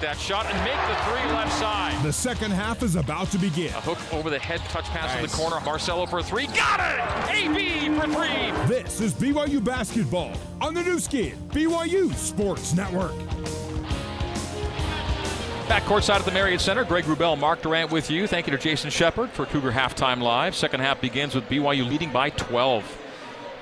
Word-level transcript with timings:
that 0.00 0.18
shot 0.18 0.46
and 0.46 0.56
make 0.64 0.74
the 0.88 0.96
three 1.10 1.32
left 1.32 1.52
side. 1.58 2.02
The 2.04 2.12
second 2.12 2.52
half 2.52 2.82
is 2.82 2.96
about 2.96 3.30
to 3.32 3.38
begin. 3.38 3.68
A 3.68 3.80
hook 3.80 3.98
over 4.12 4.30
the 4.30 4.38
head, 4.38 4.60
touch 4.70 4.84
pass 4.86 5.14
nice. 5.14 5.24
in 5.24 5.30
the 5.30 5.36
corner. 5.36 5.56
Barcelo 5.56 6.08
for 6.08 6.22
three. 6.22 6.46
Got 6.48 6.80
it! 6.80 7.34
AB 7.34 7.88
for 7.98 8.06
three. 8.06 8.66
This 8.66 9.00
is 9.00 9.14
BYU 9.14 9.62
basketball 9.62 10.32
on 10.60 10.74
the 10.74 10.82
Nu 10.82 10.98
Skin, 10.98 11.36
BYU 11.50 12.14
Sports 12.14 12.74
Network. 12.74 13.14
Back 15.68 15.82
courtside 15.82 16.20
at 16.20 16.24
the 16.24 16.30
Marriott 16.30 16.62
Center, 16.62 16.82
Greg 16.82 17.04
Wrubell, 17.04 17.38
Mark 17.38 17.60
Durrant 17.60 17.90
with 17.90 18.10
you. 18.10 18.26
Thank 18.26 18.46
you 18.46 18.52
to 18.52 18.58
Jason 18.58 18.88
Shepard 18.88 19.28
for 19.30 19.44
Cougar 19.44 19.72
Halftime 19.72 20.22
Live. 20.22 20.54
Second 20.54 20.80
half 20.80 20.98
begins 20.98 21.34
with 21.34 21.44
BYU 21.44 21.86
leading 21.86 22.10
by 22.10 22.30
12. 22.30 23.07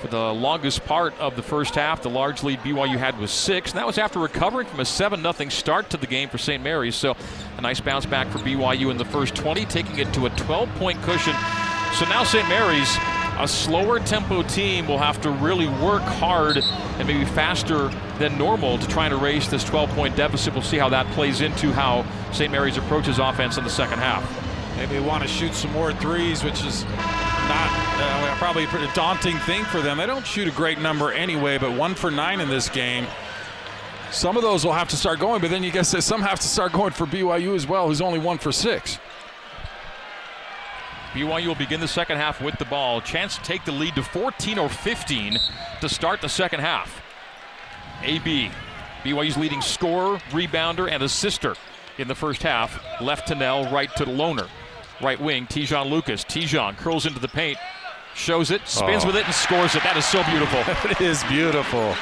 For 0.00 0.08
the 0.08 0.34
longest 0.34 0.84
part 0.84 1.18
of 1.18 1.36
the 1.36 1.42
first 1.42 1.74
half, 1.74 2.02
the 2.02 2.10
large 2.10 2.42
lead 2.42 2.58
BYU 2.60 2.98
had 2.98 3.18
was 3.18 3.30
six, 3.30 3.70
and 3.70 3.78
that 3.78 3.86
was 3.86 3.96
after 3.96 4.18
recovering 4.18 4.66
from 4.66 4.80
a 4.80 4.84
7 4.84 5.20
0 5.20 5.48
start 5.48 5.88
to 5.90 5.96
the 5.96 6.06
game 6.06 6.28
for 6.28 6.36
St. 6.36 6.62
Mary's. 6.62 6.94
So 6.94 7.16
a 7.56 7.60
nice 7.62 7.80
bounce 7.80 8.04
back 8.04 8.28
for 8.28 8.38
BYU 8.38 8.90
in 8.90 8.98
the 8.98 9.06
first 9.06 9.34
20, 9.34 9.64
taking 9.64 9.98
it 9.98 10.12
to 10.12 10.26
a 10.26 10.30
12 10.30 10.68
point 10.74 11.00
cushion. 11.02 11.34
So 11.94 12.04
now 12.06 12.24
St. 12.24 12.46
Mary's 12.48 12.94
a 13.38 13.46
slower 13.46 13.98
tempo 14.00 14.42
team 14.42 14.86
will 14.88 14.98
have 14.98 15.20
to 15.20 15.30
really 15.30 15.66
work 15.66 16.02
hard 16.02 16.56
and 16.56 17.06
maybe 17.06 17.24
faster 17.26 17.88
than 18.18 18.38
normal 18.38 18.78
to 18.78 18.88
try 18.88 19.04
and 19.04 19.14
erase 19.14 19.48
this 19.48 19.62
12 19.64 19.90
point 19.90 20.16
deficit. 20.16 20.54
We'll 20.54 20.62
see 20.62 20.78
how 20.78 20.88
that 20.90 21.06
plays 21.12 21.40
into 21.40 21.72
how 21.72 22.06
St. 22.32 22.50
Mary's 22.50 22.76
approaches 22.76 23.18
offense 23.18 23.58
in 23.58 23.64
the 23.64 23.70
second 23.70 23.98
half. 23.98 24.24
Maybe 24.76 24.98
want 24.98 25.22
to 25.22 25.28
shoot 25.28 25.54
some 25.54 25.72
more 25.72 25.92
threes, 25.94 26.44
which 26.44 26.64
is 26.64 26.84
not 26.84 27.85
uh, 27.98 28.34
probably 28.38 28.64
a 28.64 28.94
daunting 28.94 29.36
thing 29.38 29.64
for 29.64 29.80
them. 29.80 29.98
They 29.98 30.06
don't 30.06 30.26
shoot 30.26 30.48
a 30.48 30.50
great 30.50 30.78
number 30.78 31.12
anyway, 31.12 31.58
but 31.58 31.72
one 31.72 31.94
for 31.94 32.10
nine 32.10 32.40
in 32.40 32.48
this 32.48 32.68
game. 32.68 33.06
Some 34.10 34.36
of 34.36 34.42
those 34.42 34.64
will 34.64 34.72
have 34.72 34.88
to 34.88 34.96
start 34.96 35.18
going, 35.18 35.40
but 35.40 35.50
then 35.50 35.62
you 35.62 35.70
guess 35.70 36.04
some 36.04 36.22
have 36.22 36.40
to 36.40 36.46
start 36.48 36.72
going 36.72 36.92
for 36.92 37.06
BYU 37.06 37.54
as 37.54 37.66
well, 37.66 37.88
who's 37.88 38.00
only 38.00 38.18
one 38.18 38.38
for 38.38 38.52
six. 38.52 38.98
BYU 41.12 41.46
will 41.46 41.54
begin 41.54 41.80
the 41.80 41.88
second 41.88 42.18
half 42.18 42.40
with 42.42 42.58
the 42.58 42.66
ball. 42.66 43.00
Chance 43.00 43.38
to 43.38 43.42
take 43.42 43.64
the 43.64 43.72
lead 43.72 43.94
to 43.94 44.02
14 44.02 44.58
or 44.58 44.68
15 44.68 45.38
to 45.80 45.88
start 45.88 46.20
the 46.20 46.28
second 46.28 46.60
half. 46.60 47.02
AB, 48.02 48.50
BYU's 49.02 49.36
leading 49.36 49.62
scorer, 49.62 50.18
rebounder, 50.30 50.90
and 50.90 51.02
assister 51.02 51.54
in 51.98 52.06
the 52.06 52.14
first 52.14 52.42
half. 52.42 52.78
Left 53.00 53.28
to 53.28 53.34
Knell, 53.34 53.70
right 53.72 53.94
to 53.96 54.04
Lohner. 54.04 54.48
Right 55.00 55.20
wing, 55.20 55.46
Te'Jon 55.46 55.90
Lucas. 55.90 56.24
Te'Jon 56.24 56.76
curls 56.76 57.06
into 57.06 57.18
the 57.18 57.28
paint, 57.28 57.58
shows 58.16 58.50
it, 58.50 58.66
spins 58.66 59.04
oh. 59.04 59.08
with 59.08 59.16
it, 59.16 59.24
and 59.24 59.34
scores 59.34 59.74
it. 59.74 59.82
That 59.82 59.96
is 59.96 60.04
so 60.04 60.24
beautiful. 60.24 60.58
it 60.90 61.00
is 61.00 61.22
beautiful. 61.24 61.94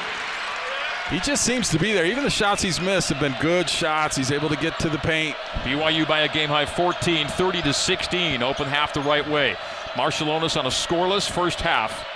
He 1.11 1.19
just 1.19 1.43
seems 1.43 1.69
to 1.69 1.77
be 1.77 1.93
there. 1.93 2.05
Even 2.05 2.23
the 2.23 2.31
shots 2.31 2.63
he's 2.63 2.81
missed 2.81 3.09
have 3.09 3.19
been 3.19 3.35
good 3.39 3.69
shots. 3.69 4.17
He's 4.17 4.31
able 4.31 4.49
to 4.49 4.55
get 4.55 4.79
to 4.79 4.89
the 4.89 4.97
paint. 4.97 5.35
BYU 5.61 6.07
by 6.07 6.21
a 6.21 6.27
game 6.27 6.49
high 6.49 6.65
14, 6.65 7.27
30 7.27 7.61
to 7.61 7.73
16. 7.73 8.41
Open 8.41 8.65
half 8.65 8.93
the 8.93 9.01
right 9.01 9.27
way. 9.29 9.55
Marciulionis 9.93 10.57
on 10.57 10.65
a 10.65 10.69
scoreless 10.69 11.29
first 11.29 11.61
half. 11.61 12.07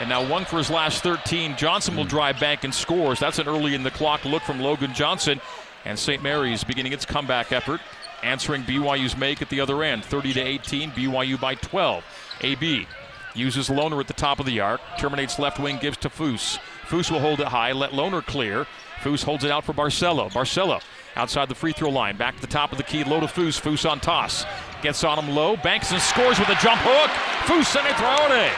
And 0.00 0.08
now 0.08 0.26
one 0.26 0.46
for 0.46 0.56
his 0.56 0.70
last 0.70 1.02
13. 1.02 1.56
Johnson 1.58 1.96
will 1.96 2.04
hmm. 2.04 2.08
drive 2.08 2.40
back 2.40 2.64
and 2.64 2.74
scores. 2.74 3.20
That's 3.20 3.38
an 3.38 3.46
early 3.46 3.74
in 3.74 3.82
the 3.82 3.90
clock 3.90 4.24
look 4.24 4.42
from 4.42 4.60
Logan 4.60 4.94
Johnson. 4.94 5.40
And 5.84 5.98
St. 5.98 6.22
Mary's 6.22 6.64
beginning 6.64 6.92
its 6.94 7.04
comeback 7.04 7.52
effort, 7.52 7.80
answering 8.22 8.62
BYU's 8.62 9.16
make 9.16 9.42
at 9.42 9.50
the 9.50 9.60
other 9.60 9.82
end. 9.82 10.02
30 10.02 10.32
to 10.34 10.40
18. 10.40 10.90
BYU 10.92 11.38
by 11.38 11.56
12. 11.56 12.04
AB 12.42 12.86
uses 13.34 13.68
Lohner 13.68 14.00
at 14.00 14.06
the 14.06 14.12
top 14.12 14.40
of 14.40 14.46
the 14.46 14.60
arc. 14.60 14.80
Terminates 14.98 15.38
left 15.38 15.58
wing, 15.58 15.78
gives 15.78 15.96
to 15.98 16.08
Foose. 16.08 16.58
Foose 16.86 17.10
will 17.10 17.20
hold 17.20 17.40
it 17.40 17.48
high, 17.48 17.72
let 17.72 17.90
Lohner 17.90 18.24
clear. 18.24 18.66
Foose 19.02 19.24
holds 19.24 19.44
it 19.44 19.50
out 19.50 19.64
for 19.64 19.72
Barcelo. 19.72 20.30
Barcelo 20.30 20.82
outside 21.16 21.48
the 21.48 21.54
free 21.54 21.72
throw 21.72 21.90
line, 21.90 22.16
back 22.16 22.36
to 22.36 22.40
the 22.40 22.46
top 22.46 22.72
of 22.72 22.78
the 22.78 22.84
key, 22.84 23.04
low 23.04 23.20
to 23.20 23.26
Foose. 23.26 23.60
Foose 23.60 23.88
on 23.88 24.00
Tass. 24.00 24.44
Gets 24.82 25.04
on 25.04 25.18
him 25.18 25.34
low, 25.34 25.56
banks 25.56 25.92
and 25.92 26.00
scores 26.00 26.38
with 26.38 26.48
a 26.48 26.54
jump 26.56 26.80
hook. 26.82 27.10
Fousseyni 27.46 27.90
Traore 27.90 28.50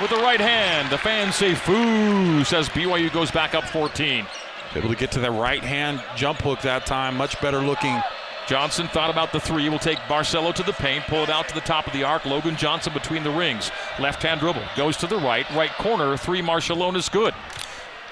with 0.00 0.10
the 0.10 0.16
right 0.16 0.40
hand. 0.40 0.90
The 0.90 0.98
fans 0.98 1.34
say 1.36 1.52
Foose 1.52 2.52
as 2.52 2.68
BYU 2.68 3.12
goes 3.12 3.30
back 3.30 3.54
up 3.54 3.64
14. 3.64 4.26
Able 4.74 4.88
to 4.88 4.96
get 4.96 5.12
to 5.12 5.20
the 5.20 5.30
right 5.30 5.62
hand 5.62 6.02
jump 6.16 6.40
hook 6.40 6.60
that 6.62 6.84
time. 6.84 7.16
Much 7.16 7.40
better 7.40 7.60
looking 7.60 8.00
Johnson 8.46 8.88
thought 8.88 9.10
about 9.10 9.32
the 9.32 9.40
three. 9.40 9.68
Will 9.68 9.78
take 9.78 9.98
Barcelo 10.00 10.54
to 10.54 10.62
the 10.62 10.72
paint, 10.72 11.04
pull 11.04 11.22
it 11.22 11.30
out 11.30 11.48
to 11.48 11.54
the 11.54 11.60
top 11.60 11.86
of 11.86 11.92
the 11.92 12.04
arc. 12.04 12.24
Logan 12.26 12.56
Johnson 12.56 12.92
between 12.92 13.22
the 13.22 13.30
rings. 13.30 13.70
Left 13.98 14.22
hand 14.22 14.40
dribble. 14.40 14.62
Goes 14.76 14.96
to 14.98 15.06
the 15.06 15.16
right. 15.16 15.48
Right 15.50 15.72
corner. 15.72 16.16
Three 16.16 16.42
Marciulionis 16.42 17.10
good. 17.10 17.34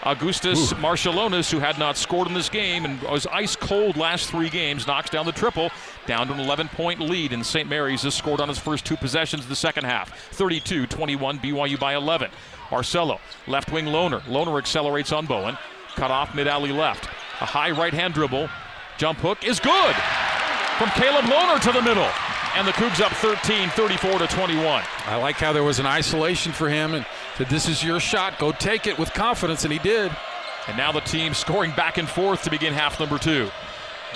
Augustas 0.04 0.72
Marciulionis, 0.74 1.48
who 1.50 1.60
had 1.60 1.78
not 1.78 1.96
scored 1.96 2.26
in 2.26 2.34
this 2.34 2.48
game 2.48 2.84
and 2.84 3.00
was 3.02 3.24
ice 3.28 3.54
cold 3.54 3.96
last 3.96 4.28
three 4.28 4.50
games, 4.50 4.88
knocks 4.88 5.10
down 5.10 5.26
the 5.26 5.32
triple, 5.32 5.70
down 6.06 6.26
to 6.26 6.32
an 6.32 6.40
11 6.40 6.68
point 6.68 6.98
lead. 6.98 7.32
And 7.32 7.46
St. 7.46 7.68
Mary's 7.68 8.02
has 8.02 8.14
scored 8.14 8.40
on 8.40 8.48
his 8.48 8.58
first 8.58 8.84
two 8.84 8.96
possessions 8.96 9.44
of 9.44 9.48
the 9.48 9.56
second 9.56 9.84
half 9.84 10.16
32 10.32 10.86
21, 10.86 11.38
BYU 11.38 11.78
by 11.78 11.94
11. 11.94 12.30
Barcelo, 12.68 13.20
left 13.46 13.70
wing 13.70 13.84
Lohner. 13.84 14.22
Lohner 14.22 14.58
accelerates 14.58 15.12
on 15.12 15.26
Bowen. 15.26 15.56
Cut 15.94 16.10
off 16.10 16.34
mid 16.34 16.48
alley 16.48 16.72
left. 16.72 17.04
A 17.40 17.46
high 17.46 17.70
right 17.70 17.92
hand 17.92 18.14
dribble. 18.14 18.48
Jump 18.98 19.18
hook 19.18 19.44
is 19.44 19.58
good 19.58 19.94
from 20.78 20.88
Caleb 20.90 21.24
Lohner 21.26 21.60
to 21.60 21.72
the 21.72 21.82
middle. 21.82 22.08
And 22.54 22.68
the 22.68 22.72
Cougs 22.72 23.00
up 23.00 23.12
13, 23.12 23.70
34 23.70 24.18
to 24.18 24.26
21. 24.26 24.82
I 25.06 25.16
like 25.16 25.36
how 25.36 25.54
there 25.54 25.62
was 25.62 25.78
an 25.78 25.86
isolation 25.86 26.52
for 26.52 26.68
him 26.68 26.92
and 26.92 27.06
said, 27.36 27.48
This 27.48 27.66
is 27.66 27.82
your 27.82 27.98
shot. 27.98 28.38
Go 28.38 28.52
take 28.52 28.86
it 28.86 28.98
with 28.98 29.12
confidence. 29.14 29.64
And 29.64 29.72
he 29.72 29.78
did. 29.78 30.12
And 30.68 30.76
now 30.76 30.92
the 30.92 31.00
team 31.00 31.32
scoring 31.32 31.72
back 31.72 31.96
and 31.96 32.08
forth 32.08 32.42
to 32.42 32.50
begin 32.50 32.74
half 32.74 33.00
number 33.00 33.18
two. 33.18 33.50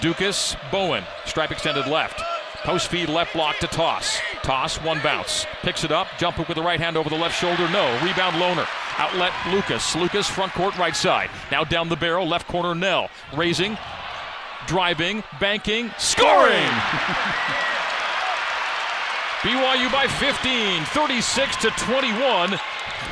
Ducas, 0.03 0.55
Bowen, 0.71 1.05
stripe 1.25 1.51
extended 1.51 1.87
left. 1.87 2.21
Post 2.63 2.89
feed 2.89 3.09
left 3.09 3.33
block 3.33 3.59
to 3.61 3.67
Tass. 3.67 4.21
Tass, 4.43 4.77
one 4.83 5.01
bounce. 5.01 5.47
Picks 5.63 5.85
it 5.85 5.93
up, 5.93 6.09
jump 6.19 6.37
hook 6.37 6.49
with 6.49 6.57
the 6.57 6.63
right 6.63 6.81
hand 6.81 6.97
over 6.97 7.09
the 7.09 7.17
left 7.17 7.39
shoulder. 7.39 7.69
No. 7.71 7.87
Rebound 8.05 8.37
Lohner. 8.37 8.67
Outlet 8.99 9.33
Lucas. 9.51 9.95
Lucas 9.97 10.29
front 10.29 10.53
court 10.53 10.77
right 10.77 10.97
side. 10.97 11.31
Now 11.51 11.65
down 11.65 11.89
the 11.89 11.97
barrel, 11.97 12.27
left 12.29 12.49
corner 12.49 12.75
Knell. 12.75 13.09
Raising, 13.35 13.79
driving, 14.67 15.23
banking, 15.41 15.91
scoring. 15.99 16.71
BYU 19.43 19.93
by 19.93 20.07
15, 20.09 20.85
36 20.87 21.57
to 21.57 21.71
21. 21.71 22.51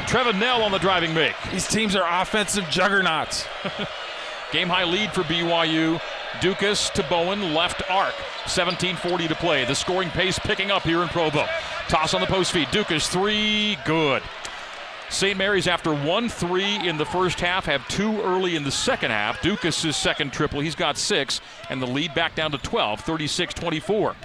Trevin 0.06 0.38
Knell 0.38 0.62
on 0.62 0.72
the 0.72 0.78
driving 0.78 1.15
make. 1.15 1.34
These 1.53 1.69
teams 1.69 1.94
are 1.94 2.22
offensive 2.22 2.69
juggernauts. 2.70 3.47
Game 4.53 4.69
high 4.69 4.84
lead 4.84 5.12
for 5.12 5.22
BYU. 5.22 6.00
Ducas 6.41 6.91
to 6.91 7.03
Bowen, 7.04 7.54
left 7.54 7.88
arc. 7.91 8.15
17:40 8.44 9.28
to 9.28 9.34
play. 9.34 9.65
The 9.65 9.75
scoring 9.75 10.10
pace 10.10 10.38
picking 10.38 10.71
up 10.71 10.82
here 10.82 11.03
in 11.03 11.09
Provo. 11.09 11.47
Tass 11.88 12.15
on 12.15 12.21
the 12.21 12.26
post 12.26 12.53
feed. 12.53 12.71
Ducas 12.71 13.09
three, 13.09 13.78
good. 13.84 14.22
St. 15.14 15.38
Mary's, 15.38 15.69
after 15.69 15.94
1 15.94 16.28
3 16.28 16.88
in 16.88 16.98
the 16.98 17.06
first 17.06 17.38
half, 17.38 17.66
have 17.66 17.86
two 17.86 18.20
early 18.22 18.56
in 18.56 18.64
the 18.64 18.70
second 18.72 19.12
half. 19.12 19.41
Ducas' 19.41 19.97
second 19.97 20.32
triple, 20.32 20.58
he's 20.58 20.75
got 20.75 20.98
six, 20.98 21.41
and 21.70 21.80
the 21.80 21.86
lead 21.86 22.12
back 22.14 22.34
down 22.34 22.50
to 22.50 22.58
12, 22.58 23.00
36 23.00 23.54
24. 23.54 24.16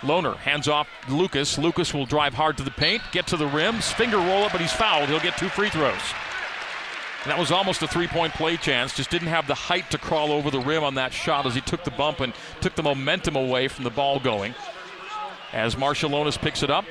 Lohner 0.00 0.36
hands 0.36 0.68
off 0.68 0.88
Lucas. 1.10 1.58
Lucas 1.58 1.92
will 1.92 2.06
drive 2.06 2.32
hard 2.32 2.56
to 2.56 2.62
the 2.62 2.70
paint, 2.70 3.02
get 3.12 3.26
to 3.26 3.36
the 3.36 3.46
rim, 3.46 3.74
finger 3.74 4.16
roll 4.16 4.44
it, 4.44 4.52
but 4.52 4.60
he's 4.60 4.72
fouled. 4.72 5.10
He'll 5.10 5.20
get 5.20 5.36
two 5.36 5.50
free 5.50 5.68
throws. 5.68 6.00
And 7.24 7.30
that 7.30 7.38
was 7.38 7.50
almost 7.50 7.82
a 7.82 7.88
three 7.88 8.06
point 8.06 8.32
play 8.32 8.56
chance. 8.56 8.96
Just 8.96 9.10
didn't 9.10 9.28
have 9.28 9.46
the 9.46 9.54
height 9.54 9.90
to 9.90 9.98
crawl 9.98 10.32
over 10.32 10.50
the 10.50 10.60
rim 10.60 10.82
on 10.82 10.94
that 10.94 11.12
shot 11.12 11.44
as 11.44 11.54
he 11.54 11.60
took 11.60 11.84
the 11.84 11.90
bump 11.90 12.20
and 12.20 12.32
took 12.62 12.74
the 12.74 12.82
momentum 12.82 13.36
away 13.36 13.68
from 13.68 13.84
the 13.84 13.90
ball 13.90 14.18
going. 14.18 14.54
As 15.52 15.74
Marciulionis 15.74 16.38
picks 16.38 16.62
it 16.62 16.70
up, 16.70 16.86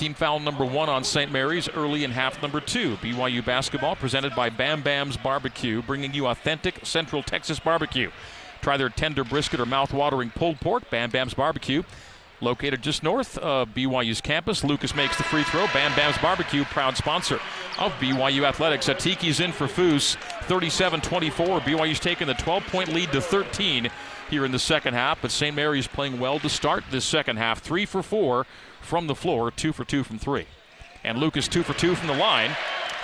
Team 0.00 0.14
foul 0.14 0.40
number 0.40 0.64
one 0.64 0.88
on 0.88 1.04
St. 1.04 1.30
Mary's 1.30 1.68
early 1.68 2.04
in 2.04 2.10
half 2.10 2.40
number 2.40 2.58
two. 2.58 2.96
BYU 3.02 3.44
basketball 3.44 3.94
presented 3.94 4.34
by 4.34 4.48
Bam 4.48 4.80
Bam's 4.80 5.18
Barbecue, 5.18 5.82
bringing 5.82 6.14
you 6.14 6.26
authentic 6.26 6.86
Central 6.86 7.22
Texas 7.22 7.60
barbecue. 7.60 8.10
Try 8.62 8.78
their 8.78 8.88
tender 8.88 9.24
brisket 9.24 9.60
or 9.60 9.66
mouth-watering 9.66 10.30
pulled 10.30 10.58
pork. 10.58 10.88
Bam 10.88 11.10
Bam's 11.10 11.34
Barbecue, 11.34 11.82
located 12.40 12.80
just 12.80 13.02
north 13.02 13.36
of 13.36 13.74
BYU's 13.74 14.22
campus. 14.22 14.64
Lucas 14.64 14.94
makes 14.94 15.18
the 15.18 15.22
free 15.22 15.42
throw. 15.42 15.66
Bam 15.66 15.94
Bam's 15.94 16.16
Barbecue, 16.16 16.64
proud 16.64 16.96
sponsor 16.96 17.38
of 17.78 17.92
BYU 18.00 18.44
Athletics. 18.44 18.88
Atiki's 18.88 19.40
in 19.40 19.52
for 19.52 19.66
Foose, 19.66 20.16
37-24. 20.46 21.60
BYU's 21.60 22.00
taken 22.00 22.26
the 22.26 22.32
12-point 22.32 22.94
lead 22.94 23.12
to 23.12 23.20
13 23.20 23.90
here 24.30 24.44
in 24.44 24.52
the 24.52 24.58
second 24.58 24.94
half, 24.94 25.20
but 25.20 25.30
St. 25.30 25.54
Mary's 25.54 25.86
playing 25.86 26.18
well 26.18 26.38
to 26.38 26.48
start 26.48 26.84
this 26.90 27.04
second 27.04 27.36
half. 27.36 27.60
Three 27.60 27.84
for 27.84 28.02
four 28.02 28.46
from 28.80 29.06
the 29.06 29.14
floor, 29.14 29.50
two 29.50 29.72
for 29.72 29.84
two 29.84 30.02
from 30.02 30.18
three. 30.18 30.46
And 31.04 31.18
Lucas 31.18 31.48
two 31.48 31.62
for 31.62 31.74
two 31.74 31.94
from 31.94 32.06
the 32.06 32.14
line 32.14 32.56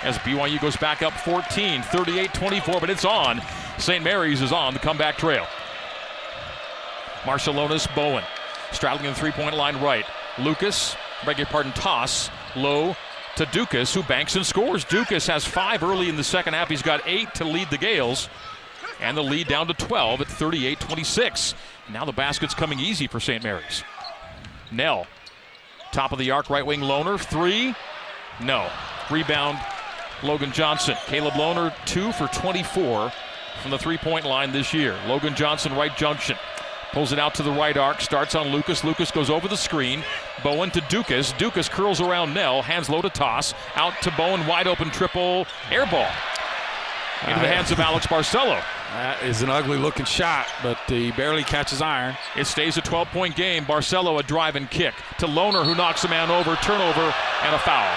as 0.03 0.17
BYU 0.19 0.61
goes 0.61 0.77
back 0.77 1.01
up 1.01 1.13
14, 1.13 1.81
38 1.81 2.33
24, 2.33 2.79
but 2.79 2.89
it's 2.89 3.05
on. 3.05 3.41
St. 3.77 4.03
Mary's 4.03 4.41
is 4.41 4.51
on 4.51 4.73
the 4.73 4.79
comeback 4.79 5.17
trail. 5.17 5.45
Marciulionis 7.23 7.93
Bowen 7.95 8.23
straddling 8.71 9.11
the 9.11 9.15
three 9.15 9.31
point 9.31 9.55
line 9.55 9.79
right. 9.81 10.05
Lucas, 10.39 10.95
beg 11.25 11.37
your 11.37 11.47
pardon, 11.47 11.71
Tass 11.73 12.29
low 12.55 12.95
to 13.35 13.45
Ducas, 13.47 13.93
who 13.93 14.01
banks 14.03 14.35
and 14.35 14.45
scores. 14.45 14.83
Ducas 14.83 15.27
has 15.27 15.45
five 15.45 15.83
early 15.83 16.09
in 16.09 16.15
the 16.15 16.23
second 16.23 16.53
half. 16.53 16.69
He's 16.69 16.81
got 16.81 17.01
eight 17.05 17.33
to 17.35 17.43
lead 17.43 17.69
the 17.69 17.77
Gaels. 17.77 18.29
And 18.99 19.15
the 19.15 19.23
lead 19.23 19.47
down 19.47 19.67
to 19.67 19.73
12 19.73 20.21
at 20.21 20.27
38 20.27 20.79
26. 20.79 21.53
Now 21.91 22.05
the 22.05 22.11
basket's 22.11 22.53
coming 22.53 22.79
easy 22.79 23.07
for 23.07 23.19
St. 23.19 23.43
Mary's. 23.43 23.83
Knell, 24.71 25.07
top 25.91 26.11
of 26.11 26.19
the 26.19 26.31
arc, 26.31 26.49
right 26.49 26.65
wing 26.65 26.81
Lohner, 26.81 27.19
three. 27.19 27.75
No. 28.41 28.69
Rebound, 29.09 29.57
Logan 30.23 30.51
Johnson. 30.51 30.95
Caleb 31.05 31.33
Lohner, 31.35 31.73
two 31.85 32.11
for 32.11 32.27
24 32.27 33.11
from 33.61 33.71
the 33.71 33.77
three 33.77 33.97
point 33.97 34.25
line 34.25 34.51
this 34.51 34.73
year. 34.73 34.97
Logan 35.07 35.35
Johnson, 35.35 35.73
right 35.75 35.95
junction. 35.95 36.37
Pulls 36.91 37.11
it 37.11 37.19
out 37.19 37.35
to 37.35 37.43
the 37.43 37.51
right 37.51 37.75
arc, 37.75 38.01
starts 38.01 38.33
on 38.33 38.47
Lucas. 38.47 38.83
Lucas 38.83 39.11
goes 39.11 39.29
over 39.29 39.47
the 39.47 39.57
screen. 39.57 40.03
Bowen 40.43 40.71
to 40.71 40.81
Ducas. 40.89 41.33
Ducas 41.33 41.67
curls 41.67 41.99
around 41.99 42.33
Knell, 42.33 42.61
hands 42.61 42.89
low 42.89 43.01
to 43.01 43.09
Tass. 43.09 43.53
Out 43.75 43.93
to 44.03 44.11
Bowen, 44.11 44.45
wide 44.47 44.67
open 44.67 44.89
triple, 44.89 45.45
air 45.69 45.85
ball. 45.85 46.09
Into 47.27 47.41
the 47.41 47.47
hands 47.47 47.71
of 47.71 47.79
Alex 47.79 48.07
Barcelo. 48.07 48.63
That 48.93 49.21
is 49.23 49.41
an 49.41 49.49
ugly 49.49 49.77
looking 49.77 50.05
shot, 50.05 50.47
but 50.63 50.77
he 50.87 51.11
barely 51.11 51.43
catches 51.43 51.81
iron. 51.81 52.15
It 52.35 52.47
stays 52.47 52.77
a 52.77 52.81
12 52.81 53.09
point 53.09 53.35
game. 53.35 53.65
Barcelo 53.65 54.19
a 54.19 54.23
drive 54.23 54.55
and 54.55 54.69
kick 54.69 54.93
to 55.19 55.27
Lohner, 55.27 55.65
who 55.65 55.75
knocks 55.75 56.03
a 56.03 56.07
man 56.07 56.31
over, 56.31 56.55
turnover, 56.57 57.13
and 57.43 57.55
a 57.55 57.59
foul. 57.59 57.95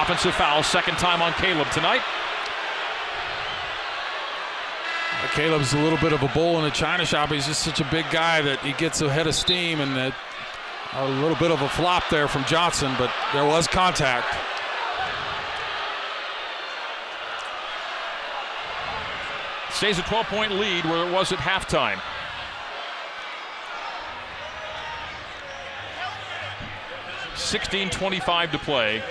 Offensive 0.00 0.34
foul, 0.34 0.62
second 0.62 0.96
time 0.96 1.20
on 1.22 1.32
Caleb 1.34 1.70
tonight. 1.70 2.00
Caleb's 5.34 5.72
a 5.72 5.78
little 5.78 5.98
bit 5.98 6.12
of 6.12 6.22
a 6.22 6.28
bull 6.28 6.58
in 6.58 6.64
a 6.64 6.70
china 6.70 7.04
shop. 7.04 7.30
He's 7.30 7.46
just 7.46 7.62
such 7.62 7.80
a 7.80 7.88
big 7.90 8.04
guy 8.10 8.40
that 8.42 8.60
he 8.60 8.72
gets 8.74 9.00
ahead 9.00 9.26
of 9.26 9.34
steam, 9.34 9.80
and 9.80 10.14
a 10.92 11.08
little 11.20 11.36
bit 11.36 11.50
of 11.50 11.60
a 11.60 11.68
flop 11.68 12.08
there 12.08 12.28
from 12.28 12.44
Johnson, 12.44 12.94
but 12.98 13.10
there 13.32 13.44
was 13.44 13.66
contact. 13.66 14.26
Stays 19.74 19.98
a 19.98 20.02
12 20.02 20.26
point 20.26 20.52
lead 20.52 20.84
where 20.84 21.06
it 21.06 21.12
was 21.12 21.32
at 21.32 21.38
halftime. 21.38 22.00
Sixteen 27.34 27.90
twenty-five 27.90 28.52
to 28.52 28.58
play. 28.58 29.02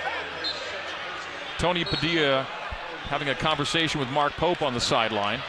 Tony 1.58 1.84
Padilla 1.84 2.44
having 3.04 3.28
a 3.28 3.34
conversation 3.34 4.00
with 4.00 4.08
Mark 4.08 4.32
Pope 4.32 4.62
on 4.62 4.72
the 4.72 4.80
sideline. 4.80 5.40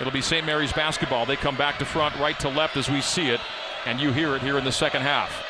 It'll 0.00 0.12
be 0.12 0.22
St. 0.22 0.46
Mary's 0.46 0.72
basketball. 0.72 1.26
They 1.26 1.36
come 1.36 1.56
back 1.56 1.78
to 1.78 1.84
front, 1.84 2.16
right 2.16 2.38
to 2.40 2.48
left 2.48 2.76
as 2.76 2.88
we 2.88 3.00
see 3.00 3.28
it, 3.28 3.40
and 3.86 4.00
you 4.00 4.12
hear 4.12 4.36
it 4.36 4.42
here 4.42 4.56
in 4.58 4.64
the 4.64 4.72
second 4.72 5.02
half. 5.02 5.44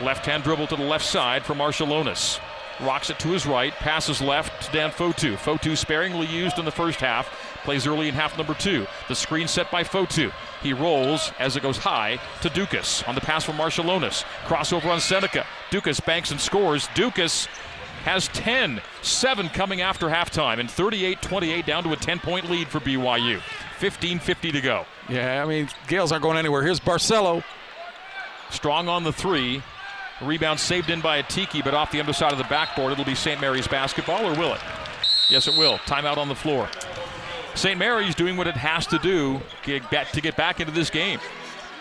Left 0.00 0.24
hand 0.24 0.44
dribble 0.44 0.68
to 0.68 0.76
the 0.76 0.84
left 0.84 1.04
side 1.04 1.44
for 1.44 1.54
Marciulionis. 1.54 2.40
Rocks 2.80 3.10
it 3.10 3.18
to 3.20 3.28
his 3.28 3.46
right, 3.46 3.72
passes 3.74 4.20
left 4.20 4.62
to 4.62 4.72
Dan 4.72 4.90
Fotu. 4.90 5.34
Fotu 5.36 5.76
sparingly 5.76 6.26
used 6.26 6.58
in 6.58 6.64
the 6.64 6.70
first 6.70 7.00
half, 7.00 7.51
plays 7.64 7.86
early 7.86 8.08
in 8.08 8.14
half 8.14 8.36
number 8.36 8.54
two. 8.54 8.86
The 9.08 9.14
screen 9.14 9.48
set 9.48 9.70
by 9.70 9.84
Fotu. 9.84 10.32
He 10.62 10.72
rolls 10.72 11.32
as 11.38 11.56
it 11.56 11.62
goes 11.62 11.78
high 11.78 12.18
to 12.42 12.50
Ducas 12.50 13.02
on 13.06 13.14
the 13.14 13.20
pass 13.20 13.44
from 13.44 13.56
Marciulionis. 13.56 14.24
Crossover 14.44 14.86
on 14.86 15.00
Seneca. 15.00 15.46
Ducas 15.70 16.00
banks 16.00 16.30
and 16.30 16.40
scores. 16.40 16.88
Ducas 16.94 17.46
has 18.04 18.28
10, 18.28 18.80
7 19.02 19.48
coming 19.50 19.80
after 19.80 20.08
halftime, 20.08 20.58
and 20.58 20.70
38 20.70 21.22
28 21.22 21.66
down 21.66 21.84
to 21.84 21.92
a 21.92 21.96
10 21.96 22.18
point 22.18 22.50
lead 22.50 22.68
for 22.68 22.80
BYU. 22.80 23.40
15 23.78 24.18
50 24.18 24.52
to 24.52 24.60
go. 24.60 24.84
Yeah, 25.08 25.42
I 25.42 25.46
mean, 25.46 25.68
Gaels 25.88 26.12
aren't 26.12 26.22
going 26.22 26.38
anywhere. 26.38 26.62
Here's 26.62 26.80
Barcelo. 26.80 27.42
Strong 28.50 28.88
on 28.88 29.02
the 29.04 29.12
three. 29.12 29.62
Rebound 30.20 30.60
saved 30.60 30.90
in 30.90 31.00
by 31.00 31.20
Atiki, 31.22 31.64
but 31.64 31.74
off 31.74 31.90
the 31.90 31.98
underside 31.98 32.32
of 32.32 32.38
the 32.38 32.44
backboard. 32.44 32.92
It'll 32.92 33.04
be 33.04 33.14
St. 33.14 33.40
Mary's 33.40 33.66
basketball, 33.66 34.24
or 34.24 34.38
will 34.38 34.54
it? 34.54 34.60
Yes, 35.28 35.48
it 35.48 35.56
will. 35.56 35.78
Timeout 35.78 36.16
on 36.16 36.28
the 36.28 36.34
floor. 36.34 36.68
St. 37.54 37.78
Mary's 37.78 38.14
doing 38.14 38.36
what 38.36 38.46
it 38.46 38.56
has 38.56 38.86
to 38.88 38.98
do 38.98 39.40
to 39.64 39.80
get 40.20 40.36
back 40.36 40.60
into 40.60 40.72
this 40.72 40.90
game. 40.90 41.20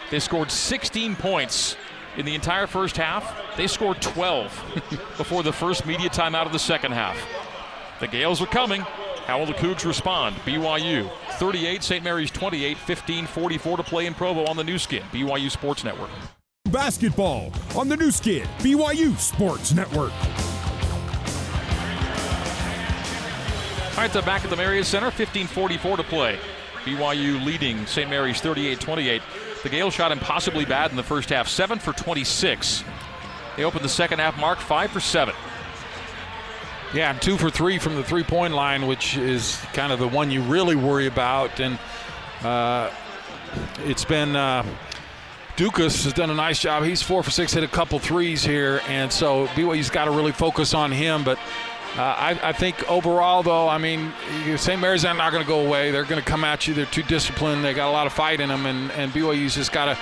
They 0.09 0.19
scored 0.19 0.51
16 0.51 1.15
points 1.15 1.77
in 2.17 2.25
the 2.25 2.35
entire 2.35 2.67
first 2.67 2.97
half. 2.97 3.33
They 3.55 3.67
scored 3.67 4.01
12 4.01 4.81
before 5.17 5.43
the 5.43 5.53
first 5.53 5.85
media 5.85 6.09
timeout 6.09 6.45
of 6.45 6.51
the 6.51 6.59
second 6.59 6.91
half. 6.91 7.17
The 7.99 8.07
Gaels 8.07 8.41
are 8.41 8.47
coming. 8.47 8.81
How 9.25 9.39
will 9.39 9.45
the 9.45 9.53
Cougs 9.53 9.85
respond? 9.85 10.35
BYU 10.37 11.09
38, 11.33 11.83
St. 11.83 12.03
Mary's 12.03 12.31
28, 12.31 12.77
15 12.77 13.25
44 13.27 13.77
to 13.77 13.83
play 13.83 14.05
in 14.07 14.13
Provo 14.13 14.45
on 14.45 14.57
the 14.57 14.63
Nu 14.63 14.77
Skin, 14.77 15.03
BYU 15.11 15.49
Sports 15.49 15.83
Network. 15.83 16.09
Basketball 16.65 17.53
on 17.75 17.87
the 17.87 17.95
Nu 17.95 18.11
Skin, 18.11 18.47
BYU 18.59 19.17
Sports 19.17 19.73
Network. 19.73 20.11
Right, 24.01 24.11
they're 24.11 24.23
back 24.23 24.43
at 24.43 24.49
the 24.49 24.55
Marriott 24.55 24.87
Center, 24.87 25.11
15-44 25.11 25.97
to 25.97 26.01
play. 26.01 26.39
BYU 26.85 27.45
leading 27.45 27.85
St. 27.85 28.09
Mary's 28.09 28.41
38-28. 28.41 29.21
The 29.61 29.69
Gaels 29.69 29.93
shot 29.93 30.11
impossibly 30.11 30.65
bad 30.65 30.89
in 30.89 30.97
the 30.97 31.03
first 31.03 31.29
half, 31.29 31.47
7 31.47 31.77
for 31.77 31.93
26. 31.93 32.83
They 33.55 33.63
opened 33.63 33.85
the 33.85 33.89
second 33.89 34.17
half 34.17 34.39
mark 34.39 34.57
5 34.57 34.89
for 34.89 34.99
7. 34.99 35.35
Yeah, 36.95 37.13
two 37.13 37.37
for 37.37 37.51
three 37.51 37.77
from 37.77 37.93
the 37.93 38.03
three 38.03 38.23
point 38.23 38.55
line, 38.55 38.87
which 38.87 39.17
is 39.17 39.61
kind 39.73 39.93
of 39.93 39.99
the 39.99 40.07
one 40.07 40.31
you 40.31 40.41
really 40.41 40.75
worry 40.75 41.05
about. 41.05 41.59
And 41.59 41.77
uh, 42.41 42.89
it's 43.85 44.03
been. 44.03 44.35
Uh, 44.35 44.65
Ducas 45.57 46.05
has 46.05 46.13
done 46.13 46.31
a 46.31 46.33
nice 46.33 46.59
job. 46.59 46.83
He's 46.83 47.03
four 47.03 47.21
for 47.21 47.29
six, 47.29 47.53
hit 47.53 47.63
a 47.63 47.67
couple 47.67 47.99
threes 47.99 48.43
here, 48.43 48.81
and 48.87 49.13
so 49.13 49.45
BYU's 49.47 49.91
got 49.91 50.05
to 50.05 50.11
really 50.11 50.31
focus 50.31 50.73
on 50.73 50.91
him. 50.91 51.23
But 51.23 51.37
uh, 51.97 52.01
I, 52.01 52.39
I, 52.41 52.51
think 52.53 52.89
overall, 52.89 53.43
though, 53.43 53.67
I 53.67 53.77
mean, 53.77 54.13
St. 54.55 54.79
Mary's 54.79 55.03
are 55.03 55.13
not 55.13 55.31
going 55.31 55.43
to 55.43 55.47
go 55.47 55.65
away. 55.65 55.91
They're 55.91 56.05
going 56.05 56.21
to 56.21 56.27
come 56.27 56.45
at 56.45 56.65
you. 56.65 56.73
They're 56.73 56.85
too 56.85 57.03
disciplined. 57.03 57.65
They 57.65 57.73
got 57.73 57.89
a 57.89 57.91
lot 57.91 58.07
of 58.07 58.13
fight 58.13 58.39
in 58.39 58.47
them, 58.47 58.65
and, 58.65 58.91
and 58.91 59.11
BYU's 59.11 59.55
just 59.55 59.73
got 59.73 59.85
to 59.85 59.97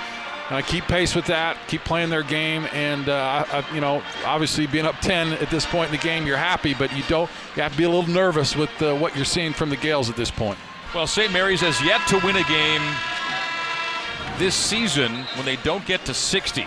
uh, 0.50 0.62
keep 0.62 0.84
pace 0.84 1.14
with 1.14 1.26
that, 1.26 1.56
keep 1.68 1.82
playing 1.82 2.10
their 2.10 2.22
game, 2.22 2.66
and 2.72 3.08
uh, 3.08 3.44
I, 3.48 3.74
you 3.74 3.80
know, 3.80 4.02
obviously 4.24 4.66
being 4.66 4.84
up 4.86 5.00
10 5.00 5.34
at 5.34 5.50
this 5.50 5.64
point 5.64 5.90
in 5.90 5.96
the 5.96 6.02
game, 6.02 6.26
you're 6.26 6.36
happy, 6.36 6.74
but 6.74 6.94
you 6.96 7.02
don't. 7.08 7.30
You 7.56 7.62
have 7.62 7.72
to 7.72 7.78
be 7.78 7.84
a 7.84 7.90
little 7.90 8.12
nervous 8.12 8.56
with 8.56 8.70
uh, 8.82 8.94
what 8.94 9.16
you're 9.16 9.24
seeing 9.24 9.52
from 9.52 9.70
the 9.70 9.76
Gaels 9.76 10.10
at 10.10 10.16
this 10.16 10.30
point. 10.30 10.58
Well, 10.94 11.06
St. 11.06 11.32
Mary's 11.32 11.60
has 11.60 11.80
yet 11.82 12.06
to 12.08 12.18
win 12.26 12.36
a 12.36 12.44
game 12.44 12.82
this 14.38 14.54
season 14.54 15.12
when 15.36 15.44
they 15.44 15.56
don't 15.56 15.84
get 15.86 16.04
to 16.06 16.14
60. 16.14 16.66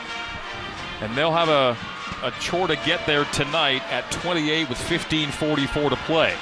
And 1.01 1.13
they'll 1.17 1.33
have 1.33 1.49
a, 1.49 1.77
a 2.23 2.31
chore 2.39 2.67
to 2.67 2.75
get 2.77 3.05
there 3.05 3.25
tonight 3.25 3.83
at 3.91 4.09
28 4.11 4.69
with 4.69 4.77
15.44 4.77 5.89
to 5.89 5.95
play. 5.95 6.33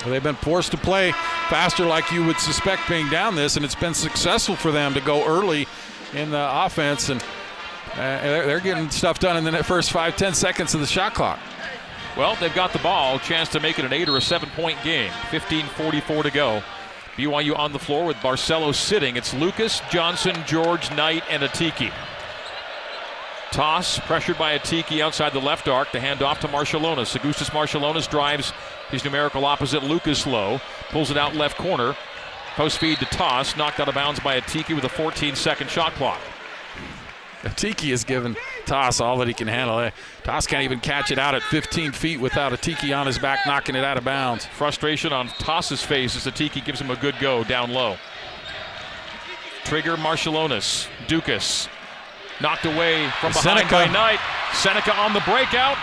Well, 0.00 0.10
they've 0.10 0.22
been 0.22 0.36
forced 0.36 0.70
to 0.70 0.76
play 0.76 1.12
faster, 1.48 1.84
like 1.84 2.10
you 2.12 2.24
would 2.24 2.38
suspect 2.38 2.88
being 2.88 3.08
down 3.08 3.34
this, 3.34 3.56
and 3.56 3.64
it's 3.64 3.74
been 3.74 3.94
successful 3.94 4.54
for 4.54 4.70
them 4.70 4.94
to 4.94 5.00
go 5.00 5.26
early 5.26 5.66
in 6.14 6.30
the 6.30 6.48
offense, 6.64 7.08
and 7.08 7.20
uh, 7.94 8.20
they're 8.20 8.60
getting 8.60 8.90
stuff 8.90 9.18
done 9.18 9.36
in 9.36 9.44
the 9.52 9.64
first 9.64 9.90
five, 9.90 10.16
ten 10.16 10.34
seconds 10.34 10.74
of 10.74 10.80
the 10.80 10.86
shot 10.86 11.14
clock. 11.14 11.40
Well, 12.16 12.36
they've 12.36 12.54
got 12.54 12.72
the 12.72 12.78
ball, 12.78 13.18
chance 13.18 13.48
to 13.50 13.60
make 13.60 13.78
it 13.78 13.84
an 13.84 13.92
eight 13.92 14.08
or 14.08 14.16
a 14.16 14.20
seven 14.20 14.48
point 14.50 14.78
game. 14.82 15.10
15:44 15.30 16.22
to 16.24 16.30
go. 16.30 16.62
BYU 17.16 17.56
on 17.58 17.72
the 17.72 17.78
floor 17.78 18.06
with 18.06 18.16
Barcelo 18.18 18.72
sitting. 18.72 19.16
It's 19.16 19.34
Lucas, 19.34 19.82
Johnson, 19.90 20.36
George, 20.46 20.90
Knight, 20.92 21.24
and 21.28 21.42
Atiki. 21.42 21.92
Tass 23.50 23.98
pressured 24.00 24.36
by 24.36 24.58
Atiki 24.58 25.00
outside 25.00 25.32
the 25.32 25.40
left 25.40 25.68
arc. 25.68 25.90
The 25.92 26.00
hand 26.00 26.22
off 26.22 26.40
to 26.40 26.48
Marciulionis. 26.48 27.16
Augustas 27.16 27.50
Marciulionis 27.50 28.08
drives 28.08 28.52
his 28.90 29.04
numerical 29.04 29.44
opposite 29.44 29.82
Lucas 29.82 30.26
Low. 30.26 30.60
Pulls 30.90 31.10
it 31.10 31.16
out 31.16 31.34
left 31.34 31.56
corner. 31.56 31.96
Post 32.54 32.78
feed 32.78 32.98
to 32.98 33.06
Tass. 33.06 33.56
Knocked 33.56 33.80
out 33.80 33.88
of 33.88 33.94
bounds 33.94 34.20
by 34.20 34.38
Atiki 34.38 34.74
with 34.74 34.84
a 34.84 34.88
14 34.88 35.34
second 35.34 35.70
shot 35.70 35.92
clock. 35.94 36.20
Atiki 37.42 37.90
has 37.90 38.04
given 38.04 38.36
Tass 38.66 39.00
all 39.00 39.16
that 39.18 39.28
he 39.28 39.34
can 39.34 39.48
handle. 39.48 39.78
Eh, 39.78 39.90
Tass 40.24 40.46
can't 40.46 40.64
even 40.64 40.80
catch 40.80 41.10
it 41.10 41.18
out 41.18 41.34
at 41.34 41.42
15 41.42 41.92
feet 41.92 42.20
without 42.20 42.52
Atiki 42.52 42.96
on 42.96 43.06
his 43.06 43.18
back 43.18 43.46
knocking 43.46 43.76
it 43.76 43.84
out 43.84 43.96
of 43.96 44.04
bounds. 44.04 44.44
Frustration 44.44 45.12
on 45.12 45.28
Tass's 45.28 45.82
face 45.82 46.16
as 46.16 46.30
Atiki 46.30 46.62
gives 46.64 46.80
him 46.80 46.90
a 46.90 46.96
good 46.96 47.14
go 47.20 47.44
down 47.44 47.72
low. 47.72 47.96
Trigger 49.64 49.96
Marciulionis. 49.96 50.88
Ducas 51.06 51.68
knocked 52.40 52.66
away 52.66 53.08
from 53.20 53.32
behind 53.32 53.68
Seneca. 53.68 53.70
by 53.70 53.86
Knight. 53.86 54.20
Seneca 54.54 54.94
on 54.96 55.12
the 55.12 55.20
breakout. 55.20 55.76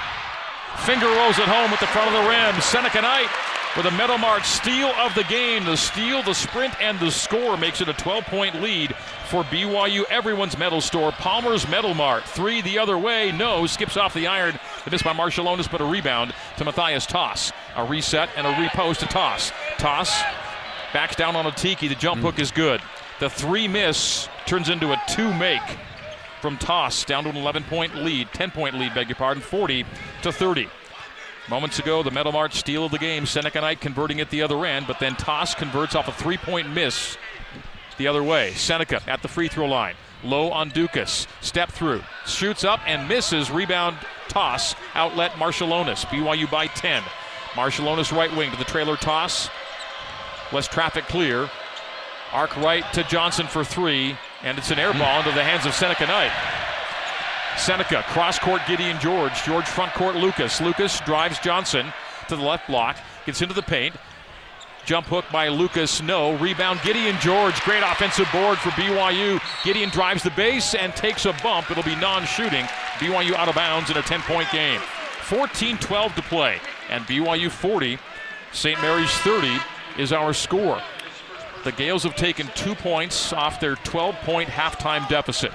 Finger 0.86 1.08
rolls 1.08 1.40
it 1.40 1.48
home 1.48 1.72
with 1.72 1.80
the 1.80 1.88
front 1.88 2.14
of 2.14 2.24
the 2.24 2.30
rim. 2.30 2.60
Seneca 2.62 3.02
Knight 3.02 3.30
with 3.78 3.86
a 3.86 3.90
Meadowmart 3.90 4.44
steal 4.44 4.88
of 5.00 5.14
the 5.16 5.24
game. 5.24 5.66
The 5.66 5.76
steal, 5.76 6.24
the 6.24 6.34
sprint, 6.34 6.80
and 6.82 7.00
the 7.00 7.12
score 7.12 7.58
makes 7.58 7.82
it 7.82 7.90
a 7.90 7.94
12 7.94 8.26
point 8.26 8.62
lead 8.62 8.96
for 9.28 9.44
BYU. 9.44 10.04
Everyone's 10.10 10.58
medal 10.58 10.82
store. 10.82 11.12
Palmer's 11.14 11.66
Meadowmart. 11.66 12.24
Three 12.24 12.62
the 12.62 12.78
other 12.78 12.98
way. 12.98 13.32
No. 13.32 13.66
Skips 13.66 13.98
off 13.98 14.14
the 14.14 14.28
iron. 14.28 14.60
Missed 14.90 15.04
by 15.04 15.14
Marciulionis, 15.14 15.70
but 15.70 15.82
a 15.82 15.86
rebound 15.86 16.34
to 16.58 16.66
Matthias 16.66 17.06
Tass. 17.06 17.52
A 17.76 17.86
reset 17.86 18.30
and 18.36 18.46
a 18.46 18.54
repost 18.54 19.00
to 19.00 19.08
Tass. 19.08 19.52
Tass 19.78 20.24
backs 20.94 21.16
down 21.16 21.36
on 21.36 21.46
Atiki. 21.46 21.90
The 21.90 21.96
jump 21.96 22.20
mm. 22.20 22.24
hook 22.24 22.40
is 22.40 22.52
good. 22.52 22.82
The 23.20 23.30
three 23.30 23.68
miss 23.68 24.30
turns 24.46 24.70
into 24.70 24.92
a 24.92 25.02
two 25.08 25.34
make 25.34 25.62
from 26.46 26.58
Tass 26.60 27.04
down 27.04 27.24
to 27.24 27.32
an 27.32 27.38
11 27.38 27.64
point 27.64 27.96
lead, 27.96 28.28
10 28.32 28.52
point 28.52 28.75
lead, 28.75 28.94
beg 28.94 29.10
your 29.10 29.16
pardon, 29.16 29.42
40 29.42 29.84
to 30.22 30.32
30. 30.32 30.70
Moments 31.50 31.80
ago, 31.80 32.04
the 32.04 32.12
Metal 32.12 32.32
March 32.32 32.54
steal 32.54 32.86
of 32.86 32.92
the 32.92 33.00
game. 33.00 33.25
Seneca 33.25 33.62
Knight 33.62 33.82
converting 33.82 34.20
it 34.20 34.30
the 34.30 34.44
other 34.44 34.64
end, 34.64 34.86
but 34.86 35.00
then 35.00 35.16
Tass 35.16 35.56
converts 35.56 35.96
off 35.96 36.08
a 36.08 36.12
three 36.12 36.38
point 36.38 36.70
miss 36.70 37.18
the 37.98 38.06
other 38.06 38.22
way. 38.22 38.52
Seneca 38.52 39.02
at 39.08 39.24
the 39.24 39.28
free 39.28 39.48
throw 39.48 39.66
line. 39.66 39.96
Low 40.24 40.52
on 40.52 40.70
Ducas. 40.70 41.25
Step 41.42 41.72
through. 41.72 42.04
Shoots 42.28 42.64
up 42.64 42.80
and 42.86 43.08
misses. 43.08 43.50
Rebound 43.50 43.98
Tass. 44.28 44.75
Outlet 44.94 45.32
Marciulionis. 45.32 46.06
BYU 46.06 46.50
by 46.52 46.68
10. 46.68 47.02
Marciulionis 47.54 48.16
right 48.16 48.36
wing 48.38 48.52
to 48.52 48.58
the 48.58 48.66
trailer 48.66 48.98
Tass. 48.98 49.50
Less 50.52 50.68
traffic 50.68 51.06
clear. 51.06 51.50
Arc 52.32 52.56
right 52.58 52.86
to 52.94 53.04
Johnson 53.06 53.48
for 53.48 53.64
three. 53.64 54.16
And 54.46 54.60
it's 54.60 54.70
an 54.70 54.78
air 54.78 54.94
ball 54.94 55.20
into 55.20 55.32
the 55.32 55.44
hands 55.44 55.66
of 55.66 55.74
Seneca 55.74 56.06
Knight. 56.06 56.32
Seneca, 57.58 58.04
cross 58.10 58.38
court 58.38 58.62
Gideon 58.68 59.00
George. 59.00 59.34
George 59.44 59.66
front 59.66 59.92
court 59.94 60.16
Lucas. 60.16 60.62
Lucas 60.62 61.00
drives 61.00 61.40
Johnson 61.40 61.92
to 62.30 62.36
the 62.36 62.44
left 62.44 62.68
block. 62.68 62.96
Gets 63.25 63.42
into 63.42 63.56
the 63.56 63.64
paint. 63.64 63.96
Jump 64.86 65.08
hook 65.08 65.25
by 65.32 65.48
Lucas, 65.48 66.00
no. 66.04 66.38
Rebound, 66.38 66.80
Gideon 66.84 67.16
George. 67.20 67.60
Great 67.62 67.82
offensive 67.82 68.28
board 68.32 68.60
for 68.60 68.70
BYU. 68.72 69.42
Gideon 69.64 69.90
drives 69.90 70.22
the 70.22 70.30
base 70.32 70.75
and 70.75 70.96
takes 70.96 71.25
a 71.25 71.34
bump. 71.42 71.72
It'll 71.72 71.82
be 71.82 71.96
non 71.96 72.24
shooting. 72.25 72.66
BYU 73.00 73.34
out 73.34 73.50
of 73.50 73.56
bounds 73.56 73.90
in 73.90 73.98
a 73.98 74.04
10 74.04 74.22
point 74.22 74.52
game. 74.52 74.80
14 75.24 75.80
12 75.80 76.14
to 76.14 76.22
play. 76.22 76.60
And 76.92 77.04
BYU 77.06 77.50
40, 77.50 77.98
St. 78.52 78.80
Mary's 78.80 79.10
30 79.10 79.58
is 79.98 80.14
our 80.14 80.34
score. 80.34 80.80
The 81.65 81.72
Gaels 81.72 82.03
have 82.03 82.15
taken 82.15 82.48
two 82.53 82.75
points 82.75 83.34
off 83.34 83.60
their 83.60 83.74
12 83.74 84.15
point 84.17 84.48
halftime 84.48 85.10
deficit. 85.10 85.51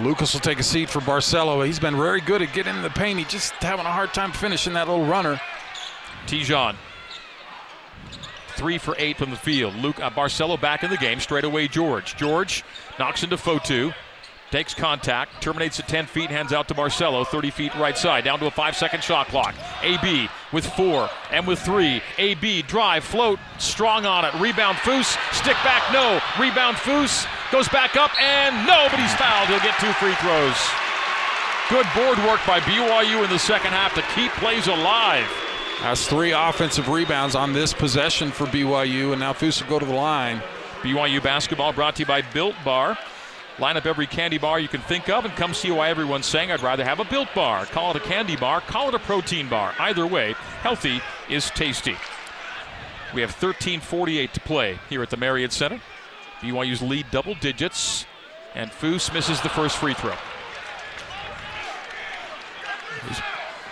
Lucas 0.00 0.34
will 0.34 0.40
take 0.40 0.58
a 0.58 0.64
seat 0.64 0.90
for 0.90 0.98
Barcelo. 0.98 1.64
He's 1.64 1.78
been 1.78 1.96
very 1.96 2.20
good 2.20 2.42
at 2.42 2.52
getting 2.52 2.74
in 2.74 2.82
the 2.82 2.90
paint. 2.90 3.20
He's 3.20 3.28
just 3.28 3.52
having 3.54 3.86
a 3.86 3.92
hard 3.92 4.12
time 4.12 4.32
finishing 4.32 4.72
that 4.72 4.88
little 4.88 5.06
runner. 5.06 5.40
Te'Jon. 6.26 6.74
Three 8.56 8.76
for 8.76 8.96
eight 8.98 9.16
from 9.16 9.30
the 9.30 9.36
field. 9.36 9.76
Luke 9.76 10.00
uh, 10.00 10.10
Barcelo 10.10 10.60
back 10.60 10.82
in 10.82 10.90
the 10.90 10.96
game. 10.96 11.20
Straight 11.20 11.44
away, 11.44 11.68
George. 11.68 12.16
George 12.16 12.64
knocks 12.98 13.22
into 13.22 13.36
Fotu. 13.36 13.94
Takes 14.50 14.72
contact, 14.72 15.42
terminates 15.42 15.78
at 15.78 15.88
10 15.88 16.06
feet, 16.06 16.30
hands 16.30 16.54
out 16.54 16.68
to 16.68 16.74
Barcelo, 16.74 17.26
30 17.26 17.50
feet 17.50 17.74
right 17.74 17.98
side, 17.98 18.24
down 18.24 18.38
to 18.38 18.46
a 18.46 18.50
five 18.50 18.74
second 18.74 19.04
shot 19.04 19.28
clock. 19.28 19.54
AB 19.82 20.30
with 20.52 20.64
four 20.64 21.10
and 21.30 21.46
with 21.46 21.58
three. 21.58 22.00
AB 22.16 22.62
drive, 22.62 23.04
float, 23.04 23.38
strong 23.58 24.06
on 24.06 24.24
it. 24.24 24.32
Rebound 24.40 24.78
Foose, 24.78 25.18
stick 25.34 25.56
back, 25.64 25.82
no. 25.92 26.18
Rebound 26.40 26.78
Foose, 26.78 27.26
goes 27.52 27.68
back 27.68 27.96
up, 27.96 28.10
and 28.22 28.66
no, 28.66 28.88
but 28.90 28.98
he's 28.98 29.14
fouled. 29.16 29.48
He'll 29.48 29.60
get 29.60 29.78
two 29.78 29.92
free 29.94 30.14
throws. 30.14 30.56
Good 31.68 31.86
board 31.94 32.16
work 32.26 32.40
by 32.46 32.60
BYU 32.60 33.22
in 33.22 33.28
the 33.28 33.38
second 33.38 33.72
half 33.72 33.94
to 33.96 34.02
keep 34.14 34.32
plays 34.32 34.66
alive. 34.66 35.26
Has 35.80 36.08
three 36.08 36.32
offensive 36.32 36.88
rebounds 36.88 37.34
on 37.34 37.52
this 37.52 37.74
possession 37.74 38.30
for 38.30 38.46
BYU, 38.46 39.10
and 39.12 39.20
now 39.20 39.34
Foose 39.34 39.60
will 39.60 39.68
go 39.68 39.78
to 39.78 39.84
the 39.84 39.92
line. 39.92 40.42
BYU 40.80 41.22
basketball 41.22 41.74
brought 41.74 41.96
to 41.96 42.00
you 42.00 42.06
by 42.06 42.22
Built 42.22 42.54
Bar. 42.64 42.96
Line 43.58 43.76
up 43.76 43.86
every 43.86 44.06
candy 44.06 44.38
bar 44.38 44.60
you 44.60 44.68
can 44.68 44.80
think 44.82 45.08
of 45.08 45.24
and 45.24 45.34
come 45.34 45.52
see 45.52 45.72
why 45.72 45.90
everyone's 45.90 46.26
saying 46.26 46.52
I'd 46.52 46.62
rather 46.62 46.84
have 46.84 47.00
a 47.00 47.04
built 47.04 47.28
bar. 47.34 47.66
Call 47.66 47.90
it 47.90 47.96
a 47.96 48.00
candy 48.00 48.36
bar, 48.36 48.60
call 48.60 48.88
it 48.88 48.94
a 48.94 49.00
protein 49.00 49.48
bar. 49.48 49.74
Either 49.78 50.06
way, 50.06 50.34
healthy 50.62 51.00
is 51.28 51.50
tasty. 51.50 51.96
We 53.14 53.20
have 53.20 53.34
13:48 53.34 54.32
to 54.32 54.40
play 54.40 54.78
here 54.88 55.02
at 55.02 55.10
the 55.10 55.16
Marriott 55.16 55.52
Center. 55.52 55.80
BYU's 56.40 56.82
lead 56.82 57.10
double 57.10 57.34
digits, 57.34 58.06
and 58.54 58.70
Foose 58.70 59.12
misses 59.12 59.40
the 59.40 59.48
first 59.48 59.76
free 59.76 59.94
throw. 59.94 60.14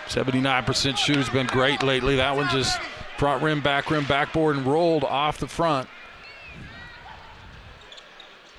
79% 0.09 0.97
shooter's 0.97 1.29
been 1.29 1.47
great 1.47 1.83
lately. 1.83 2.17
That 2.17 2.35
one 2.35 2.49
just 2.49 2.81
front 3.19 3.43
rim, 3.43 3.61
back 3.61 3.91
rim, 3.91 4.05
backboard, 4.05 4.57
and 4.57 4.67
rolled 4.67 5.05
off 5.05 5.39
the 5.39 5.49
front. 5.49 5.89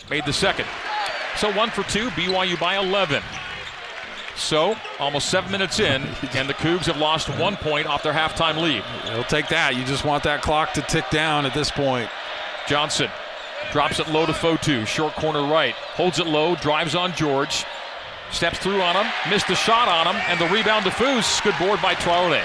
Made 0.10 0.26
the 0.26 0.34
second. 0.34 0.68
So 1.38 1.52
one 1.56 1.70
for 1.70 1.84
two, 1.84 2.10
BYU 2.10 2.60
by 2.60 2.78
11. 2.78 3.22
So 4.36 4.76
almost 5.00 5.30
seven 5.30 5.52
minutes 5.52 5.80
in, 5.80 6.04
and 6.34 6.50
the 6.50 6.54
Cougs 6.56 6.86
have 6.86 6.98
lost 6.98 7.30
one 7.38 7.56
point 7.56 7.86
off 7.86 8.02
their 8.02 8.14
halftime 8.14 8.60
lead. 8.60 8.84
They'll 9.06 9.24
take 9.24 9.48
that. 9.50 9.76
You 9.76 9.86
just 9.86 10.04
want 10.04 10.24
that 10.24 10.42
clock 10.42 10.74
to 10.74 10.82
tick 10.82 11.10
down 11.12 11.46
at 11.46 11.54
this 11.54 11.70
point. 11.70 12.10
Johnson 12.68 13.10
drops 13.72 14.00
it 14.00 14.10
low 14.10 14.26
to 14.26 14.32
Fotu, 14.32 14.88
short 14.88 15.14
corner 15.14 15.44
right, 15.44 15.74
holds 15.74 16.20
it 16.20 16.26
low, 16.26 16.56
drives 16.56 16.96
on 16.96 17.14
George, 17.14 17.66
steps 18.32 18.58
through 18.58 18.82
on 18.82 18.96
him, 18.96 19.12
missed 19.30 19.48
the 19.48 19.56
shot 19.56 19.88
on 19.88 20.08
him, 20.08 20.22
and 20.28 20.40
the 20.40 20.48
rebound 20.48 20.86
to 20.86 20.92
Foose. 20.92 21.42
Good 21.44 21.56
board 21.60 21.82
by 21.82 21.94
Traore. 21.96 22.42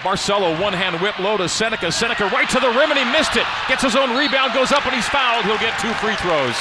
Barcelo, 0.00 0.60
one 0.60 0.74
hand 0.74 1.00
whip 1.00 1.18
low 1.18 1.38
to 1.38 1.48
Seneca. 1.48 1.90
Seneca 1.90 2.26
right 2.26 2.48
to 2.50 2.60
the 2.60 2.68
rim, 2.68 2.90
and 2.90 2.98
he 2.98 3.04
missed 3.12 3.36
it. 3.36 3.46
Gets 3.66 3.82
his 3.82 3.96
own 3.96 4.16
rebound, 4.16 4.52
goes 4.52 4.72
up, 4.72 4.84
and 4.84 4.94
he's 4.94 5.08
fouled. 5.08 5.44
He'll 5.46 5.58
get 5.58 5.78
two 5.80 5.92
free 5.94 6.16
throws. 6.16 6.56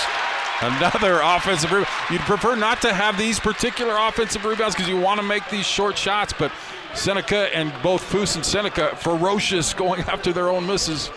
Another 0.62 1.20
offensive 1.22 1.72
rebound. 1.72 1.90
You'd 2.10 2.22
prefer 2.22 2.56
not 2.56 2.82
to 2.82 2.94
have 2.94 3.18
these 3.18 3.40
particular 3.40 3.96
offensive 3.98 4.46
rebounds 4.46 4.76
because 4.76 4.90
you 4.90 4.98
want 4.98 5.20
to 5.20 5.26
make 5.26 5.48
these 5.50 5.66
short 5.66 5.98
shots, 5.98 6.34
but 6.38 6.52
Seneca 6.94 7.54
and 7.56 7.74
both 7.84 8.02
Foose 8.10 8.36
and 8.36 8.46
Seneca 8.46 8.96
ferocious 8.96 9.74
going 9.84 10.02
after 10.04 10.32
their 10.32 10.50
own 10.50 10.66
misses. 10.66 11.10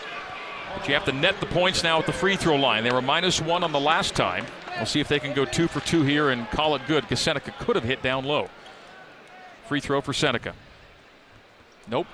But 0.75 0.87
you 0.87 0.93
have 0.93 1.05
to 1.05 1.13
net 1.13 1.39
the 1.39 1.45
points 1.45 1.83
now 1.83 1.99
at 1.99 2.05
the 2.05 2.13
free 2.13 2.35
throw 2.35 2.55
line. 2.55 2.83
They 2.83 2.91
were 2.91 3.01
minus 3.01 3.41
one 3.41 3.63
on 3.63 3.71
the 3.71 3.79
last 3.79 4.13
time. 4.15 4.45
We'll 4.75 4.85
see 4.85 4.99
if 4.99 5.07
they 5.07 5.19
can 5.19 5.33
go 5.33 5.45
two 5.45 5.67
for 5.67 5.79
two 5.79 6.03
here 6.03 6.29
and 6.29 6.49
call 6.51 6.75
it 6.75 6.81
good 6.87 7.03
because 7.03 7.19
Seneca 7.19 7.51
could 7.59 7.75
have 7.75 7.85
hit 7.85 8.01
down 8.01 8.25
low. 8.25 8.49
Free 9.67 9.79
throw 9.79 10.01
for 10.01 10.13
Seneca. 10.13 10.53
Nope. 11.87 12.07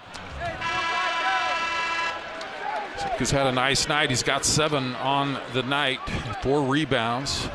Seneca's 3.15 3.31
had 3.31 3.47
a 3.47 3.51
nice 3.53 3.87
night. 3.87 4.09
He's 4.09 4.23
got 4.23 4.43
seven 4.43 4.93
on 4.95 5.39
the 5.53 5.63
night, 5.63 6.01
four 6.43 6.63
rebounds. 6.63 7.47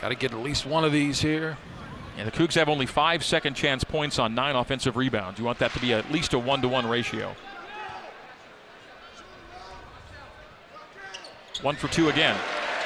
Got 0.00 0.10
to 0.10 0.14
get 0.14 0.30
at 0.30 0.38
least 0.38 0.66
one 0.66 0.84
of 0.84 0.92
these 0.92 1.20
here. 1.20 1.58
And 2.16 2.28
the 2.28 2.30
Cougs 2.30 2.54
have 2.54 2.68
only 2.68 2.86
five 2.86 3.24
second 3.24 3.54
chance 3.54 3.82
points 3.82 4.20
on 4.20 4.36
nine 4.36 4.54
offensive 4.54 4.96
rebounds. 4.96 5.40
You 5.40 5.44
want 5.44 5.58
that 5.58 5.72
to 5.72 5.80
be 5.80 5.92
at 5.92 6.12
least 6.12 6.32
a 6.32 6.38
one 6.38 6.62
to 6.62 6.68
one 6.68 6.88
ratio. 6.88 7.34
One 11.60 11.74
for 11.74 11.88
two 11.88 12.08
again. 12.08 12.38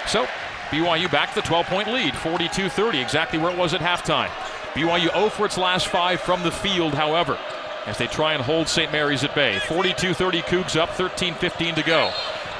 So 0.07 0.27
BYU 0.71 1.13
back 1.13 1.35
to 1.35 1.43
the 1.43 1.47
12 1.47 1.67
point 1.67 1.89
lead, 1.89 2.17
42 2.17 2.71
30, 2.71 2.99
exactly 2.99 3.39
where 3.39 3.53
it 3.53 3.59
was 3.59 3.75
at 3.75 3.83
halftime. 3.83 4.31
BYU 4.73 5.13
0 5.13 5.29
for 5.29 5.45
its 5.45 5.59
last 5.59 5.89
five 5.89 6.23
from 6.23 6.43
the 6.43 6.51
field, 6.51 6.95
however, 6.95 7.39
as 7.87 7.99
they 7.99 8.07
try 8.07 8.35
and 8.35 8.43
hold 8.43 8.69
St. 8.69 8.91
Mary's 8.93 9.25
at 9.25 9.35
bay. 9.35 9.59
42 9.67 10.15
30, 10.15 10.43
Cougs 10.43 10.77
up, 10.79 10.91
13 10.91 11.35
15 11.35 11.75
to 11.77 11.83
go. 11.83 12.13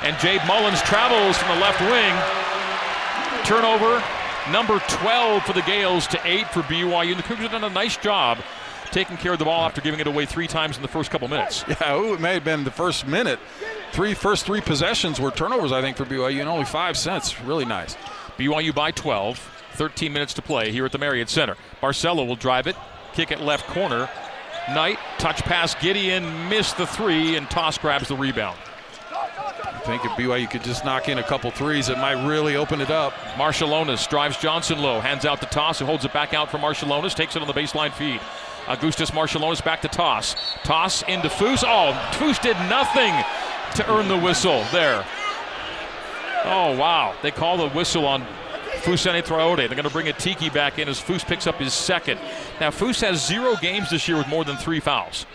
And 0.03 0.19
Jade 0.19 0.41
Mullins 0.47 0.81
travels 0.83 1.37
from 1.37 1.49
the 1.55 1.61
left 1.61 1.81
wing. 1.81 2.15
Turnover 3.45 4.03
number 4.51 4.79
12 4.89 5.43
for 5.45 5.53
the 5.53 5.63
Gaels 5.63 6.07
to 6.09 6.21
8 6.25 6.49
for 6.49 6.61
BYU. 6.63 7.11
And 7.11 7.19
the 7.19 7.23
Cougs 7.23 7.39
have 7.39 7.51
done 7.53 7.65
a 7.65 7.71
nice 7.71 7.97
job 7.97 8.39
taking 8.91 9.17
care 9.17 9.33
of 9.33 9.39
the 9.39 9.45
ball 9.45 9.65
after 9.65 9.81
giving 9.81 10.01
it 10.01 10.07
away 10.07 10.27
three 10.27 10.47
times 10.47 10.77
in 10.77 10.83
the 10.83 10.89
first 10.89 11.11
couple 11.11 11.29
minutes. 11.29 11.65
Yeah, 11.69 11.97
ooh, 11.97 12.15
it 12.15 12.21
may 12.21 12.35
have 12.35 12.45
been 12.45 12.65
the 12.65 12.71
first 12.71 13.07
minute. 13.07 13.39
Three 13.93 14.15
first 14.15 14.45
three 14.45 14.61
possessions 14.61 15.21
were 15.21 15.31
turnovers, 15.31 15.73
I 15.73 15.81
think, 15.81 15.97
for 15.97 16.05
BYU, 16.05 16.41
and 16.41 16.49
only 16.49 16.65
five 16.65 16.97
cents. 16.97 17.41
Really 17.43 17.65
nice. 17.65 17.97
BYU 18.37 18.75
by 18.75 18.91
12, 18.91 19.39
13 19.75 20.13
minutes 20.13 20.35
to 20.35 20.43
play 20.43 20.73
here 20.73 20.85
at 20.85 20.93
the 20.93 20.99
Marriott 20.99 21.29
Center. 21.29 21.57
Barcelo 21.83 22.27
will 22.27 22.37
drive 22.37 22.67
it, 22.67 22.77
kick 23.13 23.31
it 23.31 23.41
left 23.41 23.67
corner. 23.69 24.09
Knight, 24.75 24.99
touch 25.19 25.43
pass, 25.43 25.75
Gideon 25.75 26.49
missed 26.49 26.77
the 26.77 26.87
three, 26.87 27.37
and 27.37 27.49
Tass 27.51 27.77
grabs 27.79 28.09
the 28.09 28.17
rebound. 28.17 28.59
I 29.11 29.83
think 29.85 30.05
if 30.05 30.13
BYU 30.13 30.49
could 30.49 30.63
just 30.63 30.85
knock 30.85 31.09
in 31.09 31.19
a 31.19 31.23
couple 31.23 31.51
threes, 31.51 31.89
it 31.89 31.99
might 31.99 32.27
really 32.29 32.55
open 32.55 32.81
it 32.81 32.91
up. 32.91 33.13
Marciulionis 33.35 34.09
drives 34.09 34.37
Johnson 34.37 34.79
low, 34.79 35.01
hands 35.01 35.25
out 35.25 35.41
to 35.41 35.47
Tass, 35.47 35.81
and 35.81 35.89
holds 35.89 36.05
it 36.05 36.13
back 36.13 36.35
out 36.35 36.51
for 36.51 36.59
Marciulionis, 36.59 37.15
takes 37.15 37.35
it 37.35 37.43
on 37.43 37.49
the 37.49 37.55
baseline 37.55 37.93
feed. 37.93 38.21
Augustas 38.67 39.11
Marciulionis 39.11 39.65
back 39.65 39.81
to 39.83 39.89
Tass. 39.89 40.37
Tass 40.63 41.03
into 41.09 41.29
Foose. 41.29 41.65
Oh, 41.67 41.93
Foose 42.13 42.41
did 42.41 42.57
nothing 42.69 43.13
to 43.77 43.91
earn 43.91 44.07
the 44.07 44.19
whistle 44.19 44.65
there. 44.71 45.05
Oh, 46.45 46.77
wow. 46.77 47.15
They 47.23 47.31
call 47.31 47.57
the 47.57 47.69
whistle 47.71 48.07
on 48.07 48.27
Fousseyni 48.81 49.23
Traore. 49.23 49.57
They're 49.57 49.69
going 49.69 49.83
to 49.85 49.91
bring 49.91 50.07
Atiki 50.07 50.53
back 50.53 50.79
in 50.79 50.89
as 50.89 51.01
Foose 51.01 51.25
picks 51.25 51.47
up 51.47 51.57
his 51.57 51.73
second. 51.75 52.19
Now, 52.61 52.71
Foose 52.71 53.01
has 53.03 53.25
zero 53.27 53.57
games 53.61 53.91
this 53.91 54.09
year 54.09 54.17
with 54.19 54.29
more 54.29 54.45
than 54.45 54.57
three 54.57 54.81
fouls. 54.81 55.27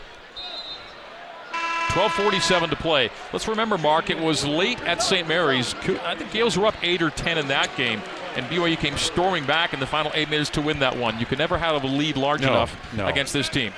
12:47 1.89 2.69
to 2.71 2.75
play. 2.75 3.09
Let's 3.31 3.47
remember, 3.47 3.77
Mark, 3.77 4.09
it 4.09 4.19
was 4.19 4.45
late 4.45 4.81
at 4.81 5.01
St. 5.01 5.27
Mary's. 5.27 5.73
I 6.03 6.15
think 6.15 6.31
Gaels 6.31 6.57
were 6.57 6.65
up 6.65 6.75
eight 6.83 7.01
or 7.01 7.09
ten 7.09 7.37
in 7.37 7.47
that 7.47 7.73
game, 7.77 8.01
and 8.35 8.45
BYU 8.47 8.77
came 8.77 8.97
storming 8.97 9.45
back 9.45 9.73
in 9.73 9.79
the 9.79 9.87
final 9.87 10.11
eight 10.13 10.29
minutes 10.29 10.49
to 10.51 10.61
win 10.61 10.79
that 10.79 10.97
one. 10.97 11.17
You 11.19 11.25
can 11.25 11.37
never 11.37 11.57
have 11.57 11.81
a 11.83 11.87
lead 11.87 12.17
large 12.17 12.41
No, 12.41 12.49
enough 12.49 12.75
no. 12.93 13.07
against 13.07 13.31
this 13.31 13.47
team. 13.47 13.71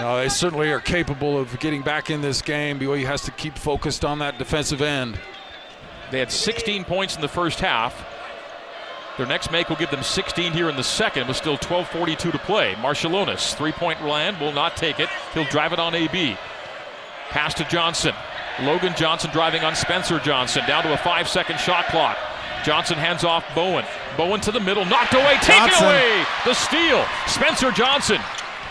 No, 0.00 0.16
they 0.18 0.28
certainly 0.28 0.70
are 0.70 0.78
capable 0.80 1.36
of 1.36 1.58
getting 1.58 1.82
back 1.82 2.08
in 2.08 2.20
this 2.22 2.40
game. 2.40 2.78
BYU 2.78 3.04
has 3.04 3.22
to 3.22 3.32
keep 3.32 3.58
focused 3.58 4.04
on 4.04 4.20
that 4.20 4.38
defensive 4.38 4.80
end. 4.80 5.18
They 6.10 6.18
had 6.18 6.30
16 6.30 6.84
points 6.84 7.14
in 7.14 7.20
the 7.20 7.28
first 7.28 7.60
half. 7.60 8.06
Their 9.16 9.26
next 9.26 9.52
make 9.52 9.68
will 9.68 9.76
give 9.76 9.90
them 9.90 10.02
16 10.02 10.52
here 10.52 10.68
in 10.70 10.76
the 10.76 10.84
second 10.84 11.28
with 11.28 11.36
still 11.36 11.58
12.42 11.58 12.32
to 12.32 12.38
play. 12.38 12.74
Marciulionis, 12.74 13.54
three 13.54 13.72
point 13.72 14.04
land, 14.04 14.40
will 14.40 14.52
not 14.52 14.76
take 14.76 14.98
it. 14.98 15.08
He'll 15.34 15.44
drive 15.44 15.72
it 15.72 15.78
on 15.78 15.94
AB. 15.94 16.36
Pass 17.28 17.54
to 17.54 17.64
Johnson. 17.64 18.14
Logan 18.62 18.94
Johnson 18.96 19.30
driving 19.30 19.62
on 19.62 19.74
Spencer 19.74 20.18
Johnson. 20.20 20.64
Down 20.66 20.84
to 20.84 20.92
a 20.92 20.96
five 20.96 21.28
second 21.28 21.60
shot 21.60 21.86
clock. 21.86 22.16
Johnson 22.64 22.98
hands 22.98 23.24
off 23.24 23.44
Bowen. 23.54 23.84
Bowen 24.16 24.40
to 24.40 24.52
the 24.52 24.60
middle, 24.60 24.84
knocked 24.84 25.14
away, 25.14 25.36
taken 25.40 25.70
away. 25.84 26.24
The 26.44 26.54
steal. 26.54 27.04
Spencer 27.26 27.70
Johnson 27.72 28.20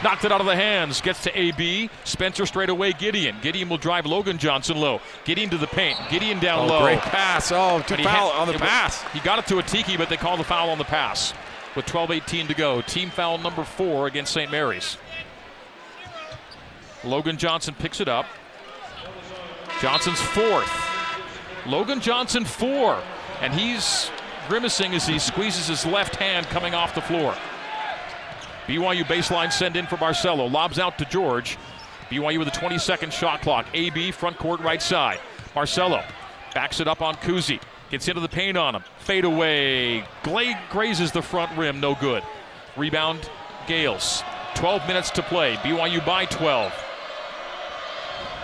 knocked 0.03 0.25
it 0.25 0.31
out 0.31 0.39
of 0.41 0.47
the 0.47 0.55
hands. 0.55 1.01
Gets 1.01 1.23
to 1.23 1.39
AB. 1.39 1.89
Spencer 2.03 2.45
straight 2.45 2.69
away. 2.69 2.93
Gideon. 2.93 3.35
Gideon 3.41 3.69
will 3.69 3.77
drive 3.77 4.05
Logan 4.05 4.37
Johnson 4.37 4.77
low. 4.77 5.01
Gideon 5.25 5.49
to 5.51 5.57
the 5.57 5.67
paint. 5.67 5.97
Gideon 6.09 6.39
down 6.39 6.59
Oh, 6.59 6.65
low. 6.67 6.81
great 6.81 6.99
pass. 6.99 7.51
Oh, 7.51 7.79
he 7.79 8.03
foul 8.03 8.31
had- 8.31 8.39
on 8.41 8.47
the 8.47 8.53
it 8.53 8.61
was- 8.61 8.69
pass. 8.69 9.01
He 9.13 9.19
got 9.19 9.39
it 9.39 9.47
to 9.47 9.55
Atiki, 9.55 9.97
but 9.97 10.09
they 10.09 10.17
call 10.17 10.37
the 10.37 10.43
foul 10.43 10.69
on 10.69 10.77
the 10.77 10.83
pass. 10.85 11.33
With 11.75 11.85
12:18 11.85 12.47
to 12.47 12.53
go, 12.53 12.81
team 12.81 13.09
foul 13.11 13.37
number 13.37 13.63
four 13.63 14.07
against 14.07 14.33
St. 14.33 14.51
Mary's. 14.51 14.97
Logan 17.03 17.37
Johnson 17.37 17.75
picks 17.77 18.01
it 18.01 18.07
up. 18.09 18.25
Johnson's 19.81 20.19
fourth. 20.19 20.69
Logan 21.65 22.01
Johnson 22.01 22.43
four, 22.43 23.01
and 23.41 23.53
he's 23.53 24.09
grimacing 24.47 24.93
as 24.95 25.05
he 25.07 25.19
squeezes 25.19 25.67
his 25.67 25.85
left 25.85 26.15
hand 26.15 26.47
coming 26.47 26.73
off 26.73 26.95
the 26.95 27.01
floor. 27.01 27.35
BYU 28.69 29.03
baseline 29.05 29.51
send 29.51 29.75
in 29.75 29.87
for 29.87 29.95
Barcelo. 29.95 30.49
Lobs 30.49 30.77
out 30.77 30.99
to 30.99 31.05
George. 31.05 31.57
BYU 32.11 32.37
with 32.37 32.47
a 32.47 32.51
20 32.51 32.77
second 32.77 33.11
shot 33.11 33.41
clock. 33.41 33.65
AB 33.73 34.11
front 34.11 34.37
court 34.37 34.59
right 34.59 34.79
side. 34.79 35.19
Barcelo 35.55 36.05
backs 36.53 36.79
it 36.79 36.87
up 36.87 37.01
on 37.01 37.15
Kuhse. 37.15 37.59
Gets 37.89 38.07
into 38.07 38.21
the 38.21 38.29
paint 38.29 38.57
on 38.57 38.75
him. 38.75 38.83
Fade 38.99 39.25
away. 39.25 40.05
Glade 40.21 40.55
grazes 40.69 41.11
the 41.11 41.21
front 41.21 41.57
rim. 41.57 41.79
No 41.79 41.95
good. 41.95 42.21
Rebound 42.77 43.27
Gaels. 43.65 44.23
12 44.53 44.87
minutes 44.87 45.09
to 45.11 45.23
play. 45.23 45.55
BYU 45.55 46.05
by 46.05 46.25
12. 46.25 46.71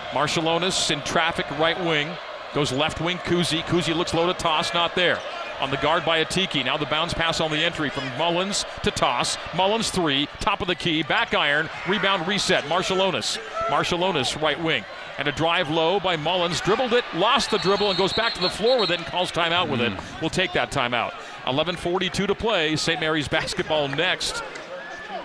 Marciulionis 0.09 0.89
in 0.89 1.01
traffic 1.01 1.45
right 1.59 1.79
wing. 1.85 2.09
Goes 2.55 2.71
left 2.71 2.99
wing 2.99 3.17
Kuhse. 3.19 3.61
Kuhse 3.65 3.95
looks 3.95 4.15
low 4.15 4.25
to 4.25 4.33
Tass. 4.33 4.73
Not 4.73 4.95
there. 4.95 5.19
On 5.59 5.71
the 5.71 5.77
guard 5.77 6.03
by 6.05 6.23
Atiki. 6.23 6.63
Now 6.65 6.77
the 6.77 6.85
bounce 6.85 7.13
pass 7.13 7.39
on 7.39 7.49
the 7.51 7.57
entry 7.63 7.89
from 7.89 8.03
Mullins 8.17 8.65
to 8.83 8.91
Tass. 8.91 9.37
Mullins 9.55 9.89
three. 9.89 10.27
Top 10.39 10.61
of 10.61 10.67
the 10.67 10.75
key. 10.75 11.03
Back 11.03 11.33
iron. 11.33 11.69
Rebound 11.87 12.27
reset. 12.27 12.63
Marciulionis. 12.65 13.37
Marciulionis 13.67 14.41
right 14.41 14.61
wing. 14.61 14.83
And 15.17 15.27
a 15.27 15.31
drive 15.31 15.69
low 15.69 15.99
by 15.99 16.17
Mullins. 16.17 16.59
Dribbled 16.61 16.93
it. 16.93 17.05
Lost 17.13 17.51
the 17.51 17.57
dribble 17.59 17.89
and 17.89 17.97
goes 17.97 18.13
back 18.13 18.33
to 18.33 18.41
the 18.41 18.49
floor 18.49 18.79
with 18.79 18.91
it 18.91 18.99
and 18.99 19.07
calls 19.07 19.31
timeout 19.31 19.69
with 19.69 19.79
it. 19.81 19.93
Hmm. 19.93 20.19
We'll 20.21 20.29
take 20.29 20.51
that 20.53 20.71
timeout. 20.71 21.11
11.42 21.45 22.11
to 22.27 22.35
play. 22.35 22.75
St. 22.75 22.99
Mary's 22.99 23.27
basketball 23.27 23.87
next. 23.87 24.43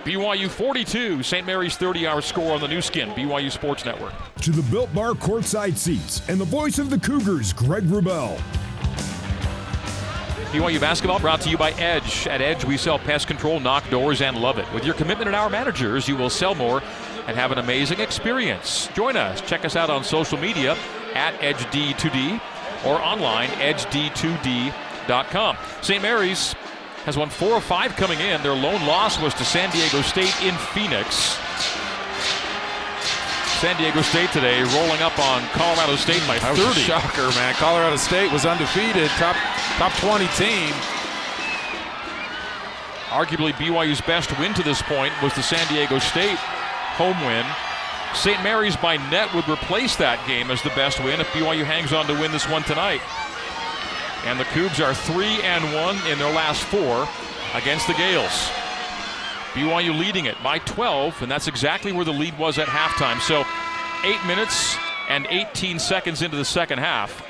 BYU 0.03 0.49
42, 0.49 1.21
St. 1.21 1.45
Mary's 1.45 1.77
30 1.77 2.07
hour 2.07 2.21
score 2.21 2.53
on 2.53 2.61
the 2.61 2.67
Nu 2.67 2.81
Skin, 2.81 3.09
BYU 3.09 3.51
Sports 3.51 3.85
Network. 3.85 4.13
To 4.41 4.49
the 4.49 4.63
Built 4.71 4.91
Bar 4.95 5.11
courtside 5.11 5.77
seats 5.77 6.27
and 6.27 6.39
the 6.41 6.45
voice 6.45 6.79
of 6.79 6.89
the 6.89 6.99
Cougars, 6.99 7.53
Greg 7.53 7.83
Wrubell. 7.83 8.41
BYU 10.51 10.81
basketball 10.81 11.17
brought 11.17 11.39
to 11.41 11.49
you 11.49 11.57
by 11.57 11.71
Edge. 11.71 12.27
At 12.27 12.41
Edge, 12.41 12.65
we 12.65 12.75
sell 12.75 12.99
pest 12.99 13.25
control, 13.25 13.61
knock 13.61 13.89
doors, 13.89 14.21
and 14.21 14.35
love 14.35 14.57
it. 14.57 14.69
With 14.73 14.83
your 14.83 14.93
commitment 14.95 15.27
and 15.27 15.35
our 15.35 15.49
managers, 15.49 16.09
you 16.09 16.17
will 16.17 16.29
sell 16.29 16.55
more 16.55 16.83
and 17.27 17.37
have 17.37 17.53
an 17.53 17.57
amazing 17.57 18.01
experience. 18.01 18.89
Join 18.93 19.15
us. 19.15 19.39
Check 19.39 19.63
us 19.63 19.77
out 19.77 19.89
on 19.89 20.03
social 20.03 20.37
media 20.37 20.75
at 21.13 21.33
EdgeD2D 21.39 22.41
or 22.85 22.99
online, 23.01 23.47
edged2d.com. 23.59 25.57
St. 25.81 26.01
Mary's 26.01 26.53
has 27.05 27.15
won 27.15 27.29
four 27.29 27.51
or 27.51 27.61
five 27.61 27.95
coming 27.95 28.19
in. 28.19 28.43
Their 28.43 28.53
lone 28.53 28.85
loss 28.85 29.21
was 29.21 29.33
to 29.35 29.45
San 29.45 29.71
Diego 29.71 30.01
State 30.01 30.35
in 30.43 30.53
Phoenix. 30.55 31.37
San 33.61 33.77
Diego 33.77 34.01
State 34.01 34.31
today 34.31 34.63
rolling 34.73 35.03
up 35.03 35.19
on 35.19 35.43
Colorado 35.49 35.95
State 35.95 36.25
by 36.27 36.39
That 36.39 36.57
30. 36.57 36.65
was 36.65 36.77
a 36.77 36.79
shocker, 36.79 37.29
man. 37.37 37.53
Colorado 37.53 37.95
State 37.95 38.31
was 38.31 38.43
undefeated, 38.43 39.07
top 39.21 39.35
top 39.77 39.93
20 40.01 40.25
team. 40.33 40.73
Arguably 43.13 43.53
BYU's 43.53 44.01
best 44.01 44.35
win 44.39 44.55
to 44.55 44.63
this 44.63 44.81
point 44.81 45.13
was 45.21 45.35
the 45.35 45.43
San 45.43 45.61
Diego 45.67 45.99
State 45.99 46.39
home 46.97 47.21
win. 47.21 47.45
St. 48.15 48.41
Mary's 48.41 48.75
by 48.75 48.97
net 49.11 49.31
would 49.35 49.47
replace 49.47 49.95
that 49.97 50.17
game 50.25 50.49
as 50.49 50.63
the 50.63 50.73
best 50.73 50.97
win 51.03 51.21
if 51.21 51.27
BYU 51.27 51.63
hangs 51.63 51.93
on 51.93 52.07
to 52.07 52.13
win 52.13 52.31
this 52.31 52.49
one 52.49 52.63
tonight. 52.63 53.01
And 54.25 54.39
the 54.39 54.45
Cougs 54.57 54.83
are 54.83 54.95
3 54.95 55.23
and 55.45 55.63
1 55.71 56.11
in 56.11 56.17
their 56.17 56.33
last 56.33 56.63
four 56.63 57.07
against 57.53 57.85
the 57.85 57.93
Gaels. 57.93 58.49
BYU 59.53 59.97
leading 59.97 60.25
it 60.25 60.35
by 60.43 60.59
12, 60.59 61.21
and 61.21 61.31
that's 61.31 61.47
exactly 61.47 61.91
where 61.91 62.05
the 62.05 62.13
lead 62.13 62.37
was 62.37 62.57
at 62.57 62.67
halftime. 62.67 63.19
So, 63.19 63.43
eight 64.05 64.25
minutes 64.25 64.77
and 65.09 65.27
18 65.29 65.77
seconds 65.77 66.21
into 66.21 66.37
the 66.37 66.45
second 66.45 66.79
half, 66.79 67.25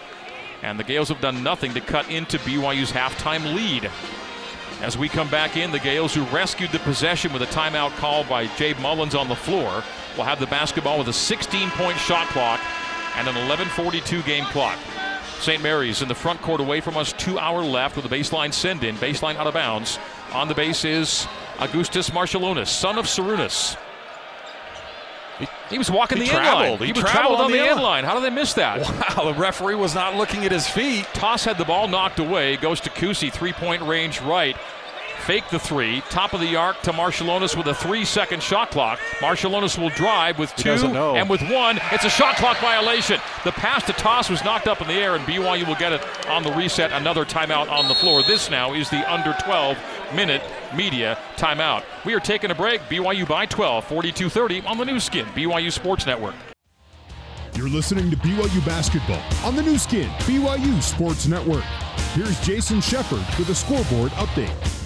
and 0.62 0.80
the 0.80 0.84
Gaels 0.84 1.10
have 1.10 1.20
done 1.20 1.42
nothing 1.42 1.74
to 1.74 1.82
cut 1.82 2.10
into 2.10 2.38
BYU's 2.40 2.92
halftime 2.92 3.56
lead. 3.56 3.90
As 4.82 4.98
we 4.98 5.10
come 5.10 5.30
back 5.30 5.58
in, 5.58 5.72
the 5.72 5.80
Gaels, 5.80 6.14
who 6.14 6.24
rescued 6.36 6.72
the 6.72 6.80
possession 6.80 7.34
with 7.34 7.42
a 7.42 7.48
timeout 7.48 7.92
call 7.98 8.24
by 8.24 8.48
Jay 8.56 8.74
Mullins 8.76 9.16
on 9.16 9.28
the 9.28 9.36
floor, 9.36 9.84
will 10.18 10.24
have 10.24 10.40
the 10.40 10.48
basketball 10.48 11.00
with 11.00 11.08
a 11.08 11.14
16 11.14 11.70
point 11.72 11.98
shot 11.98 12.28
clock 12.28 12.60
and 13.16 13.28
an 13.28 13.36
11:42 13.36 14.22
game 14.26 14.46
clock. 14.46 14.78
St. 15.40 15.62
Mary's 15.62 16.02
in 16.02 16.08
the 16.08 16.16
front 16.16 16.42
court 16.42 16.62
away 16.62 16.82
from 16.82 16.98
us, 16.98 17.14
two 17.14 17.40
hour 17.40 17.64
left 17.64 17.96
with 17.96 18.06
a 18.06 18.10
baseline 18.10 18.54
send 18.54 18.84
in, 18.84 18.96
baseline 18.98 19.36
out 19.36 19.48
of 19.48 19.54
bounds. 19.54 19.98
On 20.34 20.48
the 20.48 20.54
base 20.54 20.86
is 20.86 21.28
Augustas 21.62 22.10
Marciulionis, 22.10 22.68
son 22.68 22.98
of 22.98 23.06
Sarunas. 23.06 23.78
He, 25.40 25.48
he 25.70 25.78
was 25.78 25.90
walking 25.90 26.18
He 26.20 26.26
the 26.26 26.32
traveled. 26.32 26.80
line. 26.80 26.88
He 26.88 26.94
was 26.94 27.04
traveled 27.10 27.40
on 27.40 27.46
on 27.46 27.52
the 27.52 27.60
end 27.60 27.70
end 27.70 27.82
line. 27.82 28.04
How 28.04 28.14
did 28.16 28.24
they 28.24 28.36
miss 28.36 28.54
that? 28.54 28.80
Wow, 29.18 29.32
the 29.32 29.40
referee 29.40 29.76
was 29.76 29.96
not 29.96 30.16
looking 30.16 30.46
at 30.46 30.52
his 30.52 30.68
feet. 30.68 31.06
Tass 31.14 31.46
had 31.46 31.58
the 31.58 31.66
ball 31.66 31.88
knocked 31.88 32.20
away. 32.20 32.58
Goes 32.58 32.80
to 32.82 32.90
Kuhse, 32.90 33.32
three 33.32 33.54
point 33.54 33.82
range 33.84 34.22
right. 34.22 34.56
Fake 35.22 35.48
the 35.50 35.60
three. 35.60 36.02
Top 36.10 36.34
of 36.34 36.42
the 36.42 36.56
arc 36.56 36.82
to 36.82 36.92
Marciulionis 36.92 37.56
with 37.56 37.68
a 37.68 37.76
three 37.76 38.04
second 38.04 38.42
shot 38.42 38.72
clock. 38.72 38.98
Marciulionis 39.20 39.78
will 39.78 39.90
drive 39.90 40.40
with 40.40 40.54
two 40.56 40.72
and 40.72 41.30
with 41.30 41.42
one. 41.42 41.80
It's 41.92 42.06
a 42.06 42.10
shot 42.10 42.38
clock 42.38 42.58
violation. 42.58 43.20
The 43.44 43.52
pass 43.52 43.86
to 43.86 43.94
Tass 43.94 44.32
was 44.32 44.44
knocked 44.44 44.68
up 44.68 44.82
in 44.82 44.88
the 44.88 44.96
air, 44.96 45.16
and 45.16 45.24
BYU 45.26 45.68
will 45.68 45.76
get 45.76 45.94
it 45.94 46.02
on 46.28 46.42
the 46.42 46.52
reset. 46.54 46.92
Another 46.92 47.24
timeout 47.24 47.70
on 47.70 47.88
the 47.88 47.94
floor. 47.94 48.24
This 48.24 48.50
now 48.50 48.74
is 48.74 48.90
the 48.90 49.10
under 49.12 49.36
12 49.44 49.78
minute 50.16 50.42
media 50.76 51.20
timeout. 51.38 51.84
We 52.04 52.16
are 52.16 52.20
taking 52.20 52.50
a 52.50 52.56
break. 52.56 52.82
BYU 52.82 53.28
by 53.28 53.46
12, 53.46 53.86
42 53.86 54.28
30 54.28 54.62
on 54.62 54.80
the 54.80 54.86
Nu 54.86 55.00
Skin, 55.00 55.28
BYU 55.28 55.72
Sports 55.72 56.08
Network. 56.08 56.34
You're 57.54 57.70
listening 57.70 58.10
to 58.10 58.18
BYU 58.18 58.66
basketball 58.66 59.22
on 59.46 59.56
the 59.56 59.62
Nu 59.62 59.78
Skin, 59.78 60.10
BYU 60.22 60.82
Sports 60.82 61.28
Network. 61.28 61.64
Here's 62.14 62.40
Jason 62.42 62.82
Shepard 62.82 63.24
with 63.38 63.50
a 63.50 63.56
scoreboard 63.56 64.12
update. 64.14 64.81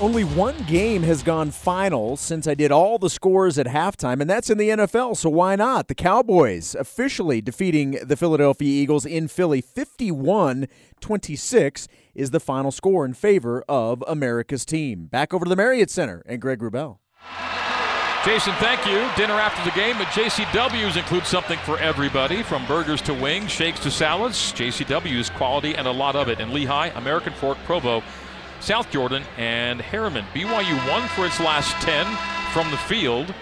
Only 0.00 0.24
one 0.24 0.60
game 0.64 1.04
has 1.04 1.22
gone 1.22 1.52
final 1.52 2.16
since 2.16 2.48
I 2.48 2.54
did 2.54 2.72
all 2.72 2.98
the 2.98 3.08
scores 3.08 3.58
at 3.58 3.66
halftime, 3.66 4.20
and 4.20 4.28
that's 4.28 4.50
in 4.50 4.58
the 4.58 4.70
NFL, 4.70 5.16
so 5.16 5.30
why 5.30 5.54
not? 5.54 5.86
The 5.86 5.94
Cowboys 5.94 6.74
officially 6.74 7.40
defeating 7.40 7.92
the 8.02 8.16
Philadelphia 8.16 8.68
Eagles 8.68 9.06
in 9.06 9.28
Philly 9.28 9.60
51 9.60 10.66
26 11.00 11.86
is 12.12 12.32
the 12.32 12.40
final 12.40 12.72
score 12.72 13.04
in 13.04 13.14
favor 13.14 13.62
of 13.68 14.02
America's 14.08 14.64
team. 14.64 15.06
Back 15.06 15.32
over 15.32 15.44
to 15.44 15.48
the 15.48 15.56
Marriott 15.56 15.90
Center 15.90 16.24
and 16.26 16.40
Greg 16.40 16.58
Wrubell. 16.58 16.98
Jason, 18.24 18.54
thank 18.54 18.84
you. 18.86 19.08
Dinner 19.16 19.34
after 19.34 19.62
the 19.68 19.76
game 19.76 19.96
at 19.96 20.08
JCW's 20.08 20.96
includes 20.96 21.28
something 21.28 21.58
for 21.60 21.78
everybody 21.78 22.42
from 22.42 22.66
burgers 22.66 23.02
to 23.02 23.14
wings, 23.14 23.50
shakes 23.50 23.80
to 23.80 23.90
salads. 23.90 24.52
JCW's 24.54 25.30
quality 25.30 25.76
and 25.76 25.86
a 25.86 25.92
lot 25.92 26.16
of 26.16 26.28
it 26.28 26.40
in 26.40 26.48
Lehi, 26.48 26.96
American 26.96 27.32
Fork, 27.34 27.58
Provo, 27.64 28.02
South 28.64 28.90
Jordan, 28.90 29.22
and 29.36 29.78
Herriman. 29.78 30.24
BYU 30.32 30.88
won 30.88 31.06
for 31.08 31.26
its 31.26 31.38
last 31.38 31.70
10 31.82 32.06
from 32.54 32.70
the 32.70 32.78
field, 32.78 33.34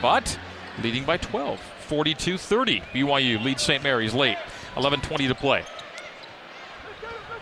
but 0.00 0.38
leading 0.84 1.04
by 1.04 1.16
12, 1.16 1.60
42 1.80 2.38
30. 2.38 2.80
BYU 2.94 3.42
leads 3.42 3.62
St. 3.62 3.82
Mary's 3.82 4.14
late, 4.14 4.38
11 4.76 5.00
20 5.00 5.26
to 5.26 5.34
play. 5.34 5.64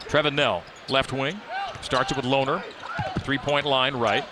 Trevin 0.09 0.35
Knell, 0.35 0.65
left 0.89 1.13
wing, 1.13 1.39
starts 1.83 2.11
it 2.11 2.17
with 2.17 2.25
Lohner, 2.25 2.63
three 3.19 3.37
point 3.37 3.67
line 3.67 3.95
right. 3.95 4.25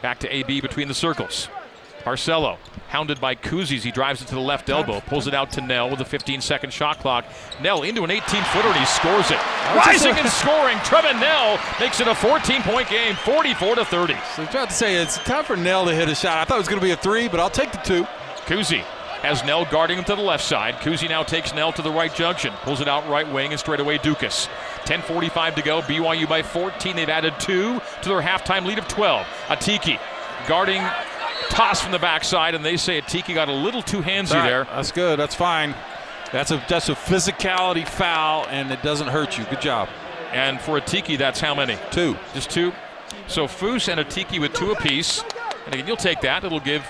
Back 0.00 0.18
to 0.20 0.34
AB 0.34 0.62
between 0.62 0.88
the 0.88 0.94
circles. 0.94 1.50
Barcelo, 2.04 2.58
hounded 2.88 3.20
by 3.20 3.34
Kuzis. 3.34 3.82
He 3.82 3.90
drives 3.90 4.20
it 4.20 4.28
to 4.28 4.34
the 4.34 4.40
left 4.40 4.68
elbow, 4.68 5.00
pulls 5.00 5.26
it 5.26 5.34
out 5.34 5.50
to 5.52 5.60
Knell 5.60 5.90
with 5.90 6.00
a 6.00 6.04
15 6.04 6.40
second 6.40 6.72
shot 6.72 6.98
clock. 6.98 7.24
Knell 7.60 7.82
into 7.82 8.04
an 8.04 8.10
18 8.10 8.42
footer 8.44 8.68
and 8.68 8.76
he 8.76 8.84
scores 8.86 9.30
it. 9.30 9.38
Rising 9.76 10.14
and 10.14 10.28
scoring. 10.28 10.76
Trevin 10.78 11.20
Knell 11.20 11.58
makes 11.80 12.00
it 12.00 12.08
a 12.08 12.14
14 12.14 12.62
point 12.62 12.88
game, 12.88 13.14
44 13.16 13.76
to 13.76 13.84
30. 13.84 14.14
So 14.14 14.18
I 14.18 14.44
was 14.44 14.48
about 14.50 14.68
to 14.70 14.74
say 14.74 14.96
it's 14.96 15.18
time 15.18 15.44
for 15.44 15.56
Knell 15.56 15.86
to 15.86 15.94
hit 15.94 16.08
a 16.08 16.14
shot. 16.14 16.38
I 16.38 16.44
thought 16.44 16.56
it 16.56 16.58
was 16.58 16.68
going 16.68 16.80
to 16.80 16.86
be 16.86 16.92
a 16.92 16.96
three, 16.96 17.28
but 17.28 17.40
I'll 17.40 17.50
take 17.50 17.72
the 17.72 17.78
two. 17.78 18.04
Kuhse 18.46 18.80
Has 19.22 19.44
Knell 19.44 19.64
guarding 19.64 19.98
him 19.98 20.04
to 20.04 20.16
the 20.16 20.22
left 20.22 20.44
side. 20.44 20.74
Kuhse 20.76 21.08
now 21.08 21.22
takes 21.22 21.54
Knell 21.54 21.72
to 21.72 21.82
the 21.82 21.90
right 21.90 22.12
junction. 22.14 22.52
Pulls 22.62 22.80
it 22.80 22.88
out 22.88 23.08
right 23.08 23.30
wing 23.32 23.52
and 23.52 23.60
straight 23.60 23.80
away 23.80 23.98
Ducas. 23.98 24.48
10.45 24.84 25.54
to 25.54 25.62
go. 25.62 25.80
BYU 25.82 26.28
by 26.28 26.42
14. 26.42 26.96
They've 26.96 27.08
added 27.08 27.34
two 27.38 27.80
to 28.02 28.08
their 28.08 28.20
halftime 28.20 28.66
lead 28.66 28.78
of 28.78 28.88
12. 28.88 29.24
Atiki 29.46 30.00
guarding 30.48 30.82
Tass 31.50 31.80
from 31.80 31.92
the 31.92 31.98
backside, 31.98 32.54
and 32.54 32.64
they 32.64 32.76
say 32.76 33.00
Atiki 33.00 33.34
got 33.34 33.48
a 33.48 33.52
little 33.52 33.82
too 33.82 34.00
handsy 34.02 34.34
Right. 34.34 34.48
there. 34.48 34.64
That's 34.64 34.92
good. 34.92 35.18
That's 35.18 35.34
fine. 35.34 35.74
That's 36.32 36.50
a 36.50 36.62
that's 36.68 36.88
a 36.88 36.94
physicality 36.94 37.86
foul, 37.86 38.46
and 38.48 38.70
it 38.70 38.82
doesn't 38.82 39.08
hurt 39.08 39.36
you. 39.38 39.44
Good 39.44 39.60
job. 39.60 39.88
And 40.32 40.60
for 40.60 40.80
Atiki, 40.80 41.18
that's 41.18 41.40
how 41.40 41.54
many? 41.54 41.76
Two. 41.90 42.16
Just 42.32 42.48
two. 42.50 42.72
So 43.26 43.46
Foose 43.46 43.88
and 43.92 44.00
Atiki 44.00 44.40
with 44.40 44.54
two 44.54 44.70
apiece. 44.72 45.22
And 45.66 45.74
again, 45.74 45.86
you'll 45.86 45.96
take 45.96 46.22
that. 46.22 46.42
It'll 46.42 46.58
give 46.58 46.84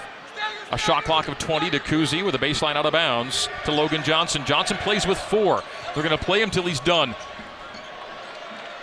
a 0.70 0.78
shot 0.78 1.04
clock 1.04 1.28
of 1.28 1.38
20 1.38 1.68
to 1.70 1.78
Kuhse 1.80 2.24
with 2.24 2.34
a 2.34 2.38
baseline 2.38 2.76
out 2.76 2.86
of 2.86 2.92
bounds 2.92 3.48
to 3.64 3.72
Logan 3.72 4.02
Johnson. 4.04 4.44
Johnson 4.46 4.76
plays 4.78 5.06
with 5.06 5.18
four. 5.18 5.62
They're 5.94 6.02
going 6.04 6.16
to 6.16 6.24
play 6.24 6.40
him 6.40 6.50
till 6.50 6.62
he's 6.62 6.80
done. 6.80 7.14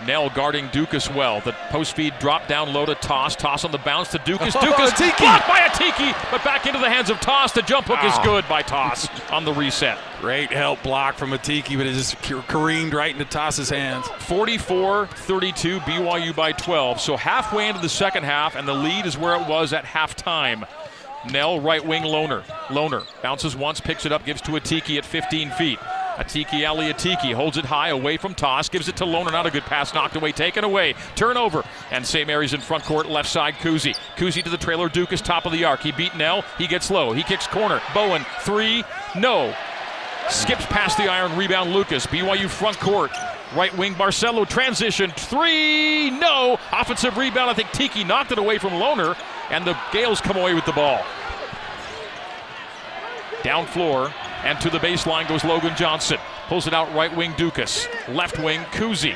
Knell 0.06 0.30
guarding 0.30 0.68
Ducas 0.70 1.10
well. 1.10 1.42
The 1.42 1.52
post 1.70 1.96
feed 1.96 2.14
drop 2.20 2.48
down 2.48 2.72
low 2.74 2.86
to 2.86 2.96
Tass. 2.96 3.36
Tass 3.36 3.66
on 3.66 3.72
the 3.72 3.78
bounce 3.80 4.10
to 4.10 4.18
Ducas. 4.20 4.56
Oh, 4.56 4.62
Ducas 4.62 4.92
Atiki. 4.92 5.18
blocked 5.20 5.48
by 5.48 5.60
Atiki, 5.60 6.32
but 6.32 6.44
back 6.44 6.66
into 6.66 6.80
the 6.80 6.90
hands 6.90 7.10
of 7.10 7.20
Tass. 7.20 7.52
The 7.52 7.62
jump 7.62 7.88
hook 7.88 8.04
is 8.04 8.14
Ah. 8.16 8.24
good 8.24 8.48
by 8.48 8.62
Tass 8.62 9.08
on 9.30 9.44
the 9.46 9.54
reset. 9.54 9.98
Great 10.22 10.52
help 10.52 10.82
block 10.84 11.16
from 11.18 11.32
Atiki, 11.32 11.78
but 11.78 11.86
it 11.86 11.94
just 11.94 12.22
careened 12.48 12.94
right 12.94 13.12
into 13.12 13.26
Tass's 13.26 13.70
hands. 13.70 14.08
44 14.20 15.08
32, 15.08 15.80
BYU 15.82 16.34
by 16.34 16.52
12. 16.54 17.02
So 17.02 17.18
halfway 17.18 17.68
into 17.68 17.82
the 17.82 17.90
second 17.90 18.24
half, 18.24 18.56
and 18.56 18.68
the 18.68 18.74
lead 18.74 19.06
is 19.06 19.18
where 19.18 19.36
it 19.36 19.48
was 19.48 19.74
at 19.74 19.84
halftime. 19.86 20.66
Knell, 21.30 21.60
right 21.60 21.86
wing 21.86 22.04
Lohner. 22.04 22.44
Lohner 22.68 23.04
bounces 23.22 23.54
once, 23.54 23.82
picks 23.82 24.06
it 24.06 24.14
up, 24.14 24.24
gives 24.26 24.40
to 24.44 24.52
Atiki 24.52 24.98
at 24.98 25.04
15 25.06 25.52
feet. 25.52 25.78
Atiki 26.20 26.64
Ally 26.64 26.92
Atiki 26.92 27.34
holds 27.34 27.58
it 27.58 27.64
high 27.64 27.90
away 27.90 28.18
from 28.18 28.36
Tass, 28.36 28.68
gives 28.68 28.90
it 28.90 28.98
to 28.98 29.06
Lohner. 29.06 29.32
Not 29.32 29.46
a 29.46 29.52
good 29.52 29.64
pass, 29.64 29.94
knocked 29.94 30.18
away, 30.18 30.34
taken 30.34 30.66
away. 30.66 30.96
Turnover. 31.16 31.64
And 31.92 32.06
St. 32.06 32.28
Mary's 32.28 32.54
in 32.54 32.60
front 32.60 32.84
court, 32.84 33.08
left 33.08 33.30
side 33.30 33.56
Kuhse. 33.56 33.98
Kuhse 34.18 34.44
to 34.44 34.50
the 34.50 34.58
trailer, 34.58 34.90
Ducas 34.90 35.22
top 35.22 35.46
of 35.46 35.54
the 35.54 35.64
arc. 35.64 35.80
He 35.80 35.94
beat 35.94 36.16
Knell. 36.16 36.44
He 36.58 36.68
gets 36.68 36.92
low. 36.92 37.14
He 37.14 37.24
kicks 37.24 37.48
corner. 37.48 37.82
Bowen, 37.94 38.26
three, 38.42 38.84
no. 39.18 39.56
Skips 40.30 40.66
past 40.66 40.98
the 40.98 41.10
iron, 41.10 41.36
rebound 41.38 41.72
Lucas. 41.72 42.06
BYU 42.06 42.50
front 42.50 42.78
court. 42.80 43.12
Right 43.56 43.76
wing 43.78 43.96
Barcelo 43.96 44.48
transition. 44.48 45.12
Three, 45.12 46.12
no. 46.12 46.60
Offensive 46.72 47.18
rebound. 47.18 47.50
I 47.50 47.54
think 47.54 47.72
Tiki 47.72 48.04
knocked 48.04 48.32
it 48.32 48.38
away 48.38 48.58
from 48.58 48.74
Lohner, 48.74 49.18
and 49.50 49.66
the 49.66 49.74
Gaels 49.92 50.22
come 50.22 50.38
away 50.38 50.54
with 50.54 50.66
the 50.66 50.74
ball. 50.74 51.04
Down 53.44 53.66
floor, 53.68 54.14
and 54.44 54.60
to 54.62 54.70
the 54.70 54.80
baseline 54.80 55.28
goes 55.28 55.44
Logan 55.44 55.76
Johnson. 55.76 56.18
Pulls 56.48 56.68
it 56.68 56.74
out 56.74 56.94
right 56.94 57.16
wing 57.16 57.34
Ducas. 57.38 57.88
Left 58.10 58.38
wing 58.40 58.62
Kuhse. 58.72 59.16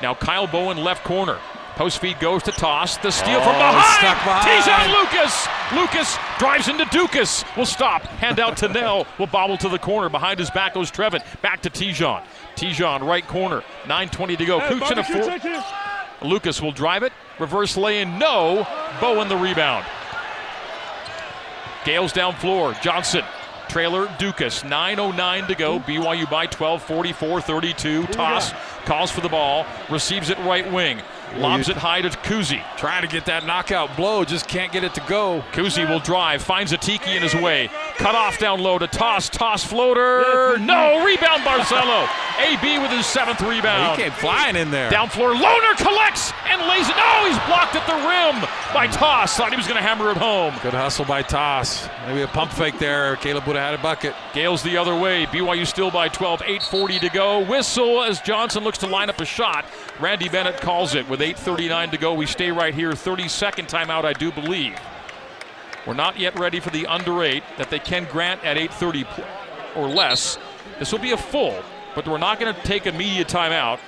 Now 0.00 0.14
Kyle 0.14 0.46
Bowen 0.46 0.78
left 0.78 1.04
corner. 1.04 1.38
Post 1.74 2.00
feed 2.00 2.20
goes 2.20 2.42
to 2.42 2.52
Tass. 2.52 2.98
The 2.98 3.10
steal 3.10 3.40
from 3.40 3.54
Oh, 3.54 3.58
behind. 3.58 3.98
stuck 3.98 4.24
behind. 4.24 4.62
Te'Jon 4.62 4.92
Lucas. 4.92 5.48
Lucas 5.74 6.18
drives 6.38 6.68
into 6.68 6.84
Ducas. 6.86 7.44
Will 7.56 7.64
stop. 7.64 8.02
Hand 8.02 8.38
out 8.38 8.58
to 8.58 8.68
Knell. 8.68 9.06
Will 9.18 9.26
bobble 9.26 9.56
to 9.56 9.68
the 9.70 9.78
corner. 9.78 10.10
Behind 10.10 10.38
his 10.38 10.50
back 10.50 10.74
goes 10.74 10.90
Trevin. 10.90 11.22
Back 11.40 11.62
to 11.62 11.70
Te'Jon. 11.70 12.22
Te'Jon 12.56 13.02
right 13.06 13.26
corner. 13.26 13.62
9:20 13.86 14.36
to 14.36 14.44
go. 14.44 14.60
Cooch 14.68 14.90
in 14.90 14.98
a 14.98 15.04
four. 15.04 16.28
Lucas 16.28 16.60
will 16.60 16.72
drive 16.72 17.02
it. 17.04 17.12
Reverse 17.38 17.76
lay 17.76 18.02
in. 18.02 18.18
No. 18.18 18.66
Bowen 19.00 19.28
the 19.28 19.36
rebound. 19.36 19.84
Gaels 21.84 22.12
down 22.12 22.34
floor. 22.34 22.74
Johnson. 22.82 23.24
Trailer 23.68 24.14
Ducas. 24.18 24.62
9.09 24.62 25.46
to 25.48 25.54
go. 25.54 25.80
BYU 25.80 26.30
by 26.30 26.46
12, 26.46 26.82
44 26.82 27.40
32. 27.40 28.06
Tass. 28.08 28.52
Calls 28.84 29.10
for 29.10 29.20
the 29.20 29.28
ball. 29.28 29.64
Receives 29.90 30.30
it 30.30 30.38
right 30.40 30.70
wing. 30.70 31.00
Lobs 31.36 31.68
it 31.70 31.76
high 31.76 32.02
to 32.02 32.10
Kuhse. 32.10 32.62
Trying 32.76 33.02
to 33.02 33.08
get 33.08 33.24
that 33.26 33.46
knockout 33.46 33.96
blow, 33.96 34.24
just 34.24 34.46
can't 34.48 34.70
get 34.70 34.84
it 34.84 34.92
to 34.94 35.00
go. 35.08 35.42
Kuhse 35.52 35.88
will 35.88 36.00
drive. 36.00 36.42
Finds 36.42 36.72
Atiki 36.72 37.16
in 37.16 37.22
his 37.22 37.34
way. 37.34 37.70
Cut 38.02 38.16
off 38.16 38.36
down 38.40 38.58
low 38.58 38.80
to 38.80 38.88
Tass. 38.88 39.28
Tass 39.28 39.62
floater. 39.62 40.58
No. 40.58 41.04
Rebound 41.04 41.42
Barcelo. 41.42 42.08
AB 42.40 42.80
with 42.80 42.90
his 42.90 43.06
seventh 43.06 43.40
rebound. 43.42 43.96
He 43.96 44.02
came 44.02 44.12
flying 44.12 44.56
in 44.56 44.72
there. 44.72 44.90
Down 44.90 45.08
floor, 45.08 45.34
Lohner 45.34 45.76
collects 45.76 46.32
and 46.48 46.60
lays 46.62 46.88
it. 46.88 46.96
No, 46.96 47.26
he's 47.28 47.38
blocked 47.46 47.76
at 47.76 47.86
the 47.86 47.94
rim 47.94 48.40
by 48.74 48.88
Tass. 48.88 49.36
Thought 49.36 49.50
he 49.50 49.56
was 49.56 49.68
going 49.68 49.76
to 49.76 49.82
hammer 49.86 50.10
it 50.10 50.16
home. 50.16 50.52
Good 50.64 50.74
hustle 50.74 51.04
by 51.04 51.22
Tass. 51.22 51.88
Maybe 52.08 52.22
a 52.22 52.26
pump 52.26 52.50
fake 52.50 52.80
there. 52.80 53.14
Caleb 53.16 53.46
would 53.46 53.54
have 53.54 53.70
had 53.70 53.78
a 53.78 53.82
bucket. 53.82 54.16
Gaels 54.32 54.64
the 54.64 54.76
other 54.76 54.98
way. 54.98 55.26
BYU 55.26 55.64
still 55.64 55.92
by 55.92 56.08
12. 56.08 56.40
8:40 56.40 57.00
to 57.02 57.08
go. 57.08 57.38
Whistle 57.44 58.02
as 58.02 58.20
Johnson 58.20 58.64
looks 58.64 58.78
to 58.78 58.88
line 58.88 59.10
up 59.10 59.20
a 59.20 59.24
shot. 59.24 59.64
Randy 60.00 60.28
Bennett 60.28 60.60
calls 60.60 60.96
it 60.96 61.08
with 61.08 61.20
8:39 61.20 61.92
to 61.92 61.98
go. 61.98 62.14
We 62.14 62.26
stay 62.26 62.50
right 62.50 62.74
here. 62.74 62.90
32nd 62.90 63.68
timeout, 63.68 64.04
I 64.04 64.12
do 64.12 64.32
believe. 64.32 64.76
We're 65.86 65.94
not 65.94 66.18
yet 66.18 66.38
ready 66.38 66.60
for 66.60 66.70
the 66.70 66.86
under 66.86 67.22
eight 67.22 67.42
that 67.58 67.70
they 67.70 67.78
can 67.78 68.04
grant 68.04 68.44
at 68.44 68.56
8:30 68.56 69.04
pl- 69.04 69.24
or 69.76 69.88
less. 69.88 70.38
This 70.78 70.92
will 70.92 71.00
be 71.00 71.12
a 71.12 71.16
full, 71.16 71.62
but 71.94 72.06
we're 72.06 72.18
not 72.18 72.38
going 72.38 72.54
to 72.54 72.62
take 72.62 72.86
a 72.86 72.92
media 72.92 73.24
timeout. 73.24 73.78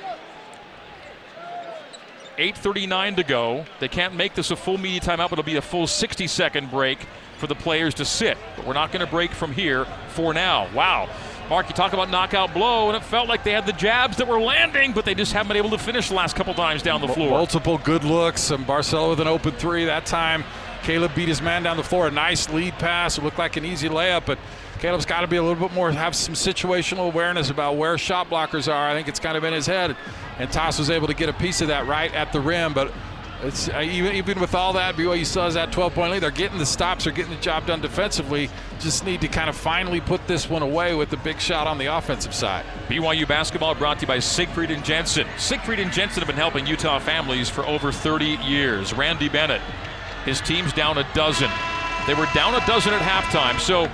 8.39 2.36 3.16
to 3.16 3.22
go. 3.22 3.64
They 3.78 3.88
can't 3.88 4.14
make 4.14 4.34
this 4.34 4.50
a 4.50 4.56
full 4.56 4.78
media 4.78 5.00
timeout, 5.00 5.30
but 5.30 5.32
it'll 5.32 5.44
be 5.44 5.56
a 5.56 5.62
full 5.62 5.86
60 5.86 6.26
second 6.26 6.70
break 6.70 6.98
for 7.38 7.46
the 7.46 7.54
players 7.54 7.94
to 7.94 8.04
sit. 8.04 8.36
But 8.56 8.66
we're 8.66 8.74
not 8.74 8.90
going 8.90 9.04
to 9.04 9.10
break 9.10 9.30
from 9.30 9.52
here 9.52 9.86
for 10.08 10.34
now. 10.34 10.68
Wow. 10.74 11.08
Mark, 11.48 11.68
you 11.68 11.74
talk 11.74 11.92
about 11.92 12.10
knockout 12.10 12.54
blow, 12.54 12.88
and 12.88 12.96
it 12.96 13.04
felt 13.04 13.28
like 13.28 13.44
they 13.44 13.52
had 13.52 13.66
the 13.66 13.72
jabs 13.72 14.16
that 14.16 14.26
were 14.26 14.40
landing, 14.40 14.92
but 14.92 15.04
they 15.04 15.14
just 15.14 15.32
haven't 15.32 15.48
been 15.48 15.58
able 15.58 15.70
to 15.70 15.78
finish 15.78 16.08
the 16.08 16.14
last 16.14 16.34
couple 16.34 16.54
times 16.54 16.82
down 16.82 17.00
the 17.02 17.08
floor. 17.08 17.30
Multiple 17.30 17.78
good 17.78 18.02
looks. 18.02 18.50
And 18.50 18.66
Barcelo 18.66 19.10
with 19.10 19.20
an 19.20 19.28
open 19.28 19.52
three. 19.52 19.84
That 19.84 20.06
time, 20.06 20.42
Caleb 20.84 21.14
beat 21.14 21.28
his 21.28 21.40
man 21.42 21.62
down 21.62 21.76
the 21.76 21.82
floor. 21.82 22.08
A 22.08 22.10
nice 22.10 22.48
lead 22.50 22.74
pass. 22.74 23.18
It 23.18 23.24
looked 23.24 23.38
like 23.38 23.56
an 23.56 23.64
easy 23.64 23.88
layup, 23.88 24.26
but 24.26 24.38
Caleb's 24.78 25.06
got 25.06 25.22
to 25.22 25.26
be 25.26 25.36
a 25.36 25.42
little 25.42 25.68
bit 25.68 25.74
more, 25.74 25.90
have 25.90 26.14
some 26.14 26.34
situational 26.34 27.06
awareness 27.06 27.48
about 27.48 27.76
where 27.76 27.96
shot 27.96 28.28
blockers 28.28 28.70
are. 28.72 28.88
I 28.88 28.92
think 28.92 29.08
it's 29.08 29.18
kind 29.18 29.36
of 29.36 29.44
in 29.44 29.54
his 29.54 29.66
head. 29.66 29.96
And 30.38 30.52
Tass 30.52 30.78
was 30.78 30.90
able 30.90 31.06
to 31.06 31.14
get 31.14 31.30
a 31.30 31.32
piece 31.32 31.62
of 31.62 31.68
that 31.68 31.86
right 31.86 32.12
at 32.14 32.32
the 32.32 32.40
rim, 32.40 32.72
but. 32.72 32.92
It's 33.42 33.68
uh, 33.68 33.80
even 33.80 34.14
even 34.14 34.40
with 34.40 34.54
all 34.54 34.72
that, 34.74 34.94
BYU 34.94 35.26
still 35.26 35.42
has 35.42 35.52
that 35.52 35.70
12-point 35.70 36.12
lead. 36.12 36.22
They're 36.22 36.30
getting 36.30 36.56
the 36.56 36.64
stops, 36.64 37.04
they're 37.04 37.12
getting 37.12 37.34
the 37.34 37.40
job 37.42 37.66
done 37.66 37.82
defensively. 37.82 38.48
Just 38.78 39.04
need 39.04 39.20
to 39.20 39.28
kind 39.28 39.50
of 39.50 39.56
finally 39.56 40.00
put 40.00 40.26
this 40.26 40.48
one 40.48 40.62
away 40.62 40.94
with 40.94 41.10
the 41.10 41.18
big 41.18 41.40
shot 41.40 41.66
on 41.66 41.76
the 41.76 41.86
offensive 41.86 42.32
side. 42.32 42.64
BYU 42.88 43.28
basketball 43.28 43.74
brought 43.74 43.98
to 43.98 44.02
you 44.02 44.06
by 44.06 44.18
Siegfried 44.18 44.70
and 44.70 44.82
Jensen. 44.82 45.26
Siegfried 45.36 45.80
and 45.80 45.92
Jensen 45.92 46.20
have 46.20 46.28
been 46.28 46.36
helping 46.36 46.66
Utah 46.66 46.98
families 47.00 47.50
for 47.50 47.66
over 47.66 47.92
30 47.92 48.38
years. 48.46 48.94
Randy 48.94 49.28
Bennett, 49.28 49.60
his 50.24 50.40
team's 50.40 50.72
down 50.72 50.98
a 50.98 51.06
dozen. 51.14 51.50
They 52.06 52.14
were 52.14 52.28
down 52.34 52.54
a 52.54 52.66
dozen 52.66 52.92
at 52.92 53.02
halftime, 53.02 53.58
so 53.58 53.90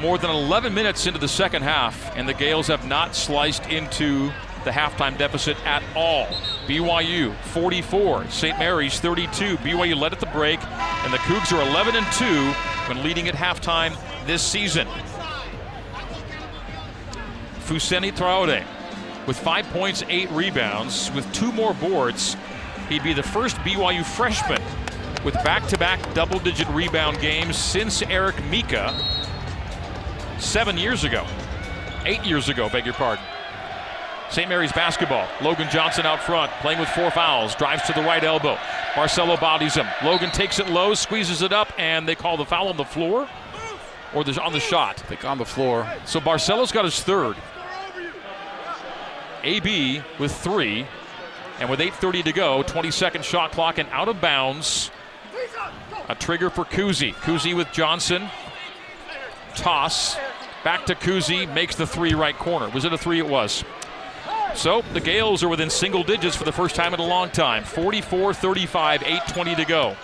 more 0.00 0.18
than 0.18 0.30
11 0.30 0.72
minutes 0.72 1.06
into 1.06 1.18
the 1.18 1.28
second 1.28 1.62
half, 1.62 2.14
and 2.16 2.28
the 2.28 2.34
Gaels 2.34 2.66
have 2.68 2.86
not 2.86 3.14
sliced 3.14 3.66
into 3.66 4.30
the 4.64 4.70
halftime 4.70 5.18
deficit 5.18 5.56
at 5.66 5.82
all. 5.94 6.26
BYU 6.66 7.34
44, 7.46 8.28
St. 8.28 8.58
Mary's 8.58 8.98
32. 9.00 9.56
BYU 9.58 9.96
led 9.96 10.12
at 10.12 10.20
the 10.20 10.26
break, 10.26 10.62
and 10.64 11.12
the 11.12 11.18
Cougs 11.18 11.52
are 11.52 11.62
11 11.68 11.96
and 11.96 12.06
2 12.12 12.24
when 12.88 13.02
leading 13.02 13.28
at 13.28 13.34
halftime 13.34 13.96
this 14.26 14.42
season. 14.42 14.86
Fousseyni 17.60 18.12
Traore 18.12 18.64
with 19.26 19.38
five 19.38 19.64
points, 19.66 20.02
eight 20.08 20.30
rebounds, 20.30 21.10
with 21.12 21.30
two 21.32 21.52
more 21.52 21.74
boards. 21.74 22.36
He'd 22.88 23.04
be 23.04 23.12
the 23.12 23.22
first 23.22 23.56
BYU 23.58 24.04
freshman 24.04 24.60
with 25.24 25.34
back 25.44 25.66
to 25.68 25.78
back 25.78 26.00
double 26.14 26.38
digit 26.38 26.68
rebound 26.68 27.20
games 27.20 27.56
since 27.56 28.02
Eric 28.02 28.42
Mika 28.46 28.94
seven 30.38 30.76
years 30.76 31.04
ago. 31.04 31.26
Eight 32.04 32.24
years 32.24 32.48
ago, 32.48 32.68
beg 32.68 32.84
your 32.84 32.94
pardon. 32.94 33.24
St. 34.30 34.48
Mary's 34.48 34.72
basketball. 34.72 35.28
Logan 35.42 35.68
Johnson 35.70 36.06
out 36.06 36.22
front, 36.22 36.50
playing 36.62 36.80
with 36.80 36.88
four 36.88 37.10
fouls, 37.10 37.54
drives 37.54 37.82
to 37.82 37.92
the 37.92 38.00
right 38.00 38.24
elbow. 38.24 38.56
Barcelo 38.94 39.38
bodies 39.38 39.74
him. 39.74 39.86
Logan 40.02 40.30
takes 40.30 40.58
it 40.58 40.68
low, 40.68 40.94
squeezes 40.94 41.42
it 41.42 41.52
up, 41.52 41.72
and 41.78 42.08
they 42.08 42.14
call 42.14 42.36
the 42.36 42.44
foul 42.44 42.68
on 42.68 42.76
the 42.76 42.84
floor 42.84 43.28
or 44.14 44.24
on 44.40 44.52
the 44.52 44.60
shot. 44.60 45.00
I 45.04 45.06
think 45.06 45.24
on 45.24 45.38
the 45.38 45.44
floor. 45.44 45.86
So 46.06 46.18
Barcelo's 46.18 46.72
got 46.72 46.84
his 46.84 47.02
third. 47.02 47.36
AB 49.42 50.02
with 50.18 50.34
three, 50.34 50.86
and 51.58 51.68
with 51.68 51.80
8:30 51.80 52.24
to 52.24 52.32
go, 52.32 52.62
20-second 52.62 53.24
shot 53.24 53.52
clock 53.52 53.78
and 53.78 53.88
out 53.90 54.08
of 54.08 54.20
bounds. 54.20 54.90
A 56.08 56.14
trigger 56.14 56.50
for 56.50 56.64
Kuhse. 56.64 57.14
Kuhse 57.14 57.54
with 57.54 57.70
Johnson. 57.72 58.28
Tass 59.54 60.16
back 60.64 60.86
to 60.86 60.94
Kuhse, 60.94 61.52
makes 61.54 61.76
the 61.76 61.86
three 61.86 62.14
right 62.14 62.36
corner. 62.36 62.68
Was 62.70 62.84
it 62.84 62.92
a 62.92 62.98
three? 62.98 63.18
It 63.18 63.26
was. 63.26 63.64
So 64.54 64.82
the 64.92 65.00
Gaels 65.00 65.42
are 65.42 65.48
within 65.48 65.70
single 65.70 66.02
digits 66.02 66.36
for 66.36 66.44
the 66.44 66.52
first 66.52 66.74
time 66.74 66.92
in 66.92 67.00
a 67.00 67.06
long 67.06 67.30
time. 67.30 67.64
44 67.64 68.34
35, 68.34 69.00
8.20 69.00 69.56
to 69.56 69.64
go. 69.64 69.96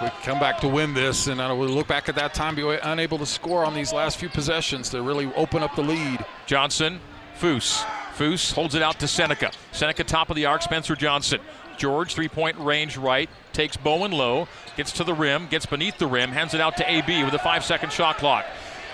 we 0.00 0.08
come 0.22 0.38
back 0.38 0.60
to 0.60 0.68
win 0.68 0.94
this, 0.94 1.26
and 1.26 1.40
uh, 1.40 1.54
we 1.58 1.66
look 1.66 1.88
back 1.88 2.08
at 2.08 2.14
that 2.14 2.34
time, 2.34 2.54
be 2.54 2.62
unable 2.62 3.18
to 3.18 3.26
score 3.26 3.64
on 3.64 3.74
these 3.74 3.92
last 3.92 4.18
few 4.18 4.28
possessions 4.28 4.90
to 4.90 5.02
really 5.02 5.32
open 5.34 5.62
up 5.62 5.74
the 5.74 5.82
lead. 5.82 6.24
Johnson, 6.46 7.00
Foose. 7.38 7.84
Foose 8.16 8.52
holds 8.52 8.76
it 8.76 8.82
out 8.82 9.00
to 9.00 9.08
Seneca. 9.08 9.50
Seneca 9.72 10.04
top 10.04 10.30
of 10.30 10.36
the 10.36 10.46
arc, 10.46 10.62
Spencer 10.62 10.94
Johnson. 10.94 11.40
George, 11.78 12.14
three 12.14 12.28
point 12.28 12.58
range 12.58 12.96
right, 12.96 13.28
takes 13.52 13.76
Bowen 13.76 14.12
low, 14.12 14.48
gets 14.76 14.92
to 14.92 15.04
the 15.04 15.14
rim, 15.14 15.46
gets 15.48 15.66
beneath 15.66 15.98
the 15.98 16.06
rim, 16.06 16.30
hands 16.30 16.54
it 16.54 16.60
out 16.60 16.76
to 16.78 16.90
AB 16.90 17.24
with 17.24 17.34
a 17.34 17.38
five 17.38 17.64
second 17.64 17.92
shot 17.92 18.18
clock. 18.18 18.44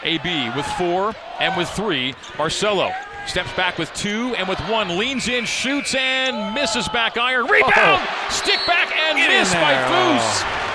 AB 0.03 0.51
with 0.57 0.67
four 0.79 1.15
and 1.41 1.57
with 1.57 1.69
three. 1.71 2.13
Barcelo 2.37 2.95
steps 3.27 3.53
back 3.53 3.79
with 3.79 3.93
two 3.95 4.35
and 4.37 4.49
with 4.49 4.59
one, 4.61 4.99
leans 4.99 5.29
in, 5.29 5.45
shoots 5.45 5.95
and 5.95 6.55
misses 6.55 6.89
back 6.89 7.17
iron. 7.17 7.47
Rebound! 7.47 7.73
Oh. 7.77 8.27
Stick 8.31 8.61
back 8.67 8.95
and 8.97 9.19
Get 9.19 9.29
miss 9.29 9.53
by 9.55 9.75
Foose. 9.75 10.43
Oh. 10.45 10.67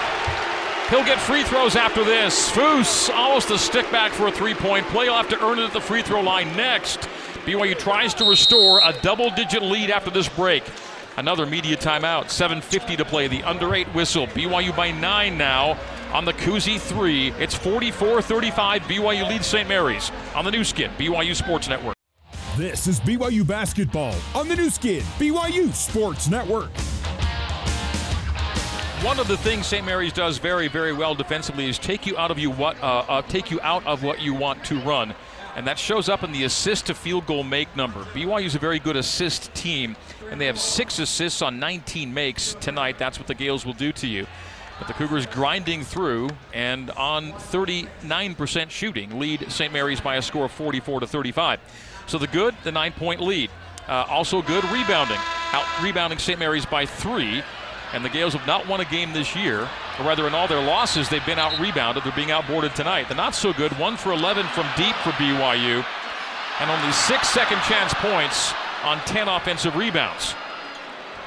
He'll 0.89 1.03
get 1.03 1.19
free 1.19 1.43
throws 1.43 1.75
after 1.75 2.03
this. 2.03 2.51
Foose 2.51 3.09
almost 3.09 3.49
a 3.49 3.57
stick 3.57 3.89
back 3.91 4.11
for 4.11 4.27
a 4.27 4.31
three 4.31 4.53
point 4.53 4.85
play. 4.87 5.05
He'll 5.05 5.15
have 5.15 5.29
to 5.29 5.43
earn 5.43 5.57
it 5.57 5.63
at 5.63 5.73
the 5.73 5.81
free 5.81 6.03
throw 6.03 6.21
line 6.21 6.55
next. 6.55 7.09
BYU 7.45 7.77
tries 7.77 8.13
to 8.15 8.25
restore 8.25 8.79
a 8.83 8.93
double 9.01 9.29
digit 9.31 9.63
lead 9.63 9.89
after 9.89 10.11
this 10.11 10.29
break. 10.29 10.63
Another 11.17 11.45
media 11.45 11.77
timeout. 11.77 12.25
7.50 12.25 12.97
to 12.97 13.05
play. 13.05 13.27
The 13.27 13.43
under 13.43 13.73
eight 13.73 13.87
whistle. 13.93 14.27
BYU 14.27 14.75
by 14.75 14.91
nine 14.91 15.37
now 15.37 15.77
on 16.13 16.25
the 16.25 16.33
Kuhse 16.33 16.79
three. 16.79 17.31
It's 17.33 17.55
44 17.55 18.21
35. 18.21 18.81
BYU 18.83 19.27
leads 19.27 19.47
St. 19.47 19.67
Mary's 19.67 20.11
on 20.33 20.45
the 20.45 20.51
Nu 20.51 20.63
Skin, 20.63 20.91
BYU 20.97 21.35
Sports 21.35 21.67
Network. 21.67 21.95
This 22.57 22.87
is 22.87 22.99
BYU 23.01 23.45
basketball 23.45 24.15
on 24.33 24.47
the 24.47 24.55
Nu 24.55 24.69
Skin, 24.69 25.03
BYU 25.19 25.73
Sports 25.73 26.29
Network. 26.29 26.69
One 29.03 29.19
of 29.19 29.27
the 29.27 29.37
things 29.37 29.67
St. 29.67 29.85
Mary's 29.85 30.13
does 30.13 30.37
very, 30.37 30.67
very 30.67 30.93
well 30.93 31.13
defensively 31.13 31.69
is 31.69 31.77
take 31.77 32.05
you 32.05 32.17
out 32.17 32.31
of 32.31 32.39
you 32.39 32.49
what 32.49 32.81
uh, 32.81 33.05
uh, 33.07 33.21
take 33.23 33.51
you 33.51 33.59
out 33.61 33.85
of 33.85 34.03
what 34.03 34.21
you 34.21 34.33
want 34.33 34.63
to 34.65 34.79
run, 34.79 35.13
and 35.55 35.67
that 35.67 35.77
shows 35.77 36.07
up 36.07 36.23
in 36.23 36.31
the 36.31 36.45
assist 36.45 36.87
to 36.87 36.95
field 36.95 37.25
goal 37.25 37.43
make 37.43 37.75
number. 37.75 38.03
BYU 38.05 38.45
is 38.45 38.55
a 38.55 38.59
very 38.59 38.79
good 38.79 38.95
assist 38.95 39.53
team 39.53 39.95
and 40.29 40.39
they 40.39 40.45
have 40.45 40.59
six 40.59 40.99
assists 40.99 41.41
on 41.41 41.59
19 41.59 42.13
makes 42.13 42.55
tonight. 42.55 42.97
That's 42.97 43.17
what 43.19 43.27
the 43.27 43.35
Gaels 43.35 43.65
will 43.65 43.73
do 43.73 43.91
to 43.93 44.07
you. 44.07 44.27
But 44.79 44.87
the 44.87 44.93
Cougars 44.93 45.25
grinding 45.25 45.83
through 45.83 46.29
and 46.53 46.91
on 46.91 47.31
39% 47.31 48.69
shooting 48.69 49.19
lead 49.19 49.49
St. 49.51 49.71
Mary's 49.71 50.01
by 50.01 50.17
a 50.17 50.21
score 50.21 50.45
of 50.45 50.51
44 50.51 51.01
to 51.01 51.07
35. 51.07 51.59
So 52.07 52.17
the 52.17 52.27
good, 52.27 52.55
the 52.63 52.71
nine 52.71 52.91
point 52.91 53.21
lead. 53.21 53.49
Uh, 53.87 54.05
also 54.09 54.41
good 54.41 54.63
rebounding, 54.65 55.19
out 55.53 55.65
rebounding 55.81 56.19
St. 56.19 56.39
Mary's 56.39 56.65
by 56.65 56.85
three. 56.85 57.43
And 57.93 58.03
the 58.03 58.09
Gaels 58.09 58.33
have 58.33 58.45
not 58.45 58.67
won 58.67 58.81
a 58.81 58.85
game 58.85 59.13
this 59.13 59.35
year, 59.35 59.61
or 59.99 60.05
rather, 60.05 60.27
in 60.27 60.33
all 60.33 60.47
their 60.47 60.61
losses, 60.61 61.07
they've 61.07 61.25
been 61.25 61.39
out 61.39 61.57
rebounded. 61.59 62.03
They're 62.03 62.11
being 62.11 62.29
outboarded 62.29 62.73
tonight. 62.73 63.07
The 63.07 63.15
not 63.15 63.35
so 63.35 63.53
good, 63.53 63.71
one 63.79 63.95
for 63.95 64.11
11 64.11 64.45
from 64.47 64.65
deep 64.75 64.95
for 64.97 65.11
BYU, 65.11 65.85
and 66.59 66.71
only 66.71 66.91
six 66.91 67.29
second 67.29 67.61
chance 67.61 67.93
points 67.93 68.53
on 68.85 68.99
10 68.99 69.27
offensive 69.27 69.75
rebounds. 69.75 70.35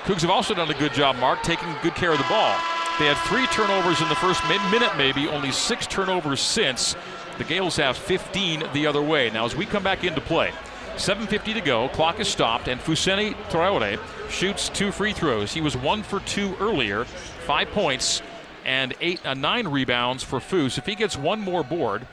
Cougs 0.04 0.22
have 0.22 0.30
also 0.30 0.54
done 0.54 0.70
a 0.70 0.74
good 0.74 0.94
job, 0.94 1.16
Mark, 1.16 1.42
taking 1.42 1.68
good 1.82 1.94
care 1.94 2.12
of 2.12 2.18
the 2.18 2.24
ball. 2.24 2.56
They 2.98 3.06
had 3.06 3.16
three 3.26 3.46
turnovers 3.48 4.00
in 4.00 4.08
the 4.08 4.14
first 4.14 4.42
minute, 4.48 4.96
maybe, 4.96 5.28
only 5.28 5.52
six 5.52 5.86
turnovers 5.86 6.40
since. 6.40 6.96
The 7.36 7.44
Gaels 7.44 7.76
have 7.76 7.96
15 7.96 8.64
the 8.72 8.86
other 8.86 9.02
way. 9.02 9.30
Now, 9.30 9.44
as 9.44 9.54
we 9.54 9.66
come 9.66 9.82
back 9.82 10.04
into 10.04 10.20
play, 10.20 10.52
7.50 10.96 11.54
to 11.54 11.60
go, 11.60 11.88
clock 11.90 12.18
is 12.20 12.26
stopped, 12.26 12.68
and 12.68 12.80
Fousseyni 12.80 13.34
Traore 13.50 14.00
shoots 14.30 14.68
two 14.68 14.90
free 14.90 15.12
throws. 15.12 15.52
He 15.52 15.60
was 15.60 15.76
one 15.76 16.02
for 16.02 16.20
two 16.20 16.56
earlier, 16.60 17.04
five 17.04 17.68
points, 17.70 18.22
and 18.64 18.94
eight, 19.00 19.24
uh, 19.24 19.34
nine 19.34 19.68
rebounds 19.68 20.24
for 20.24 20.40
Foose. 20.40 20.78
If 20.78 20.86
he 20.86 20.94
gets 20.94 21.16
one 21.16 21.40
more 21.40 21.62
board, 21.62 22.06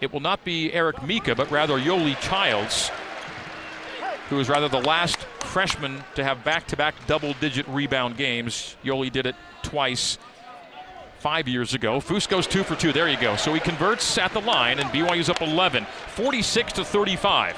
it 0.00 0.12
will 0.12 0.20
not 0.20 0.44
be 0.44 0.72
Eric 0.72 1.02
Mika, 1.02 1.34
but 1.34 1.50
rather 1.50 1.78
Yoli 1.78 2.18
Childs 2.20 2.90
who 4.30 4.38
is 4.38 4.48
rather 4.48 4.68
the 4.68 4.80
last 4.80 5.18
freshman 5.40 6.02
to 6.14 6.24
have 6.24 6.42
back 6.44 6.66
to 6.68 6.76
back 6.76 6.94
double 7.06 7.34
digit 7.34 7.66
rebound 7.68 8.16
games. 8.16 8.76
Yoli 8.84 9.12
did 9.12 9.26
it 9.26 9.34
twice 9.62 10.18
five 11.18 11.48
years 11.48 11.74
ago. 11.74 12.00
Foose 12.00 12.28
goes 12.28 12.46
two 12.46 12.62
for 12.62 12.76
two. 12.76 12.92
There 12.92 13.08
you 13.08 13.20
go. 13.20 13.36
So 13.36 13.52
he 13.52 13.60
converts 13.60 14.16
at 14.16 14.32
the 14.32 14.40
line, 14.40 14.78
and 14.78 14.88
BYU's 14.90 15.28
up 15.28 15.42
11, 15.42 15.84
46 16.14 16.72
to 16.74 16.84
35, 16.84 17.56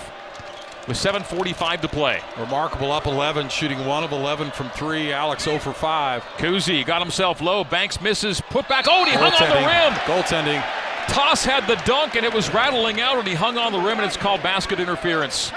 with 0.88 0.96
7:45 0.96 1.82
to 1.82 1.88
play. 1.88 2.20
Remarkable 2.38 2.90
up 2.90 3.06
11, 3.06 3.50
shooting 3.50 3.86
one 3.86 4.02
of 4.02 4.12
11 4.12 4.50
from 4.50 4.70
three. 4.70 5.12
Alex 5.12 5.44
0 5.44 5.58
for 5.58 5.72
5. 5.72 6.24
Kuhse 6.38 6.84
got 6.86 7.02
himself 7.02 7.40
low. 7.40 7.64
Banks 7.64 8.00
misses. 8.00 8.40
Put 8.40 8.66
back. 8.68 8.86
Oh, 8.88 9.04
he 9.04 9.12
hung 9.12 9.32
on 9.32 9.48
the 9.50 9.66
rim. 9.66 9.92
Goaltending. 10.06 10.64
Tass 11.08 11.44
had 11.44 11.66
the 11.66 11.76
dunk, 11.84 12.16
and 12.16 12.24
it 12.24 12.32
was 12.32 12.52
rattling 12.54 13.00
out, 13.00 13.18
and 13.18 13.28
he 13.28 13.34
hung 13.34 13.58
on 13.58 13.72
the 13.72 13.78
rim, 13.78 13.98
and 13.98 14.06
it's 14.06 14.16
called 14.16 14.42
basket 14.42 14.80
interference. 14.80 15.52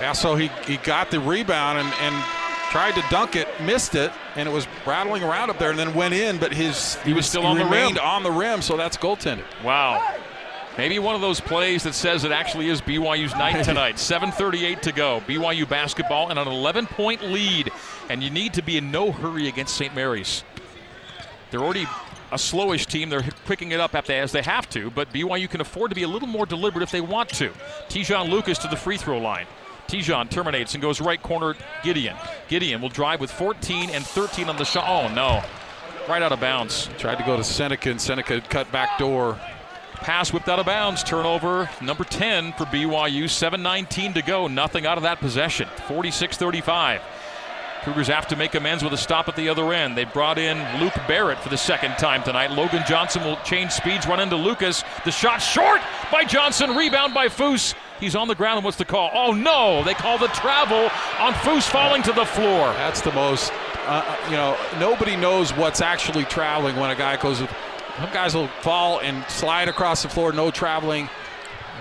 Yeah, 0.00 0.12
so 0.12 0.36
he, 0.36 0.48
he 0.66 0.76
got 0.78 1.10
the 1.10 1.20
rebound 1.20 1.78
and, 1.78 1.92
and 2.00 2.24
tried 2.70 2.94
to 2.94 3.04
dunk 3.10 3.34
it, 3.34 3.48
missed 3.62 3.94
it, 3.94 4.12
and 4.36 4.48
it 4.48 4.52
was 4.52 4.66
rattling 4.86 5.22
around 5.22 5.50
up 5.50 5.58
there 5.58 5.70
and 5.70 5.78
then 5.78 5.94
went 5.94 6.14
in, 6.14 6.38
but 6.38 6.52
his 6.52 6.96
he, 6.96 7.10
he 7.10 7.12
was 7.12 7.26
still 7.26 7.46
on 7.46 7.58
the 7.58 7.64
rim. 7.64 7.98
on 7.98 8.22
the 8.22 8.30
rim, 8.30 8.62
so 8.62 8.76
that's 8.76 8.96
goaltending. 8.96 9.44
Wow. 9.64 10.16
Maybe 10.76 11.00
one 11.00 11.16
of 11.16 11.20
those 11.20 11.40
plays 11.40 11.82
that 11.82 11.94
says 11.94 12.22
it 12.22 12.30
actually 12.30 12.68
is 12.68 12.80
BYU's 12.80 13.34
night 13.34 13.64
tonight. 13.64 13.96
7:38 13.96 14.80
to 14.82 14.92
go. 14.92 15.20
BYU 15.26 15.68
basketball 15.68 16.30
and 16.30 16.38
an 16.38 16.46
11-point 16.46 17.24
lead, 17.24 17.70
and 18.08 18.22
you 18.22 18.30
need 18.30 18.54
to 18.54 18.62
be 18.62 18.76
in 18.76 18.92
no 18.92 19.10
hurry 19.10 19.48
against 19.48 19.76
St. 19.76 19.94
Mary's. 19.94 20.44
They're 21.50 21.60
already 21.60 21.86
a 22.30 22.36
slowish 22.36 22.86
team. 22.86 23.08
They're 23.08 23.24
picking 23.46 23.72
it 23.72 23.80
up 23.80 23.94
as 23.94 24.30
they 24.30 24.42
have 24.42 24.68
to, 24.70 24.90
but 24.90 25.12
BYU 25.12 25.50
can 25.50 25.60
afford 25.60 25.90
to 25.90 25.94
be 25.96 26.02
a 26.04 26.08
little 26.08 26.28
more 26.28 26.46
deliberate 26.46 26.82
if 26.82 26.90
they 26.90 27.00
want 27.00 27.30
to. 27.30 27.50
Te'Jon 27.88 28.28
Lucas 28.28 28.58
to 28.58 28.68
the 28.68 28.76
free 28.76 28.98
throw 28.98 29.18
line. 29.18 29.46
Te'Jon 29.88 30.28
terminates 30.28 30.74
and 30.74 30.82
goes 30.82 31.00
right 31.00 31.20
corner 31.22 31.54
Gideon. 31.82 32.16
Gideon 32.48 32.80
will 32.80 32.88
drive 32.90 33.20
with 33.20 33.30
14 33.30 33.90
and 33.90 34.06
13 34.06 34.48
on 34.48 34.56
the 34.56 34.64
shot. 34.64 34.84
Oh, 34.86 35.12
no. 35.14 35.42
Right 36.08 36.22
out 36.22 36.32
of 36.32 36.40
bounds. 36.40 36.88
Tried 36.98 37.16
to 37.16 37.24
go 37.24 37.36
to 37.36 37.44
Seneca, 37.44 37.90
and 37.90 38.00
Seneca 38.00 38.40
cut 38.42 38.70
back 38.70 38.98
door. 38.98 39.38
Pass 39.94 40.32
whipped 40.32 40.48
out 40.48 40.58
of 40.58 40.66
bounds. 40.66 41.02
Turnover 41.02 41.68
number 41.82 42.04
10 42.04 42.52
for 42.52 42.64
BYU. 42.66 43.24
7.19 43.24 44.14
to 44.14 44.22
go. 44.22 44.46
Nothing 44.46 44.86
out 44.86 44.96
of 44.96 45.02
that 45.02 45.18
possession. 45.18 45.68
46 45.88 46.36
35. 46.36 47.02
Cougars 47.82 48.08
have 48.08 48.26
to 48.28 48.36
make 48.36 48.54
amends 48.54 48.82
with 48.82 48.92
a 48.92 48.96
stop 48.96 49.28
at 49.28 49.36
the 49.36 49.48
other 49.48 49.72
end. 49.72 49.96
They 49.96 50.04
brought 50.04 50.36
in 50.38 50.58
Luke 50.80 50.94
Barrett 51.06 51.38
for 51.38 51.48
the 51.48 51.56
second 51.56 51.92
time 51.92 52.22
tonight. 52.22 52.50
Logan 52.50 52.82
Johnson 52.86 53.24
will 53.24 53.38
change 53.44 53.70
speeds, 53.70 54.06
run 54.06 54.20
into 54.20 54.36
Lucas. 54.36 54.84
The 55.04 55.10
shot 55.10 55.38
short 55.38 55.80
by 56.10 56.24
Johnson. 56.24 56.76
Rebound 56.76 57.14
by 57.14 57.28
Foose. 57.28 57.74
He's 58.00 58.14
on 58.14 58.28
the 58.28 58.34
ground, 58.34 58.58
and 58.58 58.64
what's 58.64 58.76
the 58.76 58.84
call? 58.84 59.10
Oh 59.12 59.32
no! 59.32 59.82
They 59.84 59.94
call 59.94 60.18
the 60.18 60.28
travel 60.28 60.90
on 61.18 61.32
Foose 61.34 61.68
falling 61.68 62.02
to 62.02 62.12
the 62.12 62.24
floor. 62.24 62.72
That's 62.74 63.00
the 63.00 63.12
most. 63.12 63.52
Uh, 63.86 64.04
uh, 64.04 64.16
you 64.26 64.36
know, 64.36 64.56
nobody 64.78 65.16
knows 65.16 65.52
what's 65.52 65.80
actually 65.80 66.24
traveling 66.24 66.76
when 66.76 66.90
a 66.90 66.94
guy 66.94 67.16
goes. 67.16 67.38
Some 67.38 68.12
guys 68.12 68.34
will 68.34 68.48
fall 68.60 69.00
and 69.00 69.24
slide 69.28 69.68
across 69.68 70.02
the 70.02 70.08
floor, 70.08 70.32
no 70.32 70.50
traveling. 70.50 71.08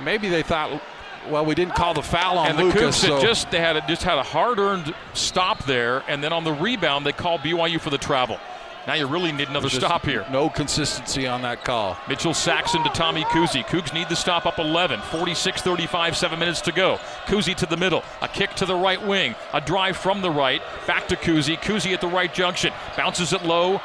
Maybe 0.03 0.29
they 0.29 0.41
thought, 0.41 0.81
well, 1.29 1.45
we 1.45 1.53
didn't 1.53 1.75
call 1.75 1.93
the 1.93 2.01
foul 2.01 2.37
on 2.37 2.47
and 2.47 2.57
Lucas. 2.57 3.01
The 3.01 3.07
Cougs 3.07 3.19
so. 3.19 3.21
just 3.21 3.51
they 3.51 3.59
had 3.59 3.75
a, 3.75 3.81
just 3.87 4.03
had 4.03 4.17
a 4.17 4.23
hard-earned 4.23 4.95
stop 5.13 5.65
there, 5.65 6.03
and 6.07 6.23
then 6.23 6.33
on 6.33 6.43
the 6.43 6.53
rebound 6.53 7.05
they 7.05 7.11
call 7.11 7.37
BYU 7.37 7.79
for 7.79 7.89
the 7.89 7.97
travel. 7.97 8.39
Now 8.87 8.93
you 8.93 9.05
really 9.05 9.33
need 9.33 9.49
another 9.49 9.69
stop 9.69 10.05
here. 10.05 10.25
No 10.31 10.49
consistency 10.49 11.27
on 11.27 11.41
that 11.41 11.65
call. 11.65 11.97
Mitchell 12.07 12.33
Saxen 12.33 12.83
to 12.83 12.89
Tommy 12.91 13.25
Kuhse. 13.25 13.61
Cougs 13.65 13.93
need 13.93 14.07
the 14.07 14.15
stop 14.15 14.45
up 14.45 14.59
11. 14.59 15.01
46 15.01 15.61
35, 15.61 16.15
seven 16.15 16.39
minutes 16.39 16.61
to 16.61 16.71
go. 16.71 16.97
Kuhse 17.25 17.53
to 17.53 17.65
the 17.65 17.75
middle. 17.75 18.01
A 18.21 18.29
kick 18.29 18.53
to 18.55 18.65
the 18.65 18.75
right 18.75 19.05
wing. 19.05 19.35
A 19.53 19.59
drive 19.59 19.97
from 19.97 20.21
the 20.21 20.31
right. 20.31 20.61
Back 20.87 21.09
to 21.09 21.17
Kuhse. 21.17 21.57
Kuhse 21.57 21.93
at 21.93 21.99
the 21.99 22.07
right 22.07 22.33
junction. 22.33 22.71
Bounces 22.95 23.33
it 23.33 23.43
low 23.43 23.81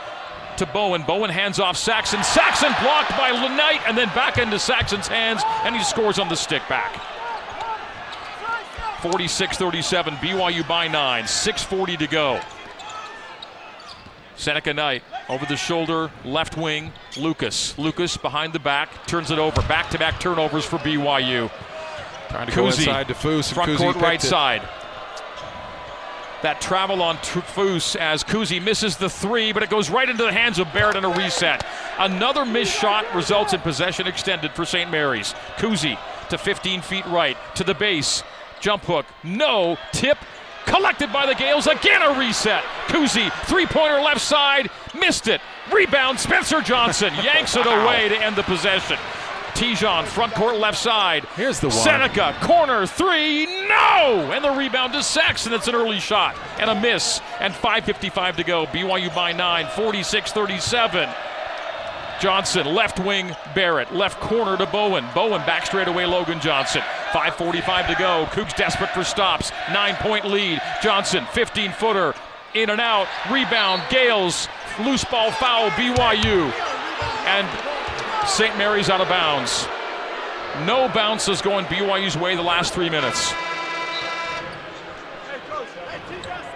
to 0.59 0.67
Bowen. 0.67 1.03
Bowen 1.03 1.31
hands 1.31 1.59
off 1.59 1.77
Saxen. 1.77 2.23
Saxen 2.23 2.73
blocked 2.81 3.11
by 3.19 3.33
Knight 3.33 3.81
and 3.89 3.99
then 3.99 4.09
back 4.09 4.39
into 4.39 4.59
Saxen's 4.59 5.09
hands, 5.09 5.43
and 5.65 5.75
he 5.75 5.83
scores 5.83 6.21
on 6.21 6.29
the 6.29 6.37
stick 6.37 6.63
back. 6.69 7.01
46 9.01 9.57
37, 9.57 10.15
BYU 10.15 10.69
by 10.69 10.87
nine. 10.87 11.25
6.40 11.25 11.99
to 11.99 12.07
go. 12.07 12.41
Seneca 14.43 14.75
Knight 14.75 15.05
over 15.29 15.47
the 15.47 15.57
shoulder, 15.57 16.11
left 16.25 16.57
wing, 16.57 16.93
Lucas. 17.17 17.79
Lucas 17.79 18.17
behind 18.17 18.53
the 18.53 18.59
back, 18.59 19.07
turns 19.07 19.31
it 19.31 19.39
over. 19.39 19.63
Back 19.63 19.89
to 19.91 19.99
back 19.99 20.19
turnovers 20.19 20.65
for 20.65 20.79
BYU. 20.79 21.49
Trying 22.29 22.47
to 22.49 22.53
Kuhse, 22.53 22.57
go 22.57 22.67
inside 22.67 23.09
to 23.09 23.15
Foose. 23.15 23.53
Front 23.53 23.71
Kuhse 23.71 23.79
court 23.79 23.97
right 23.97 24.23
it. 24.23 24.27
side. 24.27 24.63
That 26.43 26.61
travel 26.61 27.03
on 27.03 27.19
Foose 27.19 27.95
as 27.95 28.25
Kuhse 28.25 28.61
misses 28.61 28.97
the 28.97 29.09
three, 29.09 29.53
but 29.53 29.63
it 29.63 29.71
goes 29.71 29.91
right 29.91 30.09
into 30.09 30.25
the 30.25 30.33
hands 30.33 30.59
of 30.59 30.73
Barrett 30.73 30.97
and 30.97 31.07
a 31.07 31.11
reset. 31.11 31.65
Another 31.99 32.45
missed 32.45 32.77
shot 32.77 33.05
results 33.15 33.53
in 33.53 33.61
possession 33.61 34.09
extended 34.09 34.51
for 34.53 34.65
St. 34.65 34.91
Mary's. 34.91 35.35
Kuhse 35.59 35.97
to 36.31 36.37
15 36.37 36.81
feet 36.81 37.07
right, 37.07 37.37
to 37.55 37.63
the 37.63 37.75
base. 37.75 38.25
Jump 38.59 38.83
hook, 38.85 39.07
no. 39.23 39.77
Tip 39.93 40.19
Collected 40.67 41.13
by 41.13 41.27
the 41.27 41.35
Gaels. 41.35 41.67
Again 41.67 42.03
a 42.03 42.19
reset. 42.19 42.63
Kuhse, 42.87 43.31
three 43.47 43.67
pointer 43.67 44.01
left 44.01 44.21
side. 44.21 44.71
Missed 44.99 45.29
it. 45.29 45.41
Rebound, 45.73 46.19
Spencer 46.19 46.61
Johnson 46.61 47.13
yanks 47.23 47.57
it 47.57 47.67
away 47.67 48.09
to 48.09 48.17
end 48.17 48.37
the 48.37 48.43
possession. 48.43 48.99
Te'Jon, 49.55 50.07
front 50.07 50.33
court 50.33 50.57
left 50.57 50.79
side. 50.79 51.25
Here's 51.37 51.61
the 51.61 51.69
one. 51.69 51.77
Seneca, 51.77 52.35
corner 52.41 52.87
three, 52.87 53.47
no! 53.69 54.31
And 54.33 54.43
the 54.43 54.51
rebound 54.51 54.95
to 54.95 55.03
Saxen. 55.03 55.53
It's 55.53 55.69
an 55.69 55.75
early 55.75 56.01
shot 56.01 56.35
and 56.59 56.71
a 56.71 56.81
miss. 56.81 57.21
And 57.39 57.53
5.55 57.53 58.37
to 58.37 58.45
go. 58.45 58.67
BYU 58.67 59.15
by 59.15 59.33
nine, 59.33 59.67
46 59.67 60.33
37. 60.33 61.09
Johnson, 62.23 62.73
left 62.73 63.01
wing, 63.01 63.35
Barrett, 63.53 63.93
left 63.93 64.21
corner 64.21 64.57
to 64.57 64.65
Bowen. 64.67 65.05
Bowen 65.13 65.45
back 65.45 65.67
straight 65.67 65.89
away, 65.89 66.07
Logan 66.07 66.39
Johnson. 66.39 66.81
5.45 67.11 67.89
to 67.89 67.95
go. 67.97 68.27
Cougs 68.31 68.55
desperate 68.55 68.91
for 68.91 69.03
stops. 69.03 69.51
Nine 69.73 69.97
point 69.97 70.25
lead. 70.25 70.63
Johnson, 70.81 71.27
15 71.33 71.73
footer, 71.73 72.15
in 72.55 72.71
and 72.71 72.81
out. 72.81 73.09
Rebound, 73.29 73.83
Gaels, 73.91 74.47
loose 74.85 75.05
ball 75.07 75.33
foul, 75.33 75.69
BYU. 75.71 76.53
And 77.27 78.29
St. 78.29 78.57
Mary's 78.57 78.89
out 78.89 79.01
of 79.01 79.09
bounds. 79.09 79.67
No 80.65 80.89
bounces 80.95 81.43
going 81.43 81.65
BYU's 81.65 82.17
way 82.17 82.37
the 82.37 82.43
last 82.43 82.73
three 82.73 82.89
minutes. 82.89 83.35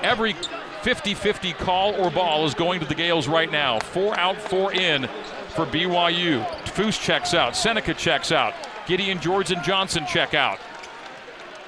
Every 0.03 0.37
50 0.83 1.15
50 1.15 1.53
call 1.55 1.97
or 1.97 2.09
ball 2.09 2.47
is 2.47 2.55
going 2.55 2.79
to 2.79 2.87
the 2.87 2.95
Gaels 2.95 3.27
right 3.27 3.51
now. 3.51 3.81
Four 3.81 4.17
out, 4.17 4.37
four 4.37 4.73
in 4.73 5.09
for 5.57 5.65
BYU. 5.65 6.47
Foose 6.67 7.01
checks 7.01 7.33
out. 7.33 7.57
Seneca 7.57 7.95
checks 7.95 8.31
out. 8.31 8.55
Gideon 8.87 9.19
George 9.19 9.51
and 9.51 9.65
Johnson 9.65 10.05
check 10.07 10.35
out. 10.35 10.61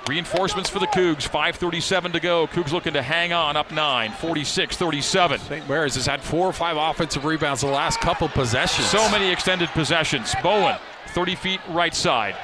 Reinforcements 0.06 0.68
for 0.70 0.78
the 0.78 0.86
Cougs. 0.86 1.28
5.37 1.28 2.12
to 2.12 2.20
go. 2.20 2.46
Cougs 2.46 2.70
looking 2.70 2.92
to 2.92 3.02
hang 3.02 3.32
on 3.32 3.56
up 3.56 3.72
9, 3.72 4.12
46 4.12 4.76
37. 4.76 5.40
St. 5.40 5.68
Mary's 5.68 5.94
has 5.94 6.06
had 6.06 6.20
four 6.20 6.46
or 6.46 6.52
five 6.52 6.76
offensive 6.76 7.24
rebounds 7.24 7.62
the 7.62 7.66
last 7.66 8.00
couple 8.00 8.28
possessions. 8.28 8.86
So 8.88 9.10
many 9.10 9.30
extended 9.30 9.70
possessions. 9.70 10.34
Bowen, 10.42 10.76
30 11.08 11.34
feet 11.34 11.60
right 11.70 11.94
side. 11.94 12.36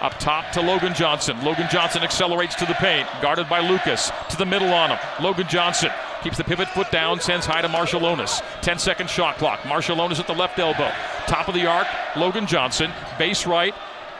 Up 0.00 0.18
top 0.18 0.52
to 0.52 0.62
Logan 0.62 0.94
Johnson. 0.94 1.42
Logan 1.42 1.66
Johnson 1.70 2.02
accelerates 2.02 2.54
to 2.54 2.66
the 2.66 2.74
paint, 2.74 3.08
guarded 3.20 3.48
by 3.48 3.60
Lucas. 3.60 4.10
To 4.30 4.36
the 4.36 4.46
middle 4.46 4.72
on 4.72 4.90
him. 4.90 4.98
Logan 5.20 5.48
Johnson 5.48 5.90
keeps 6.22 6.36
the 6.36 6.44
pivot 6.44 6.68
foot 6.68 6.90
down, 6.90 7.20
sends 7.20 7.46
high 7.46 7.62
to 7.62 7.68
Marciulionis. 7.68 8.42
10 8.62 8.78
second 8.78 9.08
shot 9.08 9.38
clock. 9.38 9.60
Marciulionis 9.60 10.18
at 10.18 10.26
the 10.26 10.34
left 10.34 10.58
elbow. 10.58 10.90
Top 11.26 11.48
of 11.48 11.54
the 11.54 11.66
arc, 11.66 11.86
Logan 12.16 12.46
Johnson. 12.46 12.90
Base 13.18 13.46
right, 13.46 13.74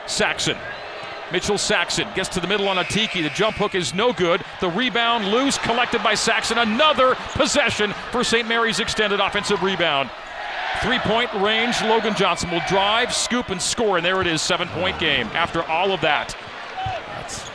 Saxen. 0.05 0.57
Mitchell 1.31 1.57
Saxen 1.57 2.07
gets 2.15 2.29
to 2.29 2.39
the 2.39 2.47
middle 2.47 2.67
on 2.67 2.77
Atiki. 2.77 3.21
The 3.21 3.29
jump 3.29 3.55
hook 3.57 3.75
is 3.75 3.93
no 3.93 4.13
good. 4.13 4.43
The 4.61 4.69
rebound 4.69 5.27
loose, 5.27 5.57
collected 5.59 6.01
by 6.01 6.15
Saxen. 6.15 6.57
Another 6.57 7.15
possession 7.33 7.93
for 8.11 8.23
St. 8.23 8.47
Mary's 8.47 8.79
extended 8.79 9.19
offensive 9.19 9.61
rebound. 9.61 10.09
Three 10.81 10.99
point 10.99 11.31
range. 11.35 11.81
Logan 11.83 12.15
Johnson 12.15 12.49
will 12.49 12.61
drive, 12.67 13.13
scoop, 13.13 13.49
and 13.49 13.61
score. 13.61 13.97
And 13.97 14.05
there 14.05 14.21
it 14.21 14.27
is, 14.27 14.41
seven 14.41 14.67
point 14.69 14.97
game 14.99 15.27
after 15.33 15.63
all 15.63 15.91
of 15.91 16.01
that. 16.01 16.35
That's 16.75 17.51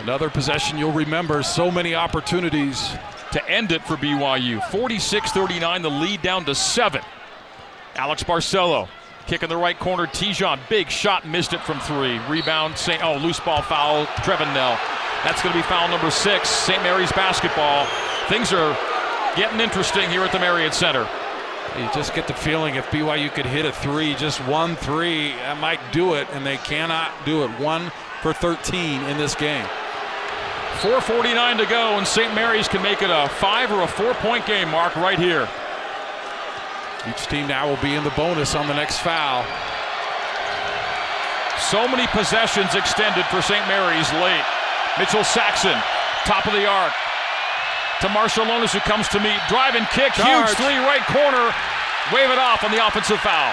another 0.00 0.28
possession 0.28 0.76
you'll 0.76 0.92
remember. 0.92 1.42
So 1.42 1.70
many 1.70 1.94
opportunities. 1.94 2.90
To 3.32 3.48
end 3.48 3.72
it 3.72 3.82
for 3.84 3.96
BYU. 3.96 4.62
46 4.70 5.32
39, 5.32 5.82
the 5.82 5.90
lead 5.90 6.22
down 6.22 6.44
to 6.46 6.54
seven. 6.54 7.02
Alex 7.96 8.22
Barcelo 8.22 8.88
Kick 9.30 9.44
in 9.44 9.48
the 9.48 9.56
right 9.56 9.78
corner. 9.78 10.08
Te'Jon, 10.08 10.58
big 10.68 10.90
shot, 10.90 11.24
missed 11.24 11.52
it 11.52 11.60
from 11.60 11.78
three. 11.78 12.18
Rebound, 12.28 12.76
St. 12.76 13.00
Oh, 13.04 13.16
loose 13.18 13.38
ball 13.38 13.62
foul. 13.62 14.06
Trevin 14.24 14.52
Knell. 14.52 14.76
That's 15.22 15.40
going 15.40 15.52
to 15.52 15.58
be 15.58 15.62
foul 15.62 15.88
number 15.88 16.10
six. 16.10 16.48
St. 16.48 16.82
Mary's 16.82 17.12
basketball. 17.12 17.86
Things 18.28 18.52
are 18.52 18.76
getting 19.36 19.60
interesting 19.60 20.10
here 20.10 20.22
at 20.22 20.32
the 20.32 20.40
Marriott 20.40 20.74
Center. 20.74 21.08
You 21.78 21.88
just 21.94 22.12
get 22.14 22.26
the 22.26 22.34
feeling 22.34 22.74
if 22.74 22.86
BYU 22.86 23.32
could 23.32 23.46
hit 23.46 23.64
a 23.64 23.70
three, 23.70 24.16
just 24.16 24.44
one 24.48 24.74
three, 24.74 25.28
that 25.34 25.60
might 25.60 25.78
do 25.92 26.14
it, 26.14 26.26
and 26.32 26.44
they 26.44 26.56
cannot 26.56 27.12
do 27.24 27.44
it. 27.44 27.50
One 27.60 27.92
for 28.22 28.32
13 28.32 29.02
in 29.04 29.16
this 29.16 29.36
game. 29.36 29.66
4.49 30.80 31.58
to 31.58 31.66
go, 31.66 31.98
and 31.98 32.06
St. 32.06 32.34
Mary's 32.34 32.66
can 32.66 32.80
make 32.82 33.02
it 33.02 33.10
a 33.10 33.28
five 33.36 33.70
or 33.70 33.82
a 33.82 33.86
four 33.86 34.14
point 34.14 34.46
game, 34.46 34.70
Mark, 34.70 34.96
right 34.96 35.18
here. 35.18 35.46
Each 37.08 37.26
team 37.28 37.46
now 37.48 37.68
will 37.68 37.80
be 37.84 37.94
in 37.94 38.04
the 38.04 38.16
bonus 38.16 38.54
on 38.54 38.66
the 38.66 38.72
next 38.72 39.00
foul. 39.00 39.44
So 41.60 41.84
many 41.84 42.06
possessions 42.08 42.74
extended 42.74 43.26
for 43.26 43.42
St. 43.42 43.60
Mary's 43.68 44.08
late. 44.24 44.44
Mitchell 44.98 45.24
Saxon, 45.24 45.76
top 46.24 46.46
of 46.46 46.52
the 46.52 46.64
arc. 46.64 46.92
To 48.00 48.08
Marciulionis 48.08 48.72
who 48.72 48.80
comes 48.80 49.06
to 49.08 49.20
meet. 49.20 49.36
Drive 49.48 49.76
and 49.76 49.86
kick. 49.92 50.16
Charge. 50.16 50.48
Huge 50.48 50.56
three 50.56 50.80
right 50.80 51.04
corner. 51.12 51.52
Wave 52.16 52.32
it 52.32 52.40
off 52.40 52.64
on 52.64 52.72
the 52.72 52.80
offensive 52.80 53.20
foul. 53.20 53.52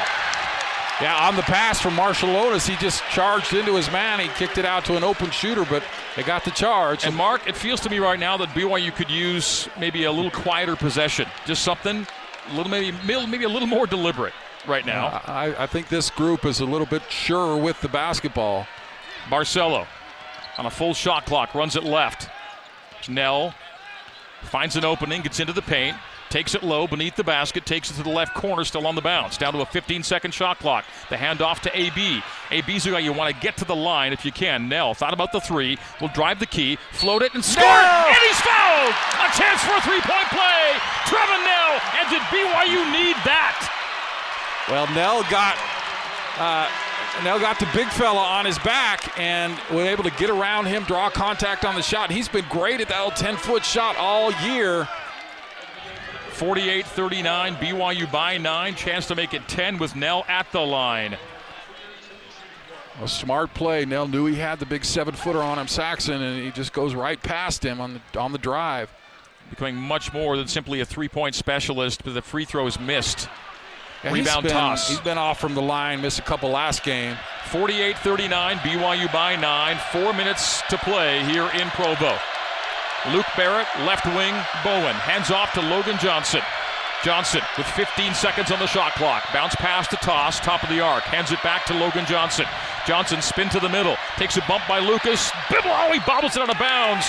Yeah, 1.00 1.28
on 1.28 1.36
the 1.36 1.44
pass 1.44 1.80
from 1.80 1.96
Marciulionis, 1.96 2.68
he 2.68 2.76
just 2.78 3.04
charged 3.12 3.54
into 3.54 3.76
his 3.76 3.92
man. 3.92 4.20
He 4.20 4.30
kicked 4.30 4.58
it 4.58 4.66
out 4.66 4.84
to 4.86 4.98
an 4.98 5.04
open 5.04 5.30
shooter, 5.30 5.64
but 5.64 5.84
they 6.16 6.24
got 6.24 6.44
the 6.44 6.50
charge. 6.50 7.06
And 7.06 7.16
Mark, 7.16 7.48
it 7.48 7.56
feels 7.56 7.80
to 7.82 7.90
me 7.90 8.00
right 8.00 8.20
now 8.20 8.36
that 8.38 8.50
BYU 8.50 8.96
could 8.96 9.12
use 9.12 9.70
maybe 9.80 10.06
a 10.06 10.12
little 10.12 10.32
quieter 10.32 10.76
possession. 10.76 11.28
Just 11.46 11.64
something 11.64 12.08
a 12.50 12.56
little 12.56 12.72
maybe 12.72 12.98
maybe 13.06 13.44
a 13.44 13.50
little 13.50 13.68
more 13.68 13.86
deliberate 13.86 14.34
right 14.68 14.86
now. 14.86 15.22
I, 15.26 15.64
I 15.64 15.68
think 15.68 15.90
this 15.90 16.10
group 16.10 16.46
is 16.46 16.62
a 16.62 16.66
little 16.66 16.88
bit 16.88 17.04
surer 17.10 17.58
with 17.58 17.80
the 17.82 17.90
basketball. 17.90 18.66
Barcelo 19.30 19.86
on 20.58 20.66
a 20.66 20.72
full 20.72 20.94
shot 20.94 21.26
clock 21.26 21.54
runs 21.54 21.76
it 21.76 21.84
left. 21.84 22.30
Knell 23.08 23.54
finds 24.42 24.76
an 24.76 24.86
opening, 24.86 25.22
gets 25.22 25.40
into 25.40 25.54
the 25.54 25.62
paint, 25.62 25.96
takes 26.30 26.56
it 26.56 26.64
low 26.64 26.88
beneath 26.88 27.16
the 27.16 27.24
basket, 27.24 27.66
takes 27.66 27.92
it 27.92 27.96
to 27.96 28.04
the 28.04 28.10
left 28.10 28.34
corner, 28.34 28.64
still 28.64 28.86
on 28.88 28.96
the 28.96 29.02
bounce. 29.02 29.38
Down 29.38 29.54
to 29.54 29.62
a 29.62 29.66
15 29.66 30.04
second 30.04 30.34
shot 30.34 30.60
clock. 30.60 30.86
The 31.10 31.16
handoff 31.16 31.60
to 31.62 31.80
AB. 31.80 32.22
AB's 32.52 32.86
a 32.86 32.92
guy 32.92 33.00
you 33.00 33.14
want 33.14 33.34
to 33.34 33.42
get 33.42 33.58
to 33.58 33.66
the 33.66 33.76
line 33.76 34.14
if 34.14 34.26
you 34.26 34.32
can. 34.32 34.70
Knell 34.70 34.94
thought 34.94 35.14
about 35.14 35.32
the 35.32 35.42
three, 35.42 35.78
will 36.02 36.10
drive 36.10 36.40
the 36.40 36.46
key, 36.46 36.78
float 36.92 37.22
it, 37.22 37.34
and 37.34 37.44
score! 37.44 37.64
No! 37.64 38.04
And 38.08 38.24
he's 38.28 38.40
fouled! 38.42 38.96
A 39.20 39.30
chance 39.36 39.62
for 39.64 39.76
a 39.76 39.82
three 39.82 40.02
point 40.02 40.28
play! 40.30 40.74
Trevin 41.06 41.44
Knell, 41.44 41.80
and 42.00 42.10
did 42.10 42.22
BYU 42.32 42.84
need 42.92 43.16
that? 43.26 43.74
Well, 44.70 44.88
Knell 44.94 45.24
got. 45.30 45.58
Uh, 46.38 46.70
Knell 47.24 47.40
got 47.40 47.58
the 47.60 47.68
big 47.74 47.88
fella 47.88 48.22
on 48.22 48.46
his 48.46 48.60
back 48.60 49.18
and 49.18 49.58
was 49.72 49.86
able 49.86 50.04
to 50.04 50.12
get 50.12 50.30
around 50.30 50.66
him, 50.66 50.84
draw 50.84 51.10
contact 51.10 51.66
on 51.66 51.74
the 51.74 51.82
shot. 51.82 52.12
He's 52.12 52.28
been 52.28 52.46
great 52.48 52.80
at 52.80 52.90
that 52.90 53.16
10 53.16 53.38
foot 53.38 53.66
shot 53.66 53.96
all 53.98 54.32
year. 54.44 54.88
48 56.38 56.86
39. 56.86 57.56
BYU 57.56 58.12
by 58.12 58.38
nine. 58.38 58.76
Chance 58.76 59.08
to 59.08 59.16
make 59.16 59.34
it 59.34 59.48
10 59.48 59.80
with 59.80 59.96
Knell 59.96 60.24
at 60.28 60.52
the 60.52 60.60
line. 60.60 61.18
A 63.02 63.08
smart 63.08 63.56
play. 63.56 63.86
Knell 63.86 64.08
knew 64.08 64.28
he 64.28 64.36
had 64.36 64.60
the 64.60 64.66
big 64.68 64.86
seven 64.86 65.16
footer 65.16 65.42
on 65.42 65.58
him, 65.58 65.68
Saxen, 65.68 66.22
and 66.22 66.44
he 66.44 66.52
just 66.52 66.74
goes 66.74 66.94
right 66.94 67.20
past 67.22 67.66
him 67.66 67.82
on 67.82 67.96
the, 68.14 68.20
on 68.20 68.34
the 68.34 68.38
drive. 68.38 68.94
Becoming 69.50 69.78
much 69.78 70.14
more 70.14 70.38
than 70.38 70.48
simply 70.48 70.80
a 70.80 70.86
three 70.86 71.10
point 71.10 71.34
specialist, 71.34 72.04
but 72.04 72.14
the 72.14 72.22
free 72.22 72.46
throw 72.46 72.68
is 72.68 72.80
missed. 72.80 73.30
Yeah, 74.04 74.14
Rebound 74.14 74.44
he's 74.44 74.52
been, 74.52 74.62
toss. 74.62 74.90
He's 74.90 75.00
been 75.00 75.18
off 75.18 75.40
from 75.40 75.56
the 75.56 75.62
line, 75.64 76.02
missed 76.02 76.20
a 76.20 76.24
couple 76.24 76.52
last 76.52 76.84
game. 76.84 77.18
48 77.46 77.98
39. 77.98 78.58
BYU 78.58 79.12
by 79.12 79.36
nine. 79.38 79.78
Four 79.92 80.14
minutes 80.14 80.62
to 80.70 80.78
play 80.78 81.24
here 81.24 81.50
in 81.56 81.68
Provo. 81.72 82.16
Luke 83.14 83.28
Barrett, 83.36 83.68
left 83.86 84.06
wing, 84.06 84.34
Bowen. 84.64 84.96
Hands 84.96 85.30
off 85.32 85.54
to 85.54 85.62
Logan 85.62 85.98
Johnson. 86.00 86.42
Johnson 87.04 87.42
with 87.58 87.68
15 87.68 88.14
seconds 88.14 88.52
on 88.52 88.60
the 88.60 88.68
shot 88.68 88.94
clock. 88.96 89.24
Bounce 89.32 89.56
pass 89.56 89.88
to 89.90 89.96
Tass, 89.98 90.40
top 90.40 90.64
of 90.64 90.70
the 90.70 90.82
arc. 90.82 91.04
Hands 91.04 91.32
it 91.32 91.42
back 91.44 91.66
to 91.68 91.74
Logan 91.74 92.06
Johnson. 92.06 92.46
Johnson 92.86 93.22
spin 93.22 93.50
to 93.50 93.60
the 93.60 93.70
middle. 93.70 93.96
Takes 94.18 94.38
a 94.38 94.44
bump 94.48 94.64
by 94.68 94.80
Lucas. 94.80 95.32
Bibble, 95.50 95.70
oh, 95.72 95.92
he 95.94 96.00
bobbles 96.00 96.36
it 96.36 96.42
out 96.42 96.50
of 96.50 96.58
bounds. 96.58 97.06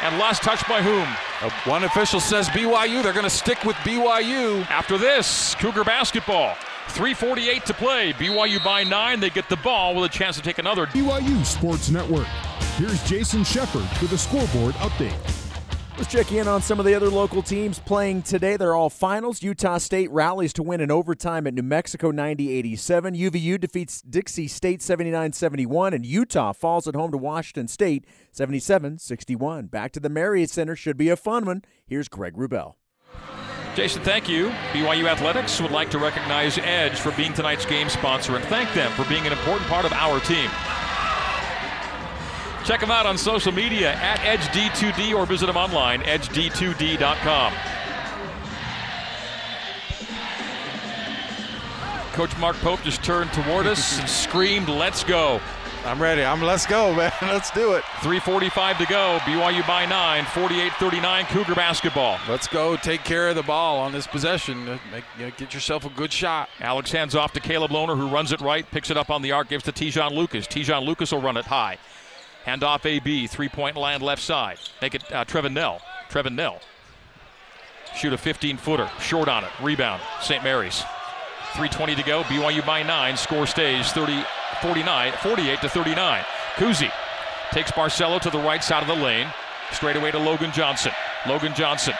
And 0.00 0.18
last 0.18 0.42
touch 0.42 0.66
by 0.68 0.80
whom? 0.80 1.06
Uh, 1.42 1.50
one 1.70 1.84
official 1.84 2.20
says 2.20 2.48
BYU. 2.50 3.02
They're 3.02 3.12
going 3.12 3.24
to 3.24 3.30
stick 3.30 3.64
with 3.64 3.76
BYU. 3.76 4.64
After 4.70 4.96
this, 4.96 5.54
Cougar 5.56 5.84
basketball. 5.84 6.54
3.48 6.88 7.64
to 7.64 7.74
play. 7.74 8.12
BYU 8.12 8.62
by 8.64 8.84
nine. 8.84 9.20
They 9.20 9.30
get 9.30 9.48
the 9.48 9.56
ball 9.56 9.94
with 9.94 10.04
a 10.04 10.12
chance 10.12 10.36
to 10.36 10.42
take 10.42 10.58
another. 10.58 10.86
BYU 10.86 11.44
Sports 11.44 11.90
Network. 11.90 12.26
Here's 12.76 13.02
Jason 13.04 13.42
Shepard 13.42 13.88
with 14.00 14.12
a 14.12 14.18
scoreboard 14.18 14.74
update. 14.76 15.37
Let's 15.98 16.12
check 16.12 16.30
in 16.30 16.46
on 16.46 16.62
some 16.62 16.78
of 16.78 16.86
the 16.86 16.94
other 16.94 17.10
local 17.10 17.42
teams 17.42 17.80
playing 17.80 18.22
today. 18.22 18.56
They're 18.56 18.76
all 18.76 18.88
finals. 18.88 19.42
Utah 19.42 19.78
State 19.78 20.08
rallies 20.12 20.52
to 20.52 20.62
win 20.62 20.80
in 20.80 20.92
overtime 20.92 21.44
at 21.48 21.54
New 21.54 21.64
Mexico 21.64 22.12
90 22.12 22.52
87. 22.52 23.14
UVU 23.16 23.58
defeats 23.58 24.00
Dixie 24.00 24.46
State 24.46 24.80
79 24.80 25.32
71. 25.32 25.92
And 25.94 26.06
Utah 26.06 26.52
falls 26.52 26.86
at 26.86 26.94
home 26.94 27.10
to 27.10 27.18
Washington 27.18 27.66
State 27.66 28.06
77 28.30 28.98
61. 28.98 29.66
Back 29.66 29.90
to 29.90 29.98
the 29.98 30.08
Marriott 30.08 30.50
Center. 30.50 30.76
Should 30.76 30.98
be 30.98 31.08
a 31.08 31.16
fun 31.16 31.44
one. 31.44 31.64
Here's 31.84 32.06
Greg 32.06 32.36
Wrubell. 32.36 32.74
Jason, 33.74 34.00
thank 34.04 34.28
you. 34.28 34.50
BYU 34.72 35.06
Athletics 35.06 35.60
would 35.60 35.72
like 35.72 35.90
to 35.90 35.98
recognize 35.98 36.58
Edge 36.58 37.00
for 37.00 37.10
being 37.16 37.32
tonight's 37.32 37.66
game 37.66 37.88
sponsor 37.88 38.36
and 38.36 38.44
thank 38.44 38.72
them 38.72 38.92
for 38.92 39.04
being 39.08 39.26
an 39.26 39.32
important 39.32 39.68
part 39.68 39.84
of 39.84 39.92
our 39.92 40.20
team. 40.20 40.48
Check 42.68 42.80
them 42.80 42.90
out 42.90 43.06
on 43.06 43.16
social 43.16 43.50
media 43.50 43.94
at 43.94 44.18
EdgeD2D 44.18 45.14
or 45.18 45.24
visit 45.24 45.46
them 45.46 45.56
online, 45.56 46.02
edged2d.com. 46.02 47.54
Coach 52.12 52.36
Mark 52.36 52.56
Pope 52.56 52.82
just 52.82 53.02
turned 53.02 53.32
toward 53.32 53.66
us 53.66 53.98
and 54.00 54.06
screamed, 54.06 54.68
Let's 54.68 55.02
go. 55.02 55.40
I'm 55.86 56.02
ready. 56.02 56.22
I'm 56.22 56.42
let's 56.42 56.66
go, 56.66 56.94
man. 56.96 57.10
Let's 57.22 57.50
do 57.52 57.72
it. 57.72 57.84
345 58.02 58.76
to 58.76 58.84
go. 58.84 59.18
BYU 59.22 59.66
by 59.66 59.86
9, 59.86 60.24
48-39 60.24 61.28
Cougar 61.28 61.54
basketball. 61.54 62.18
Let's 62.28 62.48
go 62.48 62.76
take 62.76 63.02
care 63.02 63.30
of 63.30 63.36
the 63.36 63.42
ball 63.44 63.78
on 63.78 63.92
this 63.92 64.06
possession. 64.06 64.68
Uh, 64.68 64.78
make, 64.92 65.04
you 65.18 65.24
know, 65.24 65.32
get 65.38 65.54
yourself 65.54 65.86
a 65.86 65.88
good 65.88 66.12
shot. 66.12 66.50
Alex 66.60 66.92
hands 66.92 67.14
off 67.14 67.32
to 67.32 67.40
Caleb 67.40 67.70
Lohner, 67.70 67.96
who 67.96 68.08
runs 68.08 68.30
it 68.30 68.42
right, 68.42 68.70
picks 68.70 68.90
it 68.90 68.98
up 68.98 69.08
on 69.08 69.22
the 69.22 69.32
arc, 69.32 69.48
gives 69.48 69.64
to 69.64 69.72
Te'Jon 69.72 70.10
Lucas. 70.10 70.46
Te'Jon 70.46 70.84
Lucas 70.84 71.12
will 71.12 71.22
run 71.22 71.38
it 71.38 71.46
high. 71.46 71.78
Hand 72.44 72.64
off 72.64 72.86
AB, 72.86 73.26
three-point 73.26 73.76
line 73.76 74.00
left 74.00 74.22
side. 74.22 74.58
Make 74.80 74.94
it 74.94 75.12
uh, 75.12 75.24
Trevin 75.24 75.52
Knell. 75.52 75.80
Trevin 76.08 76.34
Knell. 76.34 76.60
Shoot 77.94 78.12
a 78.12 78.16
15-footer. 78.16 78.90
Short 79.00 79.28
on 79.28 79.44
it. 79.44 79.50
Rebound. 79.60 80.00
St. 80.20 80.42
Mary's. 80.42 80.82
3.20 81.52 81.96
to 81.96 82.02
go. 82.02 82.22
BYU 82.24 82.64
by 82.64 82.82
9. 82.82 83.16
Score 83.16 83.46
stays 83.46 83.90
30, 83.92 84.24
49, 84.62 85.12
48 85.22 85.60
to 85.60 85.68
39. 85.68 86.24
Kuhse 86.54 86.92
takes 87.50 87.70
Barcelo 87.72 88.20
to 88.20 88.30
the 88.30 88.38
right 88.38 88.62
side 88.62 88.82
of 88.82 88.88
the 88.88 89.02
lane. 89.02 89.26
Straight 89.72 89.96
away 89.96 90.10
to 90.10 90.18
Logan 90.18 90.52
Johnson. 90.52 90.92
Logan 91.26 91.54
Johnson. 91.54 91.94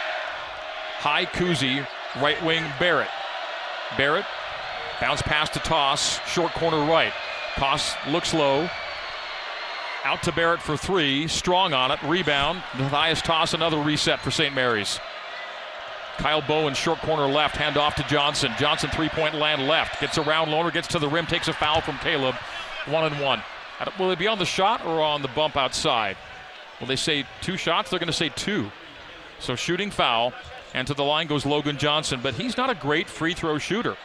High 0.99 1.26
Kuhse, 1.26 1.86
Right 2.16 2.43
wing 2.45 2.64
Barrett. 2.78 3.09
Barrett. 3.97 4.24
Bounce 5.01 5.22
pass 5.22 5.49
to 5.51 5.59
Tass. 5.61 6.20
Short 6.26 6.53
corner 6.53 6.84
right. 6.91 7.12
Tass 7.55 7.95
looks 8.09 8.34
low. 8.34 8.68
Out 10.05 10.22
to 10.22 10.32
Barrett 10.32 10.61
for 10.61 10.76
three. 10.76 11.28
Strong 11.28 11.72
on 11.72 11.90
it. 11.90 12.03
Rebound. 12.03 12.62
Matthias 12.76 13.20
Tass. 13.20 13.55
Another 13.55 13.78
reset 13.78 14.20
for 14.20 14.30
St. 14.30 14.55
Mary's. 14.55 14.99
Kyle 16.18 16.42
Bowen, 16.42 16.74
short 16.74 16.99
corner 16.99 17.26
left, 17.26 17.57
hand 17.57 17.76
off 17.76 17.94
to 17.94 18.03
Johnson. 18.05 18.53
Johnson, 18.59 18.90
three 18.90 19.09
point 19.09 19.36
land 19.36 19.68
left. 19.68 20.01
Gets 20.01 20.18
around 20.18 20.49
Lohner. 20.49 20.72
gets 20.72 20.88
to 20.88 20.99
the 20.99 21.09
rim, 21.09 21.26
takes 21.26 21.46
a 21.46 21.53
foul 21.53 21.80
from 21.80 21.96
Caleb. 21.99 22.34
One 22.86 23.05
and 23.05 23.20
one. 23.20 23.40
Will 23.99 24.11
it 24.11 24.18
be 24.18 24.26
on 24.26 24.38
the 24.38 24.44
shot 24.44 24.84
or 24.84 25.01
on 25.01 25.22
the 25.22 25.28
bump 25.28 25.57
outside? 25.57 26.16
Will 26.80 26.88
they 26.88 26.96
say 26.96 27.24
two 27.40 27.57
shots? 27.57 27.90
They're 27.90 28.01
going 28.01 28.09
to 28.09 28.12
say 28.12 28.30
two. 28.30 28.70
So 29.38 29.55
shooting 29.55 29.90
foul, 29.90 30.32
and 30.74 30.86
to 30.88 30.94
the 30.94 31.05
line 31.05 31.28
goes 31.28 31.46
Logan 31.46 31.78
Johnson, 31.78 32.18
but 32.20 32.34
he's 32.34 32.57
not 32.57 32.70
a 32.70 32.74
great 32.74 33.09
free 33.09 33.34
throw 33.34 33.59
shooter. 33.59 33.96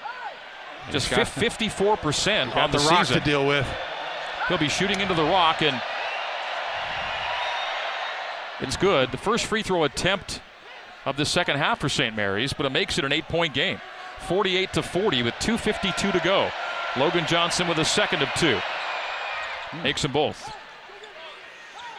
Just 0.91 1.09
54% 1.09 2.55
on 2.55 2.71
the, 2.71 2.77
the 2.77 2.83
rock 2.85 3.05
season. 3.05 3.19
to 3.19 3.25
deal 3.25 3.47
with. 3.47 3.65
He'll 4.47 4.57
be 4.57 4.69
shooting 4.69 4.99
into 4.99 5.13
the 5.13 5.23
rock, 5.23 5.61
and 5.61 5.81
it's 8.59 8.77
good. 8.77 9.11
The 9.11 9.17
first 9.17 9.45
free 9.45 9.63
throw 9.63 9.83
attempt 9.83 10.41
of 11.05 11.17
the 11.17 11.25
second 11.25 11.57
half 11.57 11.79
for 11.79 11.89
St. 11.89 12.15
Mary's, 12.15 12.53
but 12.53 12.65
it 12.65 12.71
makes 12.71 12.97
it 12.97 13.05
an 13.05 13.11
eight 13.11 13.27
point 13.27 13.53
game. 13.53 13.79
48 14.27 14.73
to 14.73 14.83
40 14.83 15.23
with 15.23 15.33
2.52 15.35 16.11
to 16.11 16.19
go. 16.19 16.49
Logan 16.97 17.25
Johnson 17.27 17.67
with 17.67 17.77
a 17.79 17.85
second 17.85 18.21
of 18.21 18.29
two. 18.35 18.59
Makes 19.81 20.03
them 20.03 20.11
both. 20.11 20.53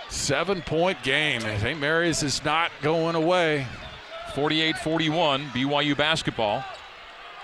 Seven 0.08 0.62
point 0.62 1.02
game. 1.02 1.40
St. 1.40 1.78
Mary's 1.78 2.22
is 2.22 2.44
not 2.44 2.70
going 2.82 3.14
away. 3.14 3.66
48 4.34 4.78
41, 4.78 5.44
BYU 5.46 5.96
basketball. 5.96 6.64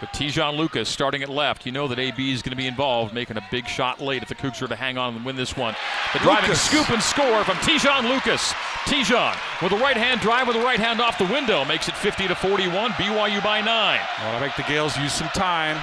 But 0.01 0.15
Te'Jon 0.15 0.57
Lucas 0.57 0.89
starting 0.89 1.23
at 1.23 1.29
left. 1.29 1.67
You 1.67 1.73
know 1.73 1.87
that 1.87 1.99
AB 1.99 2.33
is 2.33 2.41
going 2.41 2.53
to 2.53 2.57
be 2.57 2.67
involved, 2.67 3.13
making 3.13 3.37
a 3.37 3.47
big 3.51 3.69
shot 3.69 4.01
late 4.01 4.23
if 4.23 4.31
the 4.31 4.35
Cougs 4.35 4.63
are 4.63 4.67
to 4.67 4.75
hang 4.75 4.97
on 4.97 5.15
and 5.15 5.25
win 5.25 5.37
this 5.37 5.57
one. 5.57 5.77
The 6.15 6.21
driving 6.21 6.49
Lucas. 6.49 6.63
scoop 6.63 6.89
and 6.91 7.03
score 7.03 7.45
from 7.45 7.57
Te'Jon 7.57 8.09
Lucas. 8.09 8.53
Te'Jon 8.87 9.37
with 9.63 9.73
a 9.73 9.77
right 9.77 9.97
hand 9.97 10.21
drive 10.21 10.47
with 10.47 10.57
a 10.57 10.61
right 10.61 10.81
hand 10.81 11.03
off 11.03 11.19
the 11.19 11.27
window 11.27 11.67
makes 11.67 11.87
it 11.89 11.95
50 11.97 12.29
to 12.29 12.35
41. 12.35 12.93
BYU 12.93 13.45
by 13.45 13.61
nine. 13.61 14.01
Want 14.25 14.37
to 14.37 14.41
make 14.41 14.57
the 14.57 14.63
Gaels 14.63 14.97
use 14.97 15.13
some 15.13 15.29
time. 15.29 15.77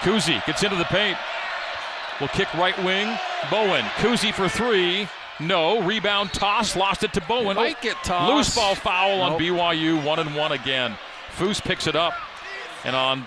Kuhse 0.00 0.46
gets 0.46 0.62
into 0.62 0.76
the 0.76 0.84
paint. 0.84 1.18
Will 2.20 2.28
kick 2.28 2.52
right 2.54 2.76
wing. 2.84 3.18
Bowen. 3.50 3.84
Kuhse 3.96 4.32
for 4.32 4.48
three. 4.48 5.08
No. 5.40 5.82
Rebound 5.82 6.32
Tass. 6.32 6.76
Lost 6.76 7.02
it 7.02 7.12
to 7.14 7.20
Bowen. 7.22 7.56
Might 7.56 7.82
get 7.82 7.96
tossed. 8.04 8.32
Loose 8.32 8.54
ball 8.54 8.76
foul 8.76 9.20
on 9.20 9.40
BYU. 9.40 10.04
One 10.04 10.20
and 10.20 10.36
one 10.36 10.52
again. 10.52 10.96
Foose 11.36 11.60
picks 11.60 11.88
it 11.88 11.96
up. 11.96 12.14
And 12.84 12.94
on 12.94 13.26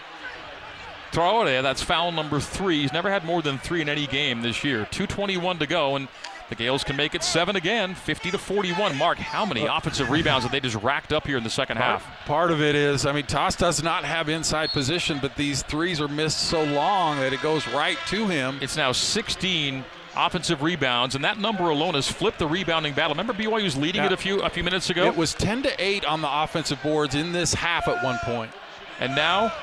Traore, 1.11 1.61
that's 1.61 1.81
foul 1.81 2.11
number 2.11 2.39
three. 2.39 2.81
He's 2.81 2.93
never 2.93 3.09
had 3.09 3.25
more 3.25 3.41
than 3.41 3.57
three 3.57 3.81
in 3.81 3.89
any 3.89 4.07
game 4.07 4.41
this 4.41 4.63
year. 4.63 4.87
2.21 4.91 5.59
to 5.59 5.67
go, 5.67 5.95
and 5.95 6.07
the 6.49 6.55
Gaels 6.55 6.83
can 6.83 6.95
make 6.95 7.15
it 7.15 7.23
seven 7.23 7.55
again, 7.55 7.95
50 7.95 8.31
to 8.31 8.37
41. 8.37 8.95
Mark, 8.97 9.17
how 9.17 9.45
many 9.45 9.65
offensive 9.65 10.09
rebounds 10.09 10.43
have 10.43 10.51
they 10.51 10.59
just 10.59 10.75
racked 10.77 11.11
up 11.11 11.25
here 11.25 11.37
in 11.37 11.43
the 11.43 11.49
second 11.49 11.77
half? 11.77 12.05
Part 12.25 12.51
of 12.51 12.61
it 12.61 12.75
is, 12.75 13.05
I 13.05 13.11
mean, 13.13 13.25
Tass 13.25 13.55
does 13.55 13.81
not 13.83 14.03
have 14.05 14.29
inside 14.29 14.69
position, 14.71 15.19
but 15.21 15.35
these 15.35 15.63
threes 15.63 15.99
are 15.99 16.07
missed 16.07 16.39
so 16.49 16.63
long 16.63 17.17
that 17.17 17.33
it 17.33 17.41
goes 17.41 17.67
right 17.69 17.97
to 18.07 18.27
him. 18.27 18.59
It's 18.61 18.77
now 18.77 18.91
16 18.91 19.83
offensive 20.15 20.61
rebounds, 20.61 21.15
and 21.15 21.23
that 21.25 21.37
number 21.39 21.69
alone 21.69 21.93
has 21.95 22.07
flipped 22.09 22.39
the 22.39 22.47
rebounding 22.47 22.93
battle. 22.93 23.11
Remember 23.13 23.33
BYU 23.33 23.63
was 23.63 23.75
leading 23.77 24.01
Yeah. 24.01 24.07
it 24.07 24.13
a 24.13 24.17
few 24.17 24.41
a 24.41 24.49
few 24.49 24.63
minutes 24.63 24.89
ago, 24.89 25.05
It 25.05 25.15
was 25.17 25.33
10 25.33 25.63
to 25.63 25.83
8 25.83 26.05
on 26.05 26.21
the 26.21 26.29
offensive 26.31 26.81
boards 26.81 27.13
in 27.15 27.33
this 27.33 27.53
half 27.53 27.87
at 27.87 28.03
one 28.03 28.17
point. 28.23 28.51
And 28.99 29.15
now 29.15 29.53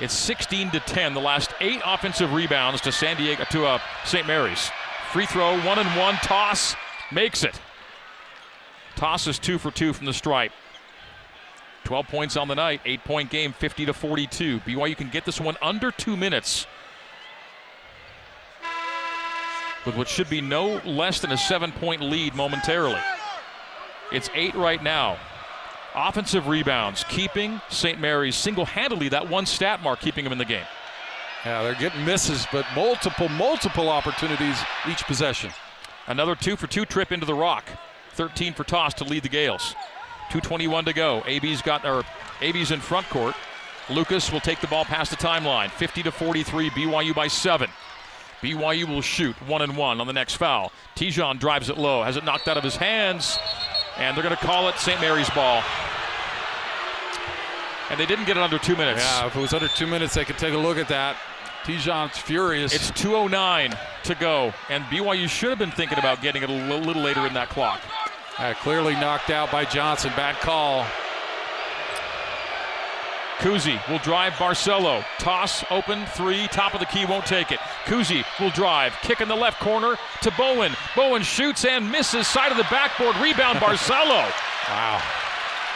it's 0.00 0.14
16 0.14 0.70
to 0.70 0.80
10. 0.80 1.14
The 1.14 1.20
last 1.20 1.52
eight 1.60 1.80
offensive 1.84 2.32
rebounds 2.32 2.80
to 2.82 2.92
San 2.92 3.16
Diego 3.16 3.44
to 3.50 3.66
uh, 3.66 3.78
St. 4.04 4.26
Mary's. 4.26 4.70
Free 5.12 5.26
throw, 5.26 5.58
one 5.62 5.78
and 5.78 5.98
one. 5.98 6.14
Tass 6.16 6.76
makes 7.12 7.42
it. 7.42 7.60
Tass 8.96 9.26
is 9.26 9.38
two 9.38 9.58
for 9.58 9.70
two 9.70 9.92
from 9.92 10.06
the 10.06 10.12
stripe. 10.12 10.52
12 11.84 12.06
points 12.08 12.36
on 12.36 12.48
the 12.48 12.54
night, 12.54 12.80
eight 12.84 13.02
point 13.04 13.30
game, 13.30 13.52
50 13.52 13.86
to 13.86 13.94
42. 13.94 14.60
BYU 14.60 14.96
can 14.96 15.08
get 15.08 15.24
this 15.24 15.40
one 15.40 15.56
under 15.62 15.90
two 15.90 16.16
minutes. 16.16 16.66
With 19.86 19.96
what 19.96 20.08
should 20.08 20.28
be 20.28 20.40
no 20.40 20.82
less 20.84 21.20
than 21.20 21.32
a 21.32 21.36
seven 21.36 21.72
point 21.72 22.02
lead 22.02 22.34
momentarily. 22.34 23.00
It's 24.12 24.28
eight 24.34 24.54
right 24.54 24.82
now. 24.82 25.16
Offensive 25.94 26.46
rebounds, 26.48 27.04
keeping 27.08 27.60
St. 27.70 27.98
Mary's 28.00 28.36
single 28.36 28.64
handedly 28.64 29.08
that 29.08 29.28
one 29.28 29.46
stat 29.46 29.82
mark, 29.82 30.00
keeping 30.00 30.24
them 30.24 30.32
in 30.32 30.38
the 30.38 30.44
game. 30.44 30.66
Yeah, 31.44 31.62
they're 31.62 31.74
getting 31.74 32.04
misses, 32.04 32.46
but 32.52 32.66
multiple, 32.74 33.28
multiple 33.28 33.88
opportunities 33.88 34.58
each 34.88 35.04
possession. 35.04 35.50
Another 36.06 36.34
two 36.34 36.56
for 36.56 36.66
two 36.66 36.84
trip 36.84 37.12
into 37.12 37.26
the 37.26 37.34
rock. 37.34 37.64
13 38.12 38.52
for 38.52 38.64
Tass 38.64 38.94
to 38.94 39.04
lead 39.04 39.22
the 39.22 39.28
Gaels. 39.28 39.74
221 40.30 40.84
to 40.86 40.92
go. 40.92 41.22
AB's 41.26 41.62
got 41.62 41.84
or 41.84 42.02
AB's 42.42 42.70
in 42.70 42.80
front 42.80 43.08
court. 43.08 43.34
Lucas 43.88 44.30
will 44.32 44.40
take 44.40 44.60
the 44.60 44.66
ball 44.66 44.84
past 44.84 45.10
the 45.10 45.16
timeline. 45.16 45.70
50 45.70 46.02
to 46.02 46.12
43. 46.12 46.70
BYU 46.70 47.14
by 47.14 47.28
seven. 47.28 47.70
BYU 48.42 48.86
will 48.86 49.00
shoot 49.00 49.34
one 49.46 49.62
and 49.62 49.76
one 49.76 50.00
on 50.00 50.06
the 50.06 50.12
next 50.12 50.34
foul. 50.34 50.72
Te'Jon 50.94 51.38
drives 51.38 51.70
it 51.70 51.78
low, 51.78 52.02
has 52.02 52.16
it 52.16 52.24
knocked 52.24 52.46
out 52.46 52.56
of 52.56 52.62
his 52.62 52.76
hands, 52.76 53.38
and 53.98 54.16
they're 54.16 54.24
going 54.24 54.36
to 54.36 54.44
call 54.44 54.68
it 54.68 54.78
St. 54.78 55.00
Mary's 55.00 55.30
ball. 55.30 55.62
And 57.90 57.98
they 57.98 58.06
didn't 58.06 58.26
get 58.26 58.36
it 58.36 58.42
under 58.42 58.58
two 58.58 58.76
minutes. 58.76 59.00
Yeah, 59.02 59.26
if 59.26 59.36
it 59.36 59.40
was 59.40 59.54
under 59.54 59.68
two 59.68 59.86
minutes, 59.86 60.14
they 60.14 60.24
could 60.24 60.38
take 60.38 60.54
a 60.54 60.58
look 60.58 60.76
at 60.76 60.88
that. 60.88 61.16
Te'Jon's 61.64 62.16
furious. 62.16 62.74
It's 62.74 62.90
209 62.92 63.76
to 64.04 64.14
go, 64.14 64.54
and 64.68 64.84
BYU 64.84 65.28
should 65.28 65.50
have 65.50 65.58
been 65.58 65.70
thinking 65.70 65.98
about 65.98 66.22
getting 66.22 66.42
it 66.42 66.48
a 66.48 66.52
little, 66.52 67.02
later 67.02 67.26
in 67.26 67.34
that 67.34 67.48
clock. 67.48 67.80
Uh, 68.38 68.54
clearly 68.54 68.94
knocked 68.94 69.30
out 69.30 69.50
by 69.50 69.64
Johnson. 69.64 70.12
Bad 70.16 70.36
call. 70.36 70.86
Kuhse 73.38 73.78
will 73.88 73.98
drive 74.00 74.32
Barcelo. 74.32 75.04
Tass 75.18 75.64
open 75.70 76.04
three. 76.06 76.48
Top 76.48 76.74
of 76.74 76.80
the 76.80 76.86
key 76.86 77.04
won't 77.06 77.24
take 77.24 77.52
it. 77.52 77.60
Kuhse 77.84 78.24
will 78.40 78.50
drive. 78.50 78.92
Kick 79.02 79.20
in 79.20 79.28
the 79.28 79.36
left 79.36 79.60
corner 79.60 79.94
to 80.22 80.30
Bowen. 80.32 80.72
Bowen 80.96 81.22
shoots 81.22 81.64
and 81.64 81.90
misses. 81.90 82.26
Side 82.26 82.50
of 82.50 82.56
the 82.56 82.64
backboard. 82.64 83.14
Rebound 83.16 83.58
Barcelo. 83.60 84.28
Wow. 84.68 85.02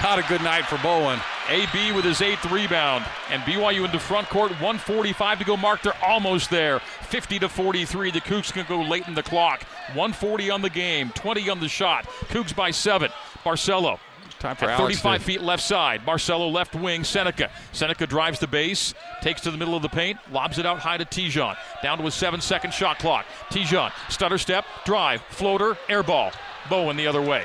Not 0.03 0.19
a 0.19 0.23
good 0.23 0.43
night 0.43 0.67
for 0.67 0.77
Bowen. 0.79 1.21
AB 1.49 1.93
with 1.93 2.05
his 2.05 2.21
eighth 2.21 2.45
rebound. 2.51 3.05
And 3.31 3.41
BYU 3.43 3.85
into 3.85 4.01
front 4.01 4.29
court. 4.29 4.51
145 4.53 5.39
to 5.39 5.45
go. 5.45 5.57
Mark, 5.57 5.83
they're 5.83 6.05
almost 6.05 6.51
there. 6.51 6.81
50 6.81 7.39
to 7.39 7.49
43. 7.49 8.11
The 8.11 8.21
Cougs 8.21 8.53
can 8.53 8.67
go 8.69 8.83
late 8.83 9.07
in 9.07 9.15
the 9.15 9.23
clock. 9.23 9.63
140 9.95 10.51
on 10.51 10.63
the 10.63 10.71
game. 10.71 11.11
20 11.15 11.49
on 11.49 11.61
the 11.61 11.69
shot. 11.69 12.07
Cougs 12.27 12.55
by 12.55 12.73
seven. 12.73 13.13
Barcelo 13.45 14.01
Time 14.43 14.57
for 14.57 14.65
At 14.65 14.81
Alex 14.81 14.97
35 14.99 15.21
to- 15.21 15.25
feet 15.25 15.41
left 15.41 15.63
side. 15.63 16.05
Barcelo 16.05 16.53
left 16.53 16.75
wing. 16.75 17.05
Seneca. 17.05 17.49
Seneca 17.71 18.09
drives 18.09 18.41
the 18.41 18.49
base, 18.49 18.93
takes 19.21 19.41
to 19.43 19.53
the 19.53 19.57
middle 19.57 19.77
of 19.77 19.83
the 19.83 19.89
paint, 19.89 20.19
lobs 20.33 20.59
it 20.59 20.67
out 20.67 20.81
high 20.81 20.97
to 20.97 21.05
Te'Jon. 21.05 21.57
Down 21.81 21.99
to 21.99 22.07
a 22.09 22.11
seven 22.11 22.41
second 22.41 22.75
shot 22.75 22.99
clock. 22.99 23.25
Te'Jon, 23.51 23.93
stutter 24.09 24.39
step, 24.39 24.65
drive, 24.85 25.23
floater, 25.31 25.79
air 25.89 26.03
ball. 26.03 26.33
Bowen 26.69 26.97
the 26.97 27.07
other 27.07 27.21
way. 27.23 27.45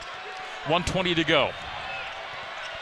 120 0.65 1.13
to 1.13 1.23
go. 1.23 1.51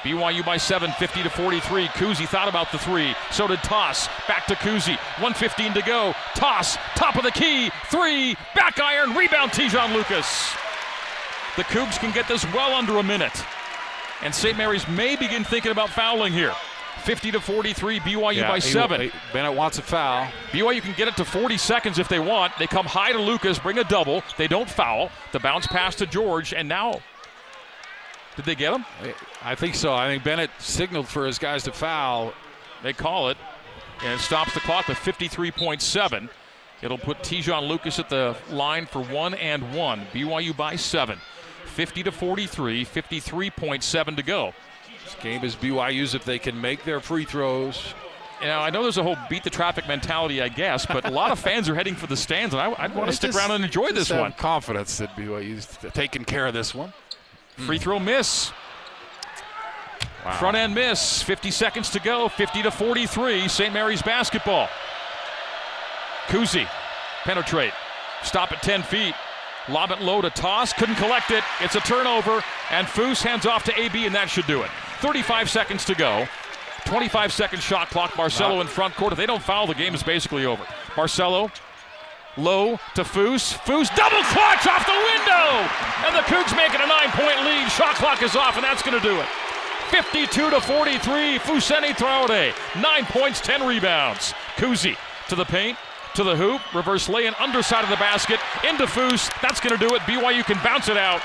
BYU 0.03 0.45
by 0.45 0.55
7, 0.55 0.91
50 0.93 1.23
to 1.23 1.29
43. 1.29 1.87
Kuhse 1.87 2.25
thought 2.27 2.47
about 2.47 2.71
the 2.71 2.77
three. 2.77 3.13
So 3.31 3.47
did 3.49 3.61
Tass. 3.63 4.07
Back 4.29 4.45
to 4.45 4.55
Kuhse. 4.55 4.95
115 5.19 5.73
to 5.73 5.81
go. 5.81 6.13
Tass. 6.35 6.77
Top 6.95 7.17
of 7.17 7.23
the 7.23 7.31
key. 7.31 7.69
Three. 7.87 8.35
Back 8.55 8.79
iron. 8.79 9.13
Rebound 9.13 9.51
Te'Jon 9.51 9.93
Lucas. 9.93 10.53
The 11.57 11.63
Cougs 11.63 11.99
can 11.99 12.13
get 12.13 12.29
this 12.29 12.45
well 12.53 12.73
under 12.75 12.97
a 12.99 13.03
minute. 13.03 13.43
And 14.21 14.33
St. 14.33 14.57
Mary's 14.57 14.87
may 14.87 15.15
begin 15.15 15.43
thinking 15.43 15.71
about 15.71 15.89
fouling 15.89 16.33
here. 16.33 16.53
50 17.03 17.31
to 17.33 17.39
43, 17.41 17.99
BYU 17.99 18.37
Yeah, 18.41 18.47
by 18.47 18.57
seven. 18.59 19.01
he- 19.01 19.11
Bennett 19.31 19.53
wants 19.53 19.77
a 19.77 19.83
foul. 19.83 20.27
BYU 20.51 20.81
can 20.81 20.93
get 20.93 21.07
it 21.07 21.15
to 21.17 21.25
40 21.25 21.57
seconds 21.57 21.99
if 21.99 22.07
they 22.07 22.17
want. 22.19 22.57
They 22.57 22.65
come 22.65 22.85
high 22.87 23.11
to 23.11 23.19
Lucas, 23.19 23.59
bring 23.59 23.77
a 23.77 23.83
double. 23.83 24.23
They 24.37 24.47
don't 24.47 24.69
foul. 24.69 25.11
The 25.31 25.39
bounce 25.39 25.67
pass 25.67 25.93
to 25.95 26.07
George, 26.07 26.51
and 26.53 26.67
now. 26.67 27.01
Did 28.35 28.45
they 28.45 28.55
get 28.55 28.73
him? 28.73 28.85
I 29.43 29.53
think 29.55 29.75
so. 29.75 29.93
I 29.93 30.07
think 30.07 30.23
Bennett 30.23 30.49
signaled 30.57 31.07
for 31.07 31.25
his 31.27 31.37
guys 31.37 31.63
to 31.63 31.71
foul. 31.71 32.33
They 32.81 32.91
call 32.93 33.29
it, 33.29 33.37
and 34.03 34.13
it 34.13 34.19
stops 34.19 34.53
the 34.53 34.59
clock 34.61 34.87
with 34.87 34.97
53.7. 34.97 36.29
It'll 36.81 36.97
put 36.97 37.19
Te'Jon 37.19 37.67
Lucas 37.67 37.99
at 37.99 38.09
the 38.09 38.35
line 38.49 38.87
for 38.87 39.01
one 39.01 39.33
and 39.35 39.73
one. 39.73 40.07
BYU 40.11 40.53
by 40.57 40.75
seven. 40.75 41.19
50 41.75 42.03
to 42.03 42.11
43, 42.13 42.85
53.7 42.85 44.15
to 44.15 44.23
go. 44.23 44.53
This 45.03 45.15
game 45.21 45.43
is 45.43 45.57
BYU's 45.57 46.15
if 46.15 46.23
they 46.23 46.39
can 46.39 46.59
make 46.61 46.85
their 46.85 47.01
free 47.01 47.25
throws. 47.25 47.93
You 48.39 48.47
know, 48.47 48.59
I 48.59 48.69
know 48.69 48.81
there's 48.81 48.97
a 48.97 49.03
whole 49.03 49.17
beat 49.29 49.43
the 49.43 49.49
traffic 49.49 49.85
mentality, 49.85 50.41
I 50.41 50.47
guess, 50.47 50.85
but 50.85 51.05
a 51.05 51.11
lot 51.11 51.31
of 51.31 51.39
fans 51.39 51.67
are 51.67 51.75
heading 51.75 51.95
for 51.95 52.07
the 52.07 52.15
stands, 52.15 52.53
and 52.53 52.61
I, 52.61 52.87
would 52.87 52.95
want 52.95 53.09
to 53.09 53.15
stick 53.15 53.31
Just- 53.31 53.37
around 53.37 53.51
and 53.51 53.65
enjoy 53.65 53.91
this 53.91 54.09
one. 54.09 54.31
Confidence 54.31 54.99
that 54.99 55.13
BYU's 55.17 55.67
taking 55.93 56.23
care 56.23 56.47
of 56.47 56.53
this 56.53 56.73
one. 56.73 56.93
Free 57.57 57.77
throw 57.77 57.99
miss. 57.99 58.53
Front 60.39 60.55
end 60.55 60.73
miss. 60.73 61.21
50 61.21 61.51
seconds 61.51 61.89
to 61.89 61.99
go. 61.99 62.29
50 62.29 62.63
to 62.63 62.71
43. 62.71 63.49
St. 63.49 63.73
Mary's 63.73 64.01
basketball. 64.01 64.69
Kuhse 66.27 66.67
penetrate. 67.23 67.73
Stop 68.23 68.53
at 68.53 68.63
10 68.63 68.81
feet. 68.83 69.13
Lob 69.69 69.91
it 69.91 70.01
low 70.01 70.21
to 70.21 70.29
Tass. 70.29 70.73
Couldn't 70.73 70.95
collect 70.95 71.31
it. 71.31 71.43
It's 71.61 71.75
a 71.75 71.79
turnover. 71.81 72.43
And 72.71 72.87
Foose 72.87 73.21
hands 73.21 73.45
off 73.45 73.63
to 73.65 73.79
AB, 73.79 74.05
and 74.05 74.13
that 74.15 74.29
should 74.29 74.47
do 74.47 74.61
it. 74.63 74.69
35 75.01 75.49
seconds 75.49 75.85
to 75.85 75.95
go. 75.95 76.27
25 76.85 77.33
second 77.33 77.61
shot 77.61 77.89
clock. 77.89 78.11
Barcelo 78.11 78.61
in 78.61 78.67
front 78.67 78.93
court. 78.95 79.11
If 79.11 79.17
they 79.17 79.25
don't 79.25 79.41
foul, 79.41 79.67
the 79.67 79.73
game 79.73 79.95
is 79.95 80.03
basically 80.03 80.45
over. 80.45 80.63
Barcelo 80.93 81.51
low 82.37 82.77
to 82.95 83.03
Foose. 83.03 83.53
Foose 83.53 83.89
double 83.95 84.21
clutch 84.23 84.67
off 84.67 84.85
the 84.85 84.93
window. 84.93 85.65
And 86.05 86.15
the 86.15 86.21
Cougs 86.29 86.55
making 86.55 86.81
a 86.81 86.87
nine 86.87 87.09
point 87.11 87.43
lead. 87.45 87.71
Shot 87.71 87.95
clock 87.95 88.21
is 88.21 88.35
off, 88.35 88.55
and 88.55 88.63
that's 88.63 88.83
going 88.83 88.99
to 88.99 89.07
do 89.07 89.19
it. 89.19 89.27
52 89.89 90.49
to 90.49 90.61
43. 90.61 91.39
Fousseyni 91.39 91.93
Traore. 91.93 92.53
Nine 92.81 93.05
points, 93.05 93.39
10 93.41 93.65
rebounds. 93.65 94.33
Kuhse 94.57 94.97
to 95.29 95.35
the 95.35 95.45
paint, 95.45 95.77
to 96.15 96.23
the 96.23 96.35
hoop. 96.35 96.61
Reverse 96.73 97.07
lay 97.09 97.27
in 97.27 97.35
underside 97.35 97.83
of 97.83 97.89
the 97.89 97.99
basket. 97.99 98.39
Into 98.67 98.87
Foose. 98.87 99.29
That's 99.41 99.59
going 99.59 99.77
to 99.77 99.81
do 99.81 99.93
it. 99.95 100.01
BYU 100.03 100.43
can 100.43 100.57
bounce 100.63 100.87
it 100.87 100.97
out. 100.97 101.21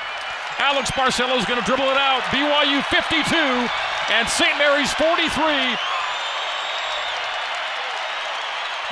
Alex 0.58 0.90
Barcelo's 0.92 1.46
going 1.46 1.58
to 1.58 1.64
dribble 1.64 1.88
it 1.88 1.96
out. 1.96 2.20
BYU 2.34 2.82
52 2.90 3.34
and 4.12 4.28
St. 4.28 4.58
Mary's 4.58 4.92
43. 4.94 5.30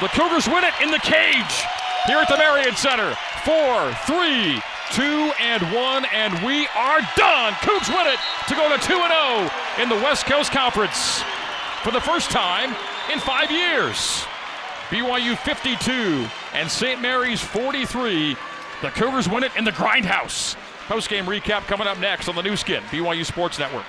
The 0.01 0.09
Cougars 0.15 0.47
win 0.47 0.63
it 0.63 0.75
in 0.81 0.91
the 0.91 1.03
cage 1.03 1.67
here 2.07 2.19
at 2.19 2.29
the 2.29 2.39
Marriott 2.39 2.79
Center. 2.79 3.15
Four, 3.45 3.93
three, 4.07 4.63
two, 4.93 5.33
and 5.43 5.63
one, 5.75 6.07
and 6.15 6.33
we 6.47 6.69
are 6.79 7.01
done. 7.17 7.53
Cougs 7.67 7.91
win 7.91 8.07
it 8.07 8.21
to 8.47 8.55
go 8.55 8.71
to 8.71 8.79
2 8.79 8.95
0 8.95 9.51
in 9.83 9.89
the 9.89 9.99
West 10.07 10.27
Coast 10.27 10.53
Conference 10.53 11.23
for 11.83 11.91
the 11.91 12.01
first 12.01 12.31
time 12.31 12.75
in 13.13 13.19
five 13.19 13.51
years. 13.51 14.25
BYU 14.89 15.37
52 15.37 16.27
and 16.55 16.71
St. 16.71 17.01
Mary's 17.03 17.43
43. 17.43 18.35
The 18.81 18.89
Cougars 18.91 19.29
win 19.29 19.45
it 19.45 19.55
in 19.55 19.65
the 19.65 19.71
Grindhouse. 19.71 20.57
Post 20.87 21.11
game 21.11 21.27
recap 21.27 21.67
coming 21.67 21.87
up 21.87 21.99
next 21.99 22.27
on 22.27 22.35
the 22.35 22.43
Nu 22.43 22.57
Skin, 22.57 22.83
BYU 22.85 23.27
Sports 23.27 23.59
Network. 23.59 23.85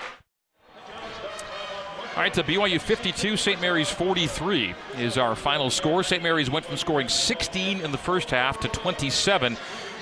All 2.15 2.23
right, 2.23 2.33
the 2.33 2.43
BYU 2.43 2.81
52, 2.81 3.37
St. 3.37 3.61
Mary's 3.61 3.89
43 3.89 4.75
is 4.97 5.17
our 5.17 5.37
final 5.37 5.69
score. 5.69 6.03
St. 6.03 6.21
Mary's 6.21 6.49
went 6.49 6.65
from 6.65 6.75
scoring 6.75 7.07
16 7.07 7.79
in 7.79 7.91
the 7.93 7.97
first 7.97 8.29
half 8.29 8.59
to 8.59 8.67
27 8.67 9.55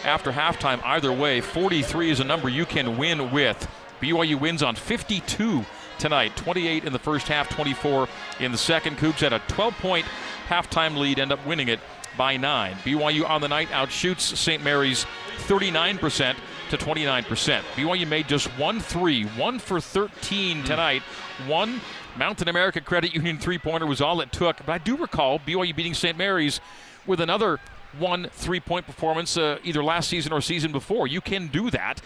after 0.03 0.31
halftime. 0.31 0.81
Either 0.83 1.13
way, 1.13 1.41
43 1.41 2.09
is 2.09 2.21
a 2.21 2.23
number 2.23 2.49
you 2.49 2.65
can 2.65 2.97
win 2.97 3.29
with. 3.31 3.67
BYU 4.01 4.39
wins 4.39 4.63
on 4.63 4.73
52 4.75 5.63
tonight, 5.99 6.35
28 6.37 6.85
in 6.85 6.93
the 6.93 6.99
first 6.99 7.27
half, 7.27 7.49
24 7.49 8.07
in 8.39 8.51
the 8.51 8.57
second. 8.57 8.97
Cougs 8.97 9.19
had 9.19 9.33
a 9.33 9.39
12 9.47 9.73
point 9.77 10.05
halftime 10.47 10.97
lead, 10.97 11.19
end 11.19 11.31
up 11.31 11.45
winning 11.45 11.67
it 11.67 11.79
by 12.17 12.35
nine. 12.35 12.73
BYU 12.83 13.29
on 13.29 13.41
the 13.41 13.47
night 13.47 13.69
outshoots 13.69 14.21
St. 14.35 14.63
Mary's 14.63 15.05
39% 15.47 16.35
to 16.69 16.77
29%. 16.77 17.61
BYU 17.75 18.07
made 18.07 18.27
just 18.27 18.47
one 18.57 18.79
three, 18.79 19.23
one 19.23 19.59
for 19.59 19.79
13 19.79 20.63
tonight. 20.63 21.01
One 21.45 21.79
Mountain 22.17 22.49
America 22.49 22.81
Credit 22.81 23.13
Union 23.13 23.37
three 23.37 23.59
pointer 23.59 23.85
was 23.85 24.01
all 24.01 24.19
it 24.21 24.31
took. 24.31 24.57
But 24.57 24.69
I 24.69 24.77
do 24.79 24.97
recall 24.97 25.39
BYU 25.39 25.75
beating 25.75 25.93
St. 25.93 26.17
Mary's 26.17 26.59
with 27.05 27.21
another 27.21 27.59
one 27.99 28.29
three 28.31 28.59
point 28.59 28.85
performance 28.85 29.37
uh, 29.37 29.59
either 29.63 29.83
last 29.83 30.09
season 30.09 30.33
or 30.33 30.41
season 30.41 30.71
before. 30.71 31.07
You 31.07 31.21
can 31.21 31.47
do 31.47 31.69
that. 31.71 32.01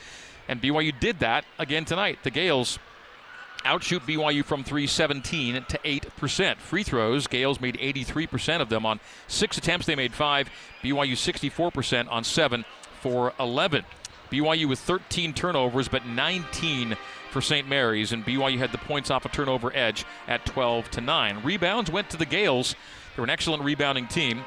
And 0.47 0.61
BYU 0.61 0.97
did 0.99 1.19
that 1.19 1.45
again 1.57 1.85
tonight. 1.85 2.19
The 2.23 2.31
Gaels 2.31 2.77
outshoot 3.65 4.05
BYU 4.05 4.43
from 4.43 4.63
317 4.63 5.65
to 5.69 5.77
8%. 5.77 6.57
Free 6.57 6.83
throws, 6.83 7.27
Gaels 7.27 7.61
made 7.61 7.77
83% 7.77 8.61
of 8.61 8.69
them 8.69 8.85
on 8.85 8.99
six 9.27 9.57
attempts. 9.57 9.85
They 9.85 9.95
made 9.95 10.13
five. 10.13 10.49
BYU 10.83 11.13
64% 11.13 12.11
on 12.11 12.23
seven 12.23 12.65
for 13.01 13.33
11. 13.39 13.83
BYU 14.31 14.67
with 14.67 14.79
13 14.79 15.33
turnovers, 15.33 15.87
but 15.87 16.05
19 16.05 16.95
for 17.31 17.41
St. 17.41 17.67
Mary's, 17.67 18.11
and 18.11 18.25
BYU 18.25 18.57
had 18.57 18.71
the 18.71 18.77
points 18.77 19.09
off 19.09 19.25
a 19.25 19.29
turnover 19.29 19.75
edge 19.75 20.05
at 20.27 20.45
12 20.45 20.89
to 20.91 21.01
9. 21.01 21.43
Rebounds 21.43 21.91
went 21.91 22.09
to 22.09 22.17
the 22.17 22.25
Gaels. 22.25 22.75
They're 23.15 23.23
an 23.23 23.29
excellent 23.29 23.63
rebounding 23.63 24.07
team 24.07 24.43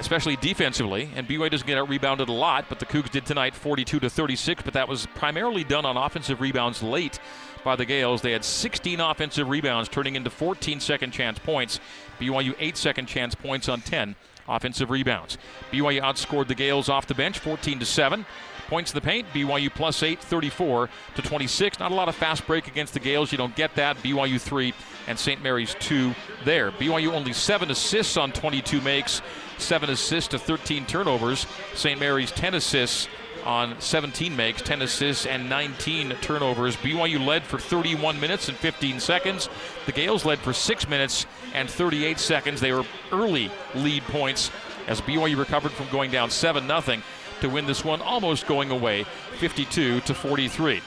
especially 0.00 0.36
defensively. 0.36 1.10
And 1.14 1.28
BYU 1.28 1.50
doesn't 1.50 1.66
get 1.66 1.78
out 1.78 1.88
rebounded 1.88 2.28
a 2.28 2.32
lot, 2.32 2.64
but 2.68 2.80
the 2.80 2.86
Cougs 2.86 3.10
did 3.10 3.26
tonight 3.26 3.54
42 3.54 4.00
to 4.00 4.10
36, 4.10 4.62
but 4.62 4.74
that 4.74 4.88
was 4.88 5.06
primarily 5.14 5.62
done 5.62 5.84
on 5.84 5.96
offensive 5.96 6.40
rebounds 6.40 6.82
late 6.82 7.20
by 7.64 7.76
the 7.76 7.86
Gaels. 7.86 8.22
They 8.22 8.32
had 8.32 8.44
16 8.44 9.00
offensive 9.00 9.48
rebounds, 9.48 9.88
turning 9.88 10.16
into 10.16 10.30
14 10.30 10.80
second 10.80 11.12
chance 11.12 11.38
points. 11.38 11.80
BYU 12.20 12.54
8 12.58 12.76
second 12.76 13.06
chance 13.06 13.34
points 13.34 13.68
on 13.68 13.80
10 13.80 14.16
offensive 14.48 14.90
rebounds. 14.90 15.38
BYU 15.72 16.00
outscored 16.00 16.48
the 16.48 16.54
Gaels 16.54 16.88
off 16.88 17.06
the 17.06 17.14
bench 17.14 17.38
14 17.38 17.78
to 17.78 17.86
7. 17.86 18.26
Points 18.68 18.92
in 18.92 18.94
the 18.94 19.00
paint, 19.00 19.26
BYU 19.34 19.68
plus 19.74 20.00
8, 20.00 20.20
34 20.20 20.88
to 21.16 21.22
26. 21.22 21.80
Not 21.80 21.90
a 21.90 21.94
lot 21.94 22.08
of 22.08 22.14
fast 22.14 22.46
break 22.46 22.68
against 22.68 22.94
the 22.94 23.00
Gaels. 23.00 23.32
You 23.32 23.38
don't 23.38 23.56
get 23.56 23.74
that. 23.74 23.96
BYU 23.96 24.40
3 24.40 24.72
and 25.08 25.18
St. 25.18 25.42
Mary's 25.42 25.74
2 25.80 26.14
there. 26.44 26.70
BYU 26.70 27.12
only 27.12 27.32
7 27.32 27.68
assists 27.70 28.16
on 28.16 28.30
22 28.30 28.80
makes, 28.82 29.22
7 29.58 29.90
assists 29.90 30.28
to 30.28 30.38
13 30.38 30.86
turnovers. 30.86 31.46
St. 31.74 31.98
Mary's 31.98 32.30
10 32.30 32.54
assists 32.54 33.08
on 33.44 33.80
17 33.80 34.34
makes, 34.34 34.62
10 34.62 34.82
assists, 34.82 35.26
and 35.26 35.48
19 35.48 36.10
turnovers. 36.20 36.76
BYU 36.76 37.24
led 37.24 37.42
for 37.42 37.58
31 37.58 38.20
minutes 38.20 38.48
and 38.48 38.56
15 38.56 39.00
seconds. 39.00 39.48
The 39.86 39.92
Gaels 39.92 40.24
led 40.24 40.38
for 40.38 40.52
6 40.52 40.88
minutes 40.88 41.26
and 41.54 41.68
38 41.68 42.18
seconds. 42.18 42.60
They 42.60 42.72
were 42.72 42.84
early 43.12 43.50
lead 43.74 44.02
points 44.04 44.50
as 44.86 45.00
BYU 45.00 45.38
recovered 45.38 45.72
from 45.72 45.88
going 45.90 46.10
down 46.10 46.30
7 46.30 46.66
0 46.66 47.02
to 47.40 47.48
win 47.48 47.66
this 47.66 47.84
one, 47.84 48.00
almost 48.02 48.46
going 48.46 48.70
away 48.70 49.04
52 49.38 50.00
to 50.00 50.14
43. 50.14 50.82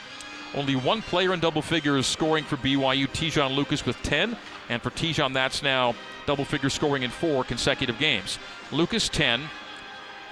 Only 0.54 0.76
one 0.76 1.02
player 1.02 1.34
in 1.34 1.40
double 1.40 1.62
figures 1.62 2.06
scoring 2.06 2.44
for 2.44 2.56
BYU, 2.56 3.08
Te'Jon 3.08 3.56
Lucas 3.56 3.84
with 3.84 4.00
10, 4.02 4.36
and 4.68 4.80
for 4.80 4.90
Te'Jon, 4.90 5.32
that's 5.32 5.62
now 5.62 5.94
double 6.26 6.44
figure 6.44 6.70
scoring 6.70 7.02
in 7.02 7.10
four 7.10 7.42
consecutive 7.42 7.98
games. 7.98 8.38
Lucas 8.70 9.08
10, 9.08 9.42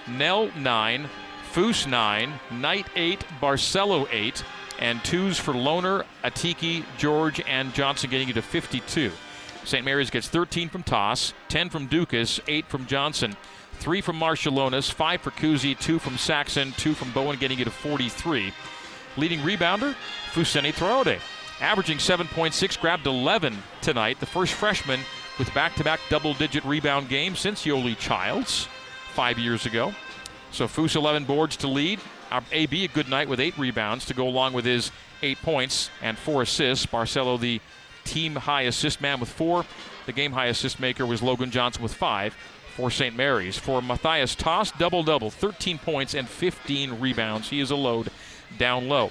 Knell 0.07 0.51
9, 0.57 1.09
Foose 1.53 1.87
9, 1.87 2.33
Knight 2.51 2.87
8, 2.97 3.27
Barcelo 3.39 4.09
8, 4.11 4.43
and 4.79 5.05
twos 5.05 5.39
for 5.39 5.53
Lohner, 5.53 6.05
Atiki, 6.25 6.83
George, 6.97 7.43
and 7.47 7.75
Johnson 7.75 8.09
getting 8.09 8.29
you 8.29 8.33
to 8.35 8.41
52. 8.41 9.13
St. 9.65 9.85
Mary's 9.85 10.09
gets 10.09 10.29
13 10.29 10.71
from 10.71 10.83
Tass, 10.83 11.35
10 11.49 11.69
from 11.69 11.87
Ducas, 11.89 12.41
8 12.49 12.67
from 12.67 12.87
Johnson, 12.87 13.37
3 13.75 14.01
from 14.01 14.19
Marciulionis, 14.19 14.91
5 14.91 15.21
for 15.21 15.31
Kuhse, 15.31 15.79
2 15.79 15.99
from 15.99 16.17
Saxen, 16.17 16.73
2 16.79 16.95
from 16.95 17.13
Bowen 17.13 17.39
getting 17.39 17.59
you 17.59 17.67
to 17.67 17.71
43. 17.71 18.51
Leading 19.19 19.41
rebounder, 19.41 19.95
Fousseyni 20.33 20.73
Traore, 20.73 21.21
averaging 21.61 21.99
7.6, 21.99 22.81
grabbed 22.81 23.07
11 23.07 23.63
tonight. 23.83 24.19
The 24.21 24.27
first 24.27 24.55
freshman 24.55 25.01
with 25.39 25.53
back-to-back 25.53 26.01
double-digit 26.09 26.65
rebound 26.65 27.11
games 27.11 27.41
since 27.41 27.67
Yoli 27.67 27.97
Childs 27.99 28.69
five 29.13 29.39
years 29.39 29.67
ago. 29.67 29.93
So 30.53 30.69
Fus 30.69 30.97
11 30.97 31.25
boards 31.25 31.57
to 31.59 31.69
lead. 31.69 31.99
AB 32.51 32.85
a 32.85 32.89
good 32.89 33.09
night 33.09 33.29
with 33.29 33.41
eight 33.41 33.57
rebounds 33.59 34.05
to 34.07 34.15
go 34.15 34.29
along 34.29 34.53
with 34.53 34.65
his 34.65 34.91
eight 35.23 35.39
points 35.43 35.91
and 36.03 36.17
four 36.17 36.43
assists. 36.43 36.87
Barcelo 36.87 37.41
the 37.41 37.61
team 38.05 38.37
high 38.37 38.63
assist 38.63 39.01
man 39.01 39.19
with 39.19 39.31
four. 39.31 39.65
The 40.07 40.13
game 40.13 40.33
high 40.33 40.47
assist 40.47 40.79
maker 40.79 41.07
was 41.07 41.23
Logan 41.23 41.51
Johnson 41.51 41.83
with 41.83 41.95
five 41.95 42.35
for 42.77 42.91
St. 42.91 43.17
Mary's. 43.17 43.59
For 43.59 43.81
Matthias 43.81 44.35
Tass, 44.35 44.71
double 44.73 45.03
double, 45.03 45.31
13 45.31 45.79
points 45.79 46.15
and 46.15 46.29
15 46.29 47.01
rebounds. 47.01 47.49
He 47.49 47.61
is 47.61 47.71
a 47.71 47.77
load 47.77 48.11
down 48.59 48.89
low. 48.89 49.11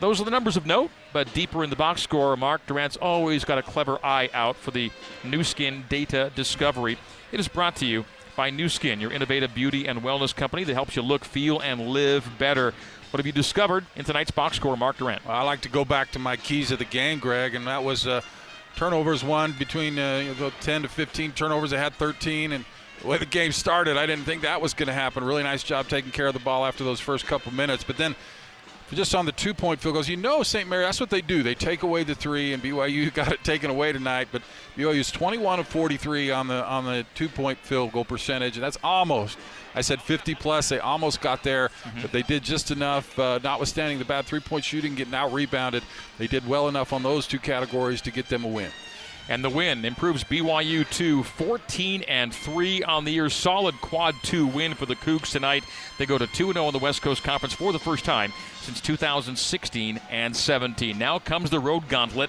those 0.00 0.20
are 0.20 0.24
the 0.24 0.30
numbers 0.30 0.56
of 0.56 0.66
note, 0.66 0.90
but 1.12 1.32
deeper 1.34 1.62
in 1.62 1.70
the 1.70 1.76
box 1.76 2.02
score, 2.02 2.36
Mark 2.36 2.66
Durrant's 2.66 2.96
always 2.96 3.44
got 3.44 3.58
a 3.58 3.62
clever 3.62 3.98
eye 4.04 4.30
out 4.32 4.56
for 4.56 4.70
the 4.70 4.90
Nu 5.22 5.44
Skin 5.44 5.84
data 5.88 6.32
discovery. 6.34 6.98
It 7.30 7.38
is 7.38 7.46
brought 7.46 7.76
to 7.76 7.86
you 7.86 8.04
by 8.40 8.48
Nu 8.48 8.70
Skin, 8.70 9.02
your 9.02 9.12
innovative 9.12 9.54
beauty 9.54 9.86
and 9.86 10.00
wellness 10.00 10.34
company 10.34 10.64
that 10.64 10.72
helps 10.72 10.96
you 10.96 11.02
look, 11.02 11.26
feel, 11.26 11.60
and 11.60 11.88
live 11.88 12.26
better. 12.38 12.72
What 13.10 13.18
have 13.18 13.26
you 13.26 13.32
discovered 13.32 13.84
in 13.96 14.06
tonight's 14.06 14.30
box 14.30 14.56
score, 14.56 14.78
Mark 14.78 14.96
Durrant? 14.96 15.20
I 15.26 15.42
like 15.42 15.60
to 15.60 15.68
go 15.68 15.84
back 15.84 16.10
to 16.12 16.18
my 16.18 16.38
keys 16.38 16.70
of 16.70 16.78
the 16.78 16.86
game, 16.86 17.18
Greg, 17.18 17.54
and 17.54 17.66
that 17.66 17.84
was 17.84 18.06
uh, 18.06 18.22
turnovers 18.76 19.22
won 19.22 19.52
between 19.58 19.98
uh, 19.98 20.50
10 20.58 20.82
to 20.84 20.88
15 20.88 21.32
turnovers. 21.32 21.74
I 21.74 21.76
had 21.76 21.92
13, 21.92 22.52
and 22.52 22.64
the 23.02 23.08
way 23.08 23.18
the 23.18 23.26
game 23.26 23.52
started, 23.52 23.98
I 23.98 24.06
didn't 24.06 24.24
think 24.24 24.40
that 24.40 24.62
was 24.62 24.72
going 24.72 24.86
to 24.86 24.94
happen. 24.94 25.22
Really 25.22 25.42
nice 25.42 25.62
job 25.62 25.88
taking 25.88 26.10
care 26.10 26.28
of 26.28 26.32
the 26.32 26.40
ball 26.40 26.64
after 26.64 26.82
those 26.82 26.98
first 26.98 27.26
couple 27.26 27.52
minutes. 27.52 27.84
But 27.84 27.98
then 27.98 28.16
just 28.96 29.14
on 29.14 29.26
the 29.26 29.32
two 29.32 29.54
point 29.54 29.80
field 29.80 29.94
goals, 29.94 30.08
you 30.08 30.16
know 30.16 30.42
St. 30.42 30.68
Mary, 30.68 30.84
that's 30.84 31.00
what 31.00 31.10
they 31.10 31.20
do. 31.20 31.42
They 31.42 31.54
take 31.54 31.82
away 31.82 32.04
the 32.04 32.14
three, 32.14 32.52
and 32.52 32.62
BYU 32.62 33.12
got 33.14 33.32
it 33.32 33.42
taken 33.44 33.70
away 33.70 33.92
tonight. 33.92 34.28
But 34.32 34.42
BYU 34.76 34.96
is 34.96 35.10
21 35.10 35.60
of 35.60 35.68
43 35.68 36.30
on 36.30 36.48
the 36.48 36.64
on 36.64 36.84
the 36.84 37.06
two 37.14 37.28
point 37.28 37.58
field 37.58 37.92
goal 37.92 38.04
percentage, 38.04 38.56
and 38.56 38.64
that's 38.64 38.78
almost. 38.82 39.38
I 39.74 39.82
said 39.82 40.02
50 40.02 40.34
plus. 40.34 40.68
They 40.68 40.80
almost 40.80 41.20
got 41.20 41.44
there, 41.44 41.68
mm-hmm. 41.68 42.02
but 42.02 42.10
they 42.10 42.22
did 42.22 42.42
just 42.42 42.70
enough. 42.70 43.16
Uh, 43.18 43.38
notwithstanding 43.42 43.98
the 43.98 44.04
bad 44.04 44.26
three 44.26 44.40
point 44.40 44.64
shooting, 44.64 44.94
getting 44.94 45.14
out 45.14 45.32
rebounded, 45.32 45.82
they 46.18 46.26
did 46.26 46.46
well 46.46 46.68
enough 46.68 46.92
on 46.92 47.02
those 47.02 47.26
two 47.26 47.38
categories 47.38 48.00
to 48.02 48.10
get 48.10 48.28
them 48.28 48.44
a 48.44 48.48
win. 48.48 48.70
And 49.30 49.44
the 49.44 49.48
win 49.48 49.84
improves 49.84 50.24
BYU 50.24 50.90
to 50.90 51.22
14 51.22 52.02
and 52.08 52.34
3 52.34 52.82
on 52.82 53.04
the 53.04 53.12
year. 53.12 53.30
Solid 53.30 53.80
quad 53.80 54.16
2 54.24 54.44
win 54.44 54.74
for 54.74 54.86
the 54.86 54.96
Cougs 54.96 55.30
tonight. 55.30 55.62
They 55.98 56.04
go 56.04 56.18
to 56.18 56.26
2 56.26 56.52
0 56.52 56.66
in 56.66 56.72
the 56.72 56.80
West 56.80 57.00
Coast 57.00 57.22
Conference 57.22 57.54
for 57.54 57.72
the 57.72 57.78
first 57.78 58.04
time 58.04 58.32
since 58.60 58.80
2016 58.80 60.00
and 60.10 60.36
17. 60.36 60.98
Now 60.98 61.20
comes 61.20 61.48
the 61.48 61.60
road 61.60 61.86
gauntlet 61.88 62.28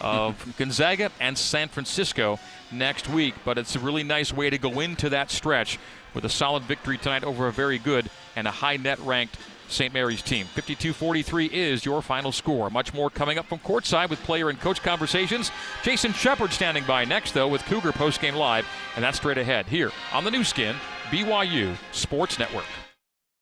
of 0.00 0.54
Gonzaga 0.56 1.10
and 1.18 1.36
San 1.36 1.66
Francisco 1.66 2.38
next 2.70 3.08
week. 3.08 3.34
But 3.44 3.58
it's 3.58 3.74
a 3.74 3.80
really 3.80 4.04
nice 4.04 4.32
way 4.32 4.48
to 4.48 4.56
go 4.56 4.78
into 4.78 5.08
that 5.08 5.32
stretch 5.32 5.80
with 6.14 6.24
a 6.24 6.30
solid 6.30 6.62
victory 6.62 6.96
tonight 6.96 7.24
over 7.24 7.48
a 7.48 7.52
very 7.52 7.78
good 7.78 8.08
and 8.36 8.46
a 8.46 8.52
high 8.52 8.76
net 8.76 9.00
ranked 9.00 9.36
St. 9.68 9.92
Mary's 9.92 10.22
team. 10.22 10.46
52 10.46 10.92
43 10.92 11.46
is 11.46 11.84
your 11.84 12.02
final 12.02 12.32
score. 12.32 12.70
Much 12.70 12.94
more 12.94 13.10
coming 13.10 13.38
up 13.38 13.46
from 13.46 13.58
courtside 13.60 14.10
with 14.10 14.22
player 14.22 14.48
and 14.48 14.60
coach 14.60 14.82
conversations. 14.82 15.50
Jason 15.82 16.12
Shepard 16.12 16.52
standing 16.52 16.84
by 16.84 17.04
next, 17.04 17.32
though, 17.32 17.48
with 17.48 17.64
Cougar 17.64 17.92
Postgame 17.92 18.34
Live, 18.34 18.66
and 18.94 19.04
that's 19.04 19.18
straight 19.18 19.38
ahead 19.38 19.66
here 19.66 19.90
on 20.12 20.24
the 20.24 20.30
Nu 20.30 20.44
Skin, 20.44 20.76
BYU 21.10 21.76
Sports 21.92 22.38
Network. 22.38 22.64